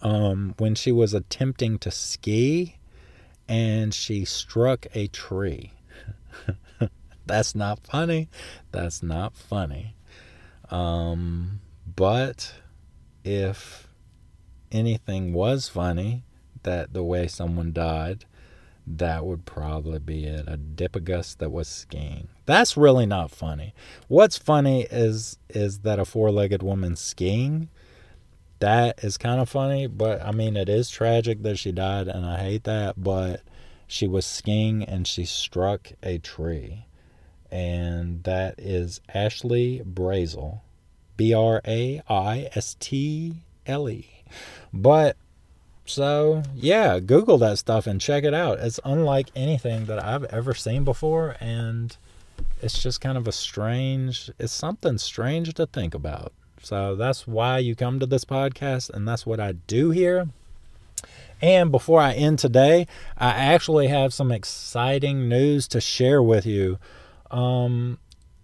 um, 0.00 0.54
when 0.58 0.74
she 0.74 0.90
was 0.90 1.14
attempting 1.14 1.78
to 1.78 1.90
ski, 1.92 2.78
and 3.48 3.94
she 3.94 4.24
struck 4.24 4.86
a 4.94 5.06
tree. 5.06 5.72
That's 7.26 7.54
not 7.54 7.78
funny. 7.86 8.28
That's 8.72 9.04
not 9.04 9.36
funny. 9.36 9.94
Um, 10.68 11.60
but 11.94 12.54
if 13.22 13.86
anything 14.72 15.32
was 15.32 15.68
funny, 15.68 16.24
that 16.62 16.92
the 16.92 17.02
way 17.02 17.26
someone 17.26 17.72
died, 17.72 18.24
that 18.86 19.24
would 19.24 19.44
probably 19.44 19.98
be 19.98 20.24
it. 20.24 20.46
A 20.48 20.56
Dippagus 20.56 21.36
that 21.38 21.50
was 21.50 21.68
skiing. 21.68 22.28
That's 22.46 22.76
really 22.76 23.06
not 23.06 23.30
funny. 23.30 23.74
What's 24.08 24.36
funny 24.36 24.86
is 24.90 25.38
is 25.48 25.80
that 25.80 26.00
a 26.00 26.04
four-legged 26.04 26.62
woman 26.62 26.96
skiing. 26.96 27.68
That 28.58 29.02
is 29.02 29.18
kind 29.18 29.40
of 29.40 29.48
funny, 29.48 29.86
but 29.86 30.22
I 30.22 30.32
mean 30.32 30.56
it 30.56 30.68
is 30.68 30.90
tragic 30.90 31.42
that 31.42 31.58
she 31.58 31.72
died 31.72 32.08
and 32.08 32.24
I 32.26 32.38
hate 32.38 32.64
that, 32.64 32.94
but 32.96 33.42
she 33.86 34.06
was 34.08 34.26
skiing 34.26 34.82
and 34.82 35.06
she 35.06 35.24
struck 35.24 35.92
a 36.02 36.18
tree. 36.18 36.86
And 37.50 38.24
that 38.24 38.54
is 38.58 39.00
Ashley 39.12 39.82
Brazel. 39.84 40.60
B 41.16 41.34
R 41.34 41.60
A 41.66 42.02
I 42.08 42.48
S 42.54 42.74
T 42.80 43.42
L 43.66 43.88
E. 43.88 44.24
But 44.72 45.16
so, 45.84 46.42
yeah, 46.54 47.00
Google 47.00 47.38
that 47.38 47.58
stuff 47.58 47.86
and 47.86 48.00
check 48.00 48.24
it 48.24 48.34
out. 48.34 48.58
It's 48.60 48.80
unlike 48.84 49.28
anything 49.34 49.86
that 49.86 50.02
I've 50.02 50.24
ever 50.24 50.54
seen 50.54 50.84
before. 50.84 51.36
And 51.40 51.96
it's 52.62 52.80
just 52.82 53.00
kind 53.00 53.18
of 53.18 53.26
a 53.26 53.32
strange, 53.32 54.30
it's 54.38 54.52
something 54.52 54.98
strange 54.98 55.52
to 55.54 55.66
think 55.66 55.94
about. 55.94 56.32
So 56.62 56.94
that's 56.94 57.26
why 57.26 57.58
you 57.58 57.74
come 57.74 57.98
to 57.98 58.06
this 58.06 58.24
podcast. 58.24 58.90
And 58.90 59.06
that's 59.06 59.26
what 59.26 59.40
I 59.40 59.52
do 59.52 59.90
here. 59.90 60.28
And 61.40 61.72
before 61.72 62.00
I 62.00 62.12
end 62.12 62.38
today, 62.38 62.86
I 63.18 63.30
actually 63.30 63.88
have 63.88 64.14
some 64.14 64.30
exciting 64.30 65.28
news 65.28 65.66
to 65.68 65.80
share 65.80 66.22
with 66.22 66.46
you. 66.46 66.78
Um, 67.32 67.98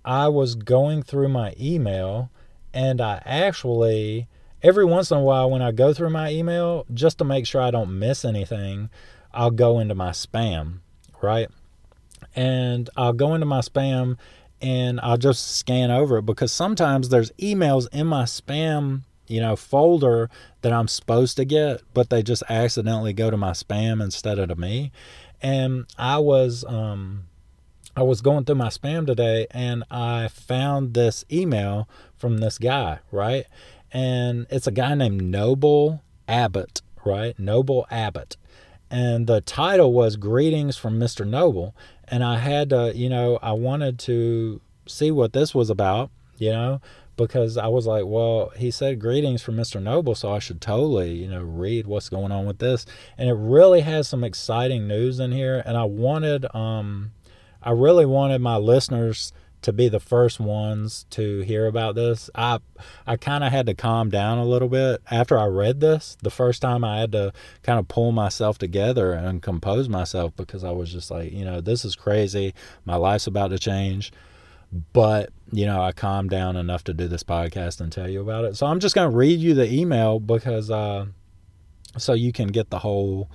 I 0.04 0.26
was 0.26 0.56
going 0.56 1.04
through 1.04 1.28
my 1.28 1.54
email 1.60 2.30
and 2.74 3.00
I 3.00 3.22
actually 3.24 4.26
every 4.62 4.84
once 4.84 5.10
in 5.10 5.18
a 5.18 5.22
while 5.22 5.50
when 5.50 5.62
I 5.62 5.72
go 5.72 5.92
through 5.92 6.10
my 6.10 6.30
email, 6.30 6.86
just 6.92 7.18
to 7.18 7.24
make 7.24 7.46
sure 7.46 7.60
I 7.60 7.70
don't 7.70 7.98
miss 7.98 8.24
anything, 8.24 8.90
I'll 9.32 9.50
go 9.50 9.78
into 9.78 9.94
my 9.94 10.10
spam, 10.10 10.78
right? 11.22 11.48
And 12.34 12.90
I'll 12.96 13.12
go 13.12 13.34
into 13.34 13.46
my 13.46 13.60
spam 13.60 14.16
and 14.60 15.00
I'll 15.00 15.16
just 15.18 15.56
scan 15.56 15.90
over 15.90 16.18
it 16.18 16.26
because 16.26 16.52
sometimes 16.52 17.08
there's 17.08 17.30
emails 17.32 17.86
in 17.92 18.06
my 18.06 18.24
spam, 18.24 19.02
you 19.26 19.40
know, 19.40 19.56
folder 19.56 20.30
that 20.62 20.72
I'm 20.72 20.88
supposed 20.88 21.36
to 21.36 21.44
get, 21.44 21.82
but 21.94 22.10
they 22.10 22.22
just 22.22 22.42
accidentally 22.48 23.12
go 23.12 23.30
to 23.30 23.36
my 23.36 23.52
spam 23.52 24.02
instead 24.02 24.38
of 24.38 24.48
to 24.48 24.56
me. 24.56 24.90
And 25.40 25.86
I 25.96 26.18
was 26.18 26.64
um 26.64 27.24
I 27.96 28.02
was 28.02 28.20
going 28.20 28.44
through 28.44 28.56
my 28.56 28.68
spam 28.68 29.06
today 29.06 29.46
and 29.50 29.84
I 29.90 30.28
found 30.28 30.94
this 30.94 31.24
email 31.32 31.88
from 32.16 32.38
this 32.38 32.58
guy, 32.58 33.00
right? 33.10 33.46
And 33.92 34.46
it's 34.50 34.66
a 34.66 34.72
guy 34.72 34.94
named 34.94 35.22
Noble 35.22 36.02
Abbott, 36.26 36.82
right? 37.04 37.38
Noble 37.38 37.86
Abbott. 37.90 38.36
And 38.90 39.26
the 39.26 39.40
title 39.40 39.92
was 39.92 40.16
Greetings 40.16 40.76
from 40.76 40.98
Mr. 40.98 41.26
Noble. 41.26 41.74
And 42.06 42.24
I 42.24 42.38
had 42.38 42.70
to, 42.70 42.92
you 42.94 43.08
know, 43.08 43.38
I 43.42 43.52
wanted 43.52 43.98
to 44.00 44.60
see 44.86 45.10
what 45.10 45.32
this 45.32 45.54
was 45.54 45.68
about, 45.68 46.10
you 46.38 46.50
know, 46.50 46.80
because 47.16 47.58
I 47.58 47.66
was 47.66 47.86
like, 47.86 48.04
well, 48.06 48.50
he 48.56 48.70
said 48.70 49.00
greetings 49.00 49.42
from 49.42 49.56
Mr. 49.56 49.82
Noble, 49.82 50.14
so 50.14 50.32
I 50.32 50.38
should 50.38 50.60
totally, 50.60 51.12
you 51.12 51.28
know, 51.28 51.42
read 51.42 51.86
what's 51.86 52.08
going 52.08 52.32
on 52.32 52.46
with 52.46 52.58
this. 52.58 52.86
And 53.18 53.28
it 53.28 53.34
really 53.34 53.82
has 53.82 54.08
some 54.08 54.24
exciting 54.24 54.88
news 54.88 55.20
in 55.20 55.32
here. 55.32 55.62
And 55.66 55.76
I 55.76 55.84
wanted, 55.84 56.46
um, 56.54 57.12
I 57.62 57.72
really 57.72 58.06
wanted 58.06 58.40
my 58.40 58.56
listeners 58.56 59.32
to 59.62 59.72
be 59.72 59.88
the 59.88 60.00
first 60.00 60.38
ones 60.38 61.04
to 61.10 61.40
hear 61.40 61.66
about 61.66 61.94
this. 61.94 62.30
I 62.34 62.60
I 63.06 63.16
kind 63.16 63.44
of 63.44 63.52
had 63.52 63.66
to 63.66 63.74
calm 63.74 64.10
down 64.10 64.38
a 64.38 64.44
little 64.44 64.68
bit 64.68 65.02
after 65.10 65.38
I 65.38 65.46
read 65.46 65.80
this. 65.80 66.16
The 66.22 66.30
first 66.30 66.62
time 66.62 66.84
I 66.84 67.00
had 67.00 67.12
to 67.12 67.32
kind 67.62 67.78
of 67.78 67.88
pull 67.88 68.12
myself 68.12 68.58
together 68.58 69.12
and 69.12 69.42
compose 69.42 69.88
myself 69.88 70.34
because 70.36 70.64
I 70.64 70.70
was 70.70 70.92
just 70.92 71.10
like, 71.10 71.32
you 71.32 71.44
know, 71.44 71.60
this 71.60 71.84
is 71.84 71.96
crazy. 71.96 72.54
My 72.84 72.96
life's 72.96 73.26
about 73.26 73.48
to 73.48 73.58
change. 73.58 74.12
But, 74.92 75.30
you 75.50 75.64
know, 75.64 75.80
I 75.80 75.92
calmed 75.92 76.28
down 76.28 76.56
enough 76.56 76.84
to 76.84 76.92
do 76.94 77.08
this 77.08 77.22
podcast 77.22 77.80
and 77.80 77.90
tell 77.90 78.08
you 78.08 78.20
about 78.20 78.44
it. 78.44 78.56
So 78.56 78.66
I'm 78.66 78.80
just 78.80 78.94
going 78.94 79.10
to 79.10 79.16
read 79.16 79.40
you 79.40 79.54
the 79.54 79.72
email 79.72 80.20
because 80.20 80.70
uh 80.70 81.06
so 81.96 82.12
you 82.12 82.32
can 82.32 82.48
get 82.48 82.70
the 82.70 82.78
whole 82.80 83.30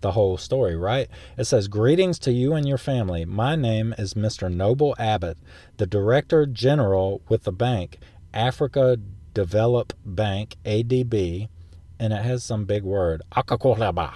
the 0.00 0.12
whole 0.12 0.36
story, 0.36 0.76
right? 0.76 1.08
It 1.36 1.44
says, 1.44 1.68
Greetings 1.68 2.18
to 2.20 2.32
you 2.32 2.54
and 2.54 2.66
your 2.66 2.78
family. 2.78 3.24
My 3.24 3.56
name 3.56 3.94
is 3.98 4.14
Mr. 4.14 4.52
Noble 4.52 4.94
Abbott, 4.98 5.38
the 5.76 5.86
Director 5.86 6.46
General 6.46 7.20
with 7.28 7.44
the 7.44 7.52
bank, 7.52 7.98
Africa 8.32 8.98
Develop 9.34 9.92
Bank, 10.04 10.56
ADB, 10.64 11.48
and 11.98 12.12
it 12.12 12.22
has 12.22 12.44
some 12.44 12.64
big 12.64 12.82
word, 12.82 13.22
Akakoraba, 13.32 14.12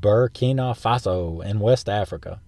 Burkina 0.00 0.74
Faso 0.74 1.44
in 1.44 1.60
West 1.60 1.88
Africa. 1.88 2.40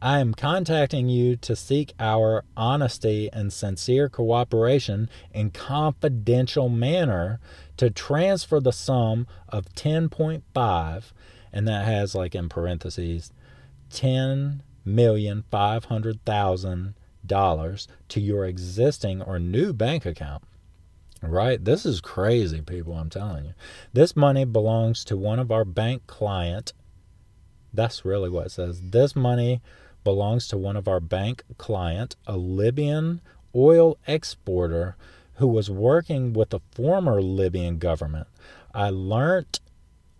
I 0.00 0.18
am 0.18 0.34
contacting 0.34 1.08
you 1.08 1.36
to 1.36 1.56
seek 1.56 1.94
our 1.98 2.44
honesty 2.58 3.30
and 3.32 3.50
sincere 3.50 4.10
cooperation 4.10 5.08
in 5.32 5.50
confidential 5.50 6.68
manner 6.68 7.40
to 7.78 7.88
transfer 7.88 8.60
the 8.60 8.72
sum 8.72 9.26
of 9.48 9.64
10.5 9.74 11.12
and 11.54 11.66
that 11.68 11.86
has 11.86 12.14
like 12.14 12.34
in 12.34 12.50
parentheses 12.50 13.32
ten 13.88 14.62
million 14.84 15.44
five 15.50 15.86
hundred 15.86 16.22
thousand 16.26 16.94
dollars 17.24 17.88
to 18.08 18.20
your 18.20 18.44
existing 18.44 19.22
or 19.22 19.38
new 19.38 19.72
bank 19.72 20.04
account. 20.04 20.42
Right? 21.22 21.64
This 21.64 21.86
is 21.86 22.02
crazy, 22.02 22.60
people, 22.60 22.92
I'm 22.92 23.08
telling 23.08 23.46
you. 23.46 23.54
This 23.94 24.14
money 24.14 24.44
belongs 24.44 25.04
to 25.06 25.16
one 25.16 25.38
of 25.38 25.50
our 25.50 25.64
bank 25.64 26.06
client. 26.06 26.74
That's 27.72 28.04
really 28.04 28.28
what 28.28 28.46
it 28.46 28.50
says. 28.50 28.82
This 28.82 29.16
money 29.16 29.62
belongs 30.02 30.48
to 30.48 30.58
one 30.58 30.76
of 30.76 30.86
our 30.86 31.00
bank 31.00 31.44
client, 31.56 32.16
a 32.26 32.36
Libyan 32.36 33.22
oil 33.54 33.96
exporter 34.06 34.96
who 35.36 35.46
was 35.46 35.70
working 35.70 36.34
with 36.34 36.50
the 36.50 36.60
former 36.72 37.22
Libyan 37.22 37.78
government. 37.78 38.26
I 38.74 38.90
learnt 38.90 39.60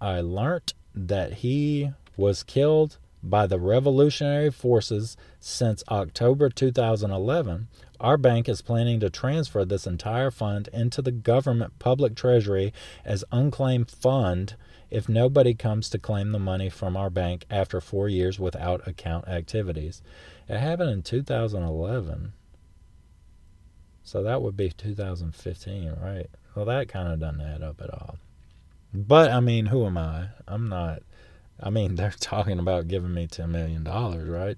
I 0.00 0.20
learnt 0.20 0.74
that 0.94 1.34
he 1.34 1.90
was 2.16 2.42
killed 2.42 2.98
by 3.22 3.46
the 3.46 3.58
revolutionary 3.58 4.50
forces 4.50 5.16
since 5.40 5.82
October 5.88 6.50
2011, 6.50 7.68
our 7.98 8.16
bank 8.16 8.48
is 8.48 8.60
planning 8.60 9.00
to 9.00 9.08
transfer 9.08 9.64
this 9.64 9.86
entire 9.86 10.30
fund 10.30 10.68
into 10.72 11.00
the 11.00 11.10
government 11.10 11.78
public 11.78 12.14
treasury 12.14 12.72
as 13.04 13.24
unclaimed 13.32 13.90
fund 13.90 14.56
if 14.90 15.08
nobody 15.08 15.54
comes 15.54 15.88
to 15.88 15.98
claim 15.98 16.32
the 16.32 16.38
money 16.38 16.68
from 16.68 16.96
our 16.96 17.10
bank 17.10 17.46
after 17.50 17.80
four 17.80 18.08
years 18.08 18.38
without 18.38 18.86
account 18.86 19.26
activities. 19.26 20.02
It 20.48 20.58
happened 20.58 20.90
in 20.90 21.02
2011. 21.02 22.32
So 24.02 24.22
that 24.22 24.42
would 24.42 24.56
be 24.56 24.68
2015, 24.68 25.96
right? 26.00 26.28
Well, 26.54 26.66
that 26.66 26.88
kind 26.88 27.12
of 27.12 27.20
doesn't 27.20 27.40
add 27.40 27.62
up 27.62 27.80
at 27.80 27.90
all. 27.90 28.18
But 28.94 29.32
I 29.32 29.40
mean, 29.40 29.66
who 29.66 29.84
am 29.84 29.98
I? 29.98 30.28
I'm 30.46 30.68
not. 30.68 31.02
I 31.60 31.70
mean, 31.70 31.94
they're 31.96 32.14
talking 32.18 32.58
about 32.58 32.88
giving 32.88 33.12
me 33.12 33.26
$10 33.26 33.48
million, 33.48 33.84
right? 33.84 34.56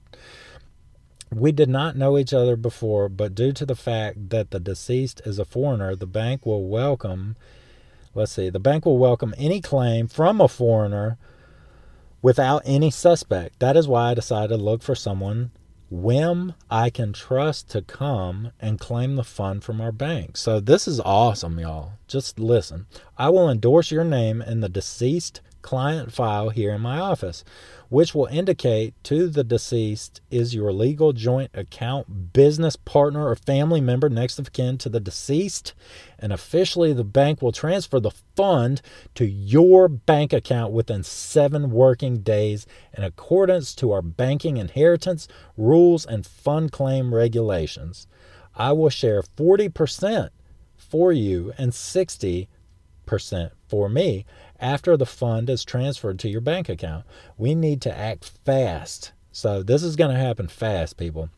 We 1.34 1.50
did 1.50 1.68
not 1.68 1.96
know 1.96 2.18
each 2.18 2.32
other 2.32 2.54
before, 2.54 3.08
but 3.08 3.34
due 3.34 3.52
to 3.52 3.66
the 3.66 3.74
fact 3.74 4.30
that 4.30 4.50
the 4.50 4.60
deceased 4.60 5.22
is 5.24 5.38
a 5.38 5.44
foreigner, 5.44 5.96
the 5.96 6.06
bank 6.06 6.46
will 6.46 6.68
welcome, 6.68 7.36
let's 8.14 8.32
see, 8.32 8.48
the 8.48 8.60
bank 8.60 8.86
will 8.86 8.98
welcome 8.98 9.34
any 9.36 9.60
claim 9.60 10.06
from 10.06 10.40
a 10.40 10.46
foreigner 10.46 11.18
without 12.22 12.62
any 12.64 12.90
suspect. 12.90 13.58
That 13.58 13.76
is 13.76 13.88
why 13.88 14.10
I 14.10 14.14
decided 14.14 14.56
to 14.56 14.62
look 14.62 14.82
for 14.82 14.94
someone 14.94 15.50
whim 15.90 16.54
I 16.70 16.90
can 16.90 17.12
trust 17.12 17.70
to 17.70 17.82
come 17.82 18.52
and 18.60 18.80
claim 18.80 19.16
the 19.16 19.24
fund 19.24 19.62
from 19.62 19.80
our 19.80 19.92
bank. 19.92 20.36
So 20.36 20.60
this 20.60 20.88
is 20.88 21.00
awesome, 21.00 21.58
y'all. 21.58 21.92
Just 22.08 22.38
listen. 22.38 22.86
I 23.16 23.28
will 23.30 23.48
endorse 23.48 23.90
your 23.90 24.04
name 24.04 24.42
in 24.42 24.60
the 24.60 24.68
deceased 24.68 25.40
client 25.66 26.12
file 26.12 26.50
here 26.50 26.72
in 26.72 26.80
my 26.80 26.96
office, 26.96 27.42
which 27.88 28.14
will 28.14 28.26
indicate 28.26 28.94
to 29.02 29.26
the 29.26 29.42
deceased 29.42 30.20
is 30.30 30.54
your 30.54 30.72
legal 30.72 31.12
joint 31.12 31.50
account 31.54 32.32
business 32.32 32.76
partner 32.76 33.26
or 33.26 33.34
family 33.34 33.80
member 33.80 34.08
next 34.08 34.38
of 34.38 34.52
kin 34.52 34.78
to 34.78 34.88
the 34.88 35.00
deceased, 35.00 35.74
and 36.20 36.32
officially 36.32 36.92
the 36.92 37.02
bank 37.02 37.42
will 37.42 37.50
transfer 37.50 37.98
the 37.98 38.12
fund 38.36 38.80
to 39.16 39.26
your 39.26 39.88
bank 39.88 40.32
account 40.32 40.72
within 40.72 41.02
seven 41.02 41.72
working 41.72 42.18
days 42.18 42.64
in 42.96 43.02
accordance 43.02 43.74
to 43.74 43.90
our 43.90 44.02
banking 44.02 44.58
inheritance 44.58 45.26
rules 45.56 46.06
and 46.06 46.24
fund 46.24 46.70
claim 46.70 47.12
regulations. 47.12 48.06
I 48.54 48.70
will 48.70 48.88
share 48.88 49.20
40% 49.20 50.30
for 50.76 51.12
you 51.12 51.52
and 51.58 51.72
60% 51.72 52.46
for 53.68 53.88
me 53.88 54.24
after 54.60 54.96
the 54.96 55.06
fund 55.06 55.50
is 55.50 55.64
transferred 55.64 56.18
to 56.20 56.28
your 56.28 56.40
bank 56.40 56.68
account. 56.68 57.04
We 57.36 57.54
need 57.54 57.80
to 57.82 57.96
act 57.96 58.32
fast. 58.44 59.12
So, 59.32 59.62
this 59.62 59.82
is 59.82 59.96
going 59.96 60.14
to 60.14 60.20
happen 60.20 60.48
fast, 60.48 60.96
people. 60.96 61.30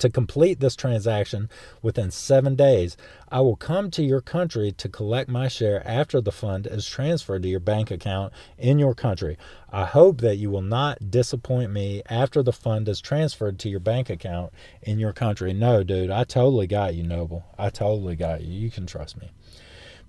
To 0.00 0.10
complete 0.10 0.60
this 0.60 0.76
transaction 0.76 1.48
within 1.80 2.10
seven 2.10 2.54
days, 2.54 2.98
I 3.30 3.40
will 3.40 3.56
come 3.56 3.90
to 3.92 4.02
your 4.02 4.20
country 4.20 4.70
to 4.72 4.90
collect 4.90 5.30
my 5.30 5.48
share 5.48 5.82
after 5.88 6.20
the 6.20 6.30
fund 6.30 6.66
is 6.66 6.86
transferred 6.86 7.42
to 7.44 7.48
your 7.48 7.60
bank 7.60 7.90
account 7.90 8.34
in 8.58 8.78
your 8.78 8.94
country. 8.94 9.38
I 9.72 9.86
hope 9.86 10.20
that 10.20 10.36
you 10.36 10.50
will 10.50 10.60
not 10.60 11.10
disappoint 11.10 11.72
me 11.72 12.02
after 12.10 12.42
the 12.42 12.52
fund 12.52 12.90
is 12.90 13.00
transferred 13.00 13.58
to 13.60 13.70
your 13.70 13.80
bank 13.80 14.10
account 14.10 14.52
in 14.82 14.98
your 14.98 15.14
country. 15.14 15.54
No, 15.54 15.82
dude, 15.82 16.10
I 16.10 16.24
totally 16.24 16.66
got 16.66 16.94
you, 16.94 17.02
Noble. 17.02 17.44
I 17.58 17.70
totally 17.70 18.16
got 18.16 18.42
you. 18.42 18.52
You 18.52 18.70
can 18.70 18.84
trust 18.84 19.18
me. 19.18 19.30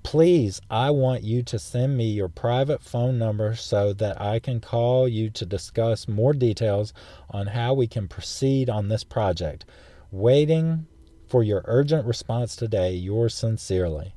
Please, 0.03 0.61
I 0.69 0.89
want 0.91 1.23
you 1.23 1.43
to 1.43 1.59
send 1.59 1.97
me 1.97 2.05
your 2.05 2.29
private 2.29 2.81
phone 2.81 3.17
number 3.17 3.55
so 3.55 3.93
that 3.93 4.21
I 4.21 4.39
can 4.39 4.59
call 4.59 5.07
you 5.07 5.29
to 5.31 5.45
discuss 5.45 6.07
more 6.07 6.33
details 6.33 6.93
on 7.29 7.47
how 7.47 7.73
we 7.73 7.87
can 7.87 8.07
proceed 8.07 8.69
on 8.69 8.87
this 8.87 9.03
project. 9.03 9.65
Waiting 10.11 10.87
for 11.27 11.43
your 11.43 11.61
urgent 11.65 12.05
response 12.05 12.55
today, 12.55 12.93
yours 12.93 13.33
sincerely. 13.35 14.13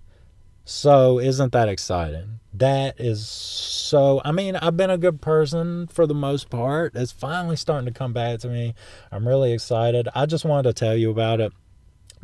So, 0.65 1.19
isn't 1.19 1.53
that 1.53 1.69
exciting? 1.69 2.39
That 2.53 3.01
is 3.01 3.27
so. 3.27 4.21
I 4.25 4.31
mean, 4.31 4.55
I've 4.57 4.77
been 4.77 4.91
a 4.91 4.99
good 4.99 5.21
person 5.21 5.89
for 5.89 6.07
the 6.07 6.15
most 6.15 6.51
part. 6.51 6.95
It's 6.95 7.11
finally 7.11 7.57
starting 7.57 7.93
to 7.93 7.99
come 7.99 8.13
back 8.13 8.39
to 8.41 8.49
me. 8.49 8.75
I'm 9.11 9.27
really 9.27 9.53
excited. 9.53 10.09
I 10.15 10.27
just 10.27 10.45
wanted 10.45 10.69
to 10.69 10.73
tell 10.73 10.95
you 10.95 11.11
about 11.11 11.41
it 11.41 11.53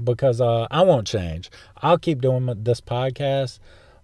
because 0.03 0.41
uh, 0.41 0.67
I 0.71 0.83
won't 0.83 1.07
change. 1.07 1.51
I'll 1.79 1.99
keep 1.99 2.21
doing 2.21 2.47
this 2.63 2.81
podcast, 2.81 3.59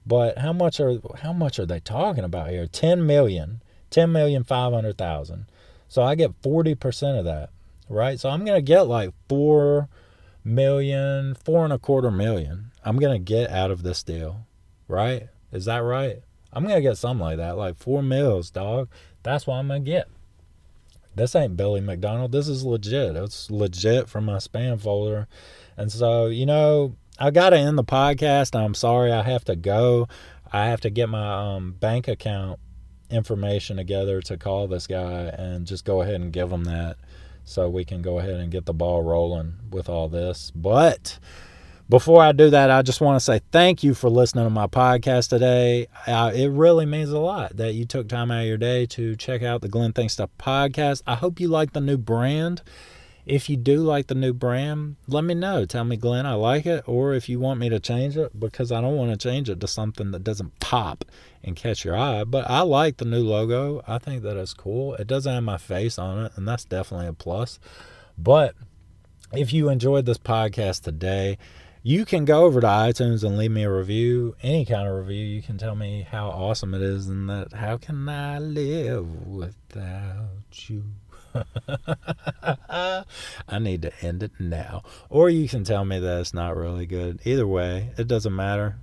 but 0.07 0.39
how 0.39 0.53
much 0.53 0.81
are 0.81 0.99
how 1.23 1.33
much 1.33 1.59
are 1.59 1.67
they 1.67 1.81
talking 1.81 2.25
about 2.25 2.51
here? 2.51 2.67
Ten 2.67 3.07
million, 3.07 3.63
ten 3.91 4.13
million 4.13 4.45
five 4.45 4.73
hundred 4.73 4.99
thousand. 4.99 5.47
So 5.89 6.03
I 6.03 6.15
get 6.15 6.33
forty 6.43 6.75
percent 6.75 7.19
of 7.19 7.25
that, 7.25 7.51
right? 7.89 8.19
So 8.19 8.31
I'm 8.31 8.45
gonna 8.45 8.63
get 8.63 8.83
like 8.83 9.11
four 9.29 9.89
million, 10.45 11.35
four 11.35 11.65
and 11.65 11.73
a 11.73 11.79
quarter 11.79 12.11
million. 12.11 12.73
I'm 12.85 12.99
gonna 12.99 13.19
get 13.19 13.51
out 13.51 13.71
of 13.71 13.83
this 13.83 14.03
deal, 14.03 14.47
right? 14.89 15.29
Is 15.53 15.67
that 15.67 15.79
right? 15.79 16.23
I'm 16.53 16.65
gonna 16.67 16.81
get 16.81 16.99
something 16.99 17.25
like 17.25 17.37
that, 17.39 17.57
like 17.57 17.77
four 17.77 18.03
mils, 18.03 18.51
dog. 18.51 18.89
That's 19.23 19.47
what 19.47 19.57
I'm 19.57 19.69
gonna 19.69 19.81
get. 19.81 20.09
This 21.15 21.37
ain't 21.37 21.57
Billy 21.57 21.81
McDonald. 21.81 22.33
This 22.33 22.49
is 22.49 22.65
legit. 22.65 23.17
It's 23.17 23.51
legit 23.51 24.09
from 24.09 24.25
my 24.25 24.37
spam 24.37 24.81
folder 24.81 25.29
and 25.77 25.91
so, 25.91 26.27
you 26.27 26.47
know, 26.47 26.97
I 27.19 27.31
got 27.31 27.51
to 27.51 27.59
end 27.59 27.79
the 27.79 27.85
podcast. 27.85 28.59
I'm 28.59 28.75
sorry 28.75 29.13
I 29.13 29.23
have 29.23 29.45
to 29.45 29.57
go. 29.57 30.09
I 30.53 30.67
have 30.67 30.81
to 30.83 30.91
get 30.91 31.09
my 31.09 31.55
um, 31.55 31.73
bank 31.73 32.09
account 32.09 32.59
information 33.11 33.77
together 33.77 34.21
to 34.23 34.37
call 34.37 34.67
this 34.67 34.87
guy 34.87 35.25
and 35.37 35.67
just 35.67 35.85
go 35.85 36.03
ahead 36.03 36.17
and 36.21 36.33
give 36.33 36.51
him 36.51 36.65
that 36.65 36.97
so 37.45 37.69
we 37.69 37.85
can 37.85 38.03
go 38.03 38.19
ahead 38.19 38.37
and 38.37 38.51
get 38.51 38.67
the 38.67 38.73
ball 38.75 39.03
rolling 39.03 39.55
with 39.71 39.89
all 39.89 40.09
this. 40.09 40.51
But 40.55 41.19
before 41.89 42.23
I 42.23 42.33
do 42.33 42.51
that, 42.51 42.71
I 42.71 42.83
just 42.83 43.01
want 43.01 43.17
to 43.17 43.25
say 43.25 43.41
thank 43.51 43.83
you 43.83 43.95
for 43.95 44.09
listening 44.09 44.45
to 44.45 44.51
my 44.51 44.67
podcast 44.67 45.29
today. 45.29 45.89
Uh, 46.07 46.33
it 46.35 46.49
really 46.49 46.87
means 46.87 47.11
a 47.11 47.19
lot 47.19 47.57
that 47.57 47.75
you 47.75 47.85
took 47.85 48.09
time 48.09 48.31
out 48.31 48.41
of 48.41 48.47
your 48.47 48.57
day 48.57 48.87
to 48.87 49.17
check 49.17 49.43
out 49.43 49.61
the 49.61 49.69
Glenn 49.69 49.93
Thinks 49.93 50.15
Stuff 50.15 50.31
podcast. 50.39 51.03
I 51.07 51.17
hope 51.17 51.41
you 51.41 51.49
like 51.49 51.73
the 51.73 51.81
new 51.81 51.99
brand. 51.99 52.63
If 53.25 53.49
you 53.49 53.57
do 53.57 53.79
like 53.79 54.09
the 54.09 54.17
new 54.17 54.33
brand, 54.33 54.97
let 55.07 55.23
me 55.23 55.35
know. 55.35 55.65
Tell 55.65 55.85
me, 55.85 55.97
Glenn, 55.97 56.27
I 56.27 56.35
like 56.35 56.67
it. 56.67 56.83
Or 56.89 57.15
if 57.15 57.29
you 57.29 57.39
want 57.39 57.61
me 57.61 57.69
to 57.69 57.79
change 57.79 58.17
it, 58.17 58.39
because 58.39 58.73
I 58.73 58.81
don't 58.81 58.97
want 58.97 59.13
to 59.13 59.17
change 59.17 59.49
it 59.49 59.61
to 59.61 59.69
something 59.69 60.11
that 60.11 60.25
doesn't 60.25 60.59
pop 60.59 61.05
and 61.45 61.55
catch 61.55 61.85
your 61.85 61.97
eye. 61.97 62.25
But 62.25 62.51
I 62.51 62.63
like 62.63 62.97
the 62.97 63.05
new 63.05 63.23
logo. 63.23 63.83
I 63.87 63.99
think 63.99 64.23
that 64.23 64.37
is 64.37 64.55
cool. 64.55 64.95
It 64.95 65.07
doesn't 65.07 65.33
have 65.33 65.45
my 65.45 65.59
face 65.59 65.99
on 65.99 66.27
it, 66.27 66.33
and 66.35 66.49
that's 66.49 66.65
definitely 66.65 67.07
a 67.07 67.13
plus. 67.13 67.61
But 68.19 68.57
if 69.33 69.53
you 69.53 69.69
enjoyed 69.69 70.05
this 70.05 70.19
podcast 70.19 70.83
today, 70.83 71.39
you 71.85 72.05
can 72.05 72.25
go 72.25 72.45
over 72.45 72.61
to 72.61 72.67
iTunes 72.67 73.25
and 73.25 73.39
leave 73.39 73.51
me 73.51 73.65
a 73.65 73.73
review, 73.73 74.37
any 74.43 74.65
kind 74.65 74.89
of 74.89 74.95
review. 74.95 75.25
You 75.25 75.43
can 75.43 75.59
tell 75.59 75.75
me 75.75 76.07
how 76.09 76.29
awesome 76.29 76.75
it 76.75 76.83
is 76.83 77.09
and 77.09 77.29
that 77.29 77.53
how 77.53 77.77
can 77.77 78.09
I 78.09 78.39
live 78.39 79.27
without 79.27 80.69
you? 80.69 80.85
I 83.49 83.59
need 83.59 83.83
to 83.83 83.93
end 84.01 84.23
it 84.23 84.33
now. 84.39 84.83
Or 85.09 85.31
you 85.31 85.49
can 85.49 85.65
tell 85.65 85.85
me 85.85 85.99
that 85.99 86.21
it's 86.21 86.35
not 86.35 86.57
really 86.57 86.87
good. 86.87 87.21
Either 87.25 87.47
way, 87.47 87.91
it 87.97 88.07
doesn't 88.07 88.35
matter. 88.35 88.77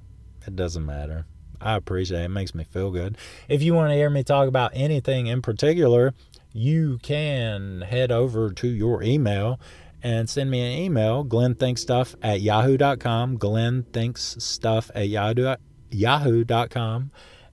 It 0.45 0.55
doesn't 0.55 0.85
matter. 0.85 1.25
I 1.61 1.75
appreciate 1.75 2.21
it. 2.21 2.25
It 2.25 2.29
makes 2.29 2.55
me 2.55 2.63
feel 2.63 2.91
good. 2.91 3.17
If 3.47 3.61
you 3.61 3.73
want 3.73 3.91
to 3.91 3.95
hear 3.95 4.09
me 4.09 4.23
talk 4.23 4.47
about 4.47 4.71
anything 4.73 5.27
in 5.27 5.41
particular, 5.41 6.13
you 6.53 6.99
can 7.03 7.81
head 7.81 8.11
over 8.11 8.51
to 8.51 8.67
your 8.67 9.03
email 9.03 9.59
and 10.01 10.29
send 10.29 10.49
me 10.49 10.61
an 10.61 10.81
email, 10.81 11.25
glenthinkstuff 11.25 12.15
at 12.21 12.41
yahoo.com, 12.41 13.37
glenthinksstuff 13.37 14.91
at 14.95 15.09
yahoo, 15.09 15.55
yahoo.com. 15.91 17.11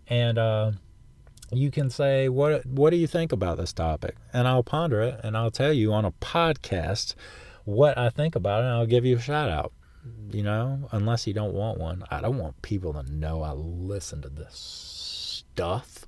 And 0.09 0.39
uh, 0.39 0.73
you 1.53 1.71
can 1.71 1.91
say, 1.91 2.29
what, 2.29 2.67
what 2.67 2.91
do 2.91 2.97
you 2.97 3.07
think 3.07 3.33
about 3.33 3.57
this 3.57 3.73
topic? 3.73 4.17
And 4.33 4.49
I'll 4.49 4.63
ponder 4.63 5.01
it 5.01 5.21
and 5.23 5.37
I'll 5.37 5.51
tell 5.51 5.73
you 5.73 5.93
on 5.93 6.05
a 6.05 6.13
podcast 6.13 7.15
what 7.65 7.97
I 7.99 8.11
think 8.11 8.37
about 8.37 8.63
it 8.63 8.67
and 8.67 8.75
I'll 8.75 8.87
give 8.87 9.05
you 9.05 9.17
a 9.17 9.21
shout 9.21 9.49
out. 9.49 9.73
You 10.31 10.43
know, 10.43 10.89
unless 10.93 11.27
you 11.27 11.35
don't 11.35 11.55
want 11.55 11.79
one. 11.79 12.05
I 12.11 12.21
don't 12.21 12.39
want 12.39 12.63
people 12.63 12.93
to 12.93 13.03
know 13.03 13.43
I 13.43 13.53
listen 13.53 14.23
to 14.23 14.29
this 14.29 15.43
stuff. 15.55 16.07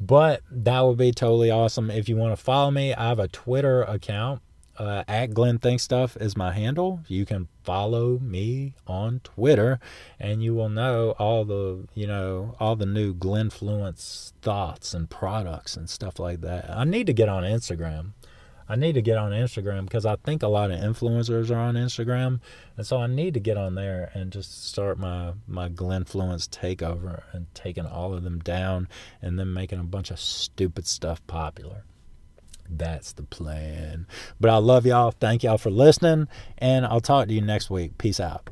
But 0.00 0.42
that 0.50 0.80
would 0.80 0.98
be 0.98 1.12
totally 1.12 1.50
awesome. 1.50 1.90
If 1.90 2.08
you 2.08 2.16
want 2.16 2.36
to 2.36 2.42
follow 2.42 2.70
me, 2.70 2.92
I 2.94 3.08
have 3.08 3.18
a 3.18 3.28
Twitter 3.28 3.82
account 3.82 4.42
uh, 4.78 5.04
at 5.06 5.34
Glenn 5.34 5.58
Think 5.58 5.80
Stuff 5.80 6.16
is 6.16 6.36
my 6.36 6.52
handle. 6.52 7.00
You 7.06 7.26
can 7.26 7.48
follow 7.62 8.18
me 8.18 8.74
on 8.86 9.20
Twitter, 9.22 9.78
and 10.18 10.42
you 10.42 10.54
will 10.54 10.68
know 10.68 11.10
all 11.18 11.44
the 11.44 11.86
you 11.94 12.06
know 12.06 12.56
all 12.58 12.76
the 12.76 12.86
new 12.86 13.14
Glennfluence 13.14 14.32
thoughts 14.42 14.94
and 14.94 15.10
products 15.10 15.76
and 15.76 15.88
stuff 15.88 16.18
like 16.18 16.40
that. 16.40 16.70
I 16.70 16.84
need 16.84 17.06
to 17.06 17.12
get 17.12 17.28
on 17.28 17.42
Instagram. 17.42 18.12
I 18.68 18.76
need 18.76 18.94
to 18.94 19.02
get 19.02 19.18
on 19.18 19.32
Instagram 19.32 19.84
because 19.84 20.06
I 20.06 20.16
think 20.16 20.42
a 20.42 20.48
lot 20.48 20.70
of 20.70 20.80
influencers 20.80 21.50
are 21.50 21.58
on 21.58 21.74
Instagram, 21.74 22.40
and 22.76 22.86
so 22.86 22.96
I 22.96 23.06
need 23.06 23.34
to 23.34 23.40
get 23.40 23.58
on 23.58 23.74
there 23.74 24.10
and 24.14 24.32
just 24.32 24.66
start 24.68 24.98
my 24.98 25.32
my 25.46 25.68
Glennfluence 25.68 26.48
takeover 26.48 27.24
and 27.32 27.46
taking 27.54 27.86
all 27.86 28.14
of 28.14 28.22
them 28.22 28.38
down, 28.38 28.88
and 29.20 29.38
then 29.38 29.52
making 29.52 29.80
a 29.80 29.84
bunch 29.84 30.10
of 30.10 30.18
stupid 30.18 30.86
stuff 30.86 31.26
popular. 31.26 31.84
That's 32.76 33.12
the 33.12 33.22
plan. 33.22 34.06
But 34.40 34.50
I 34.50 34.56
love 34.56 34.86
y'all. 34.86 35.10
Thank 35.10 35.42
y'all 35.42 35.58
for 35.58 35.70
listening. 35.70 36.28
And 36.58 36.86
I'll 36.86 37.00
talk 37.00 37.28
to 37.28 37.34
you 37.34 37.40
next 37.40 37.70
week. 37.70 37.98
Peace 37.98 38.20
out. 38.20 38.48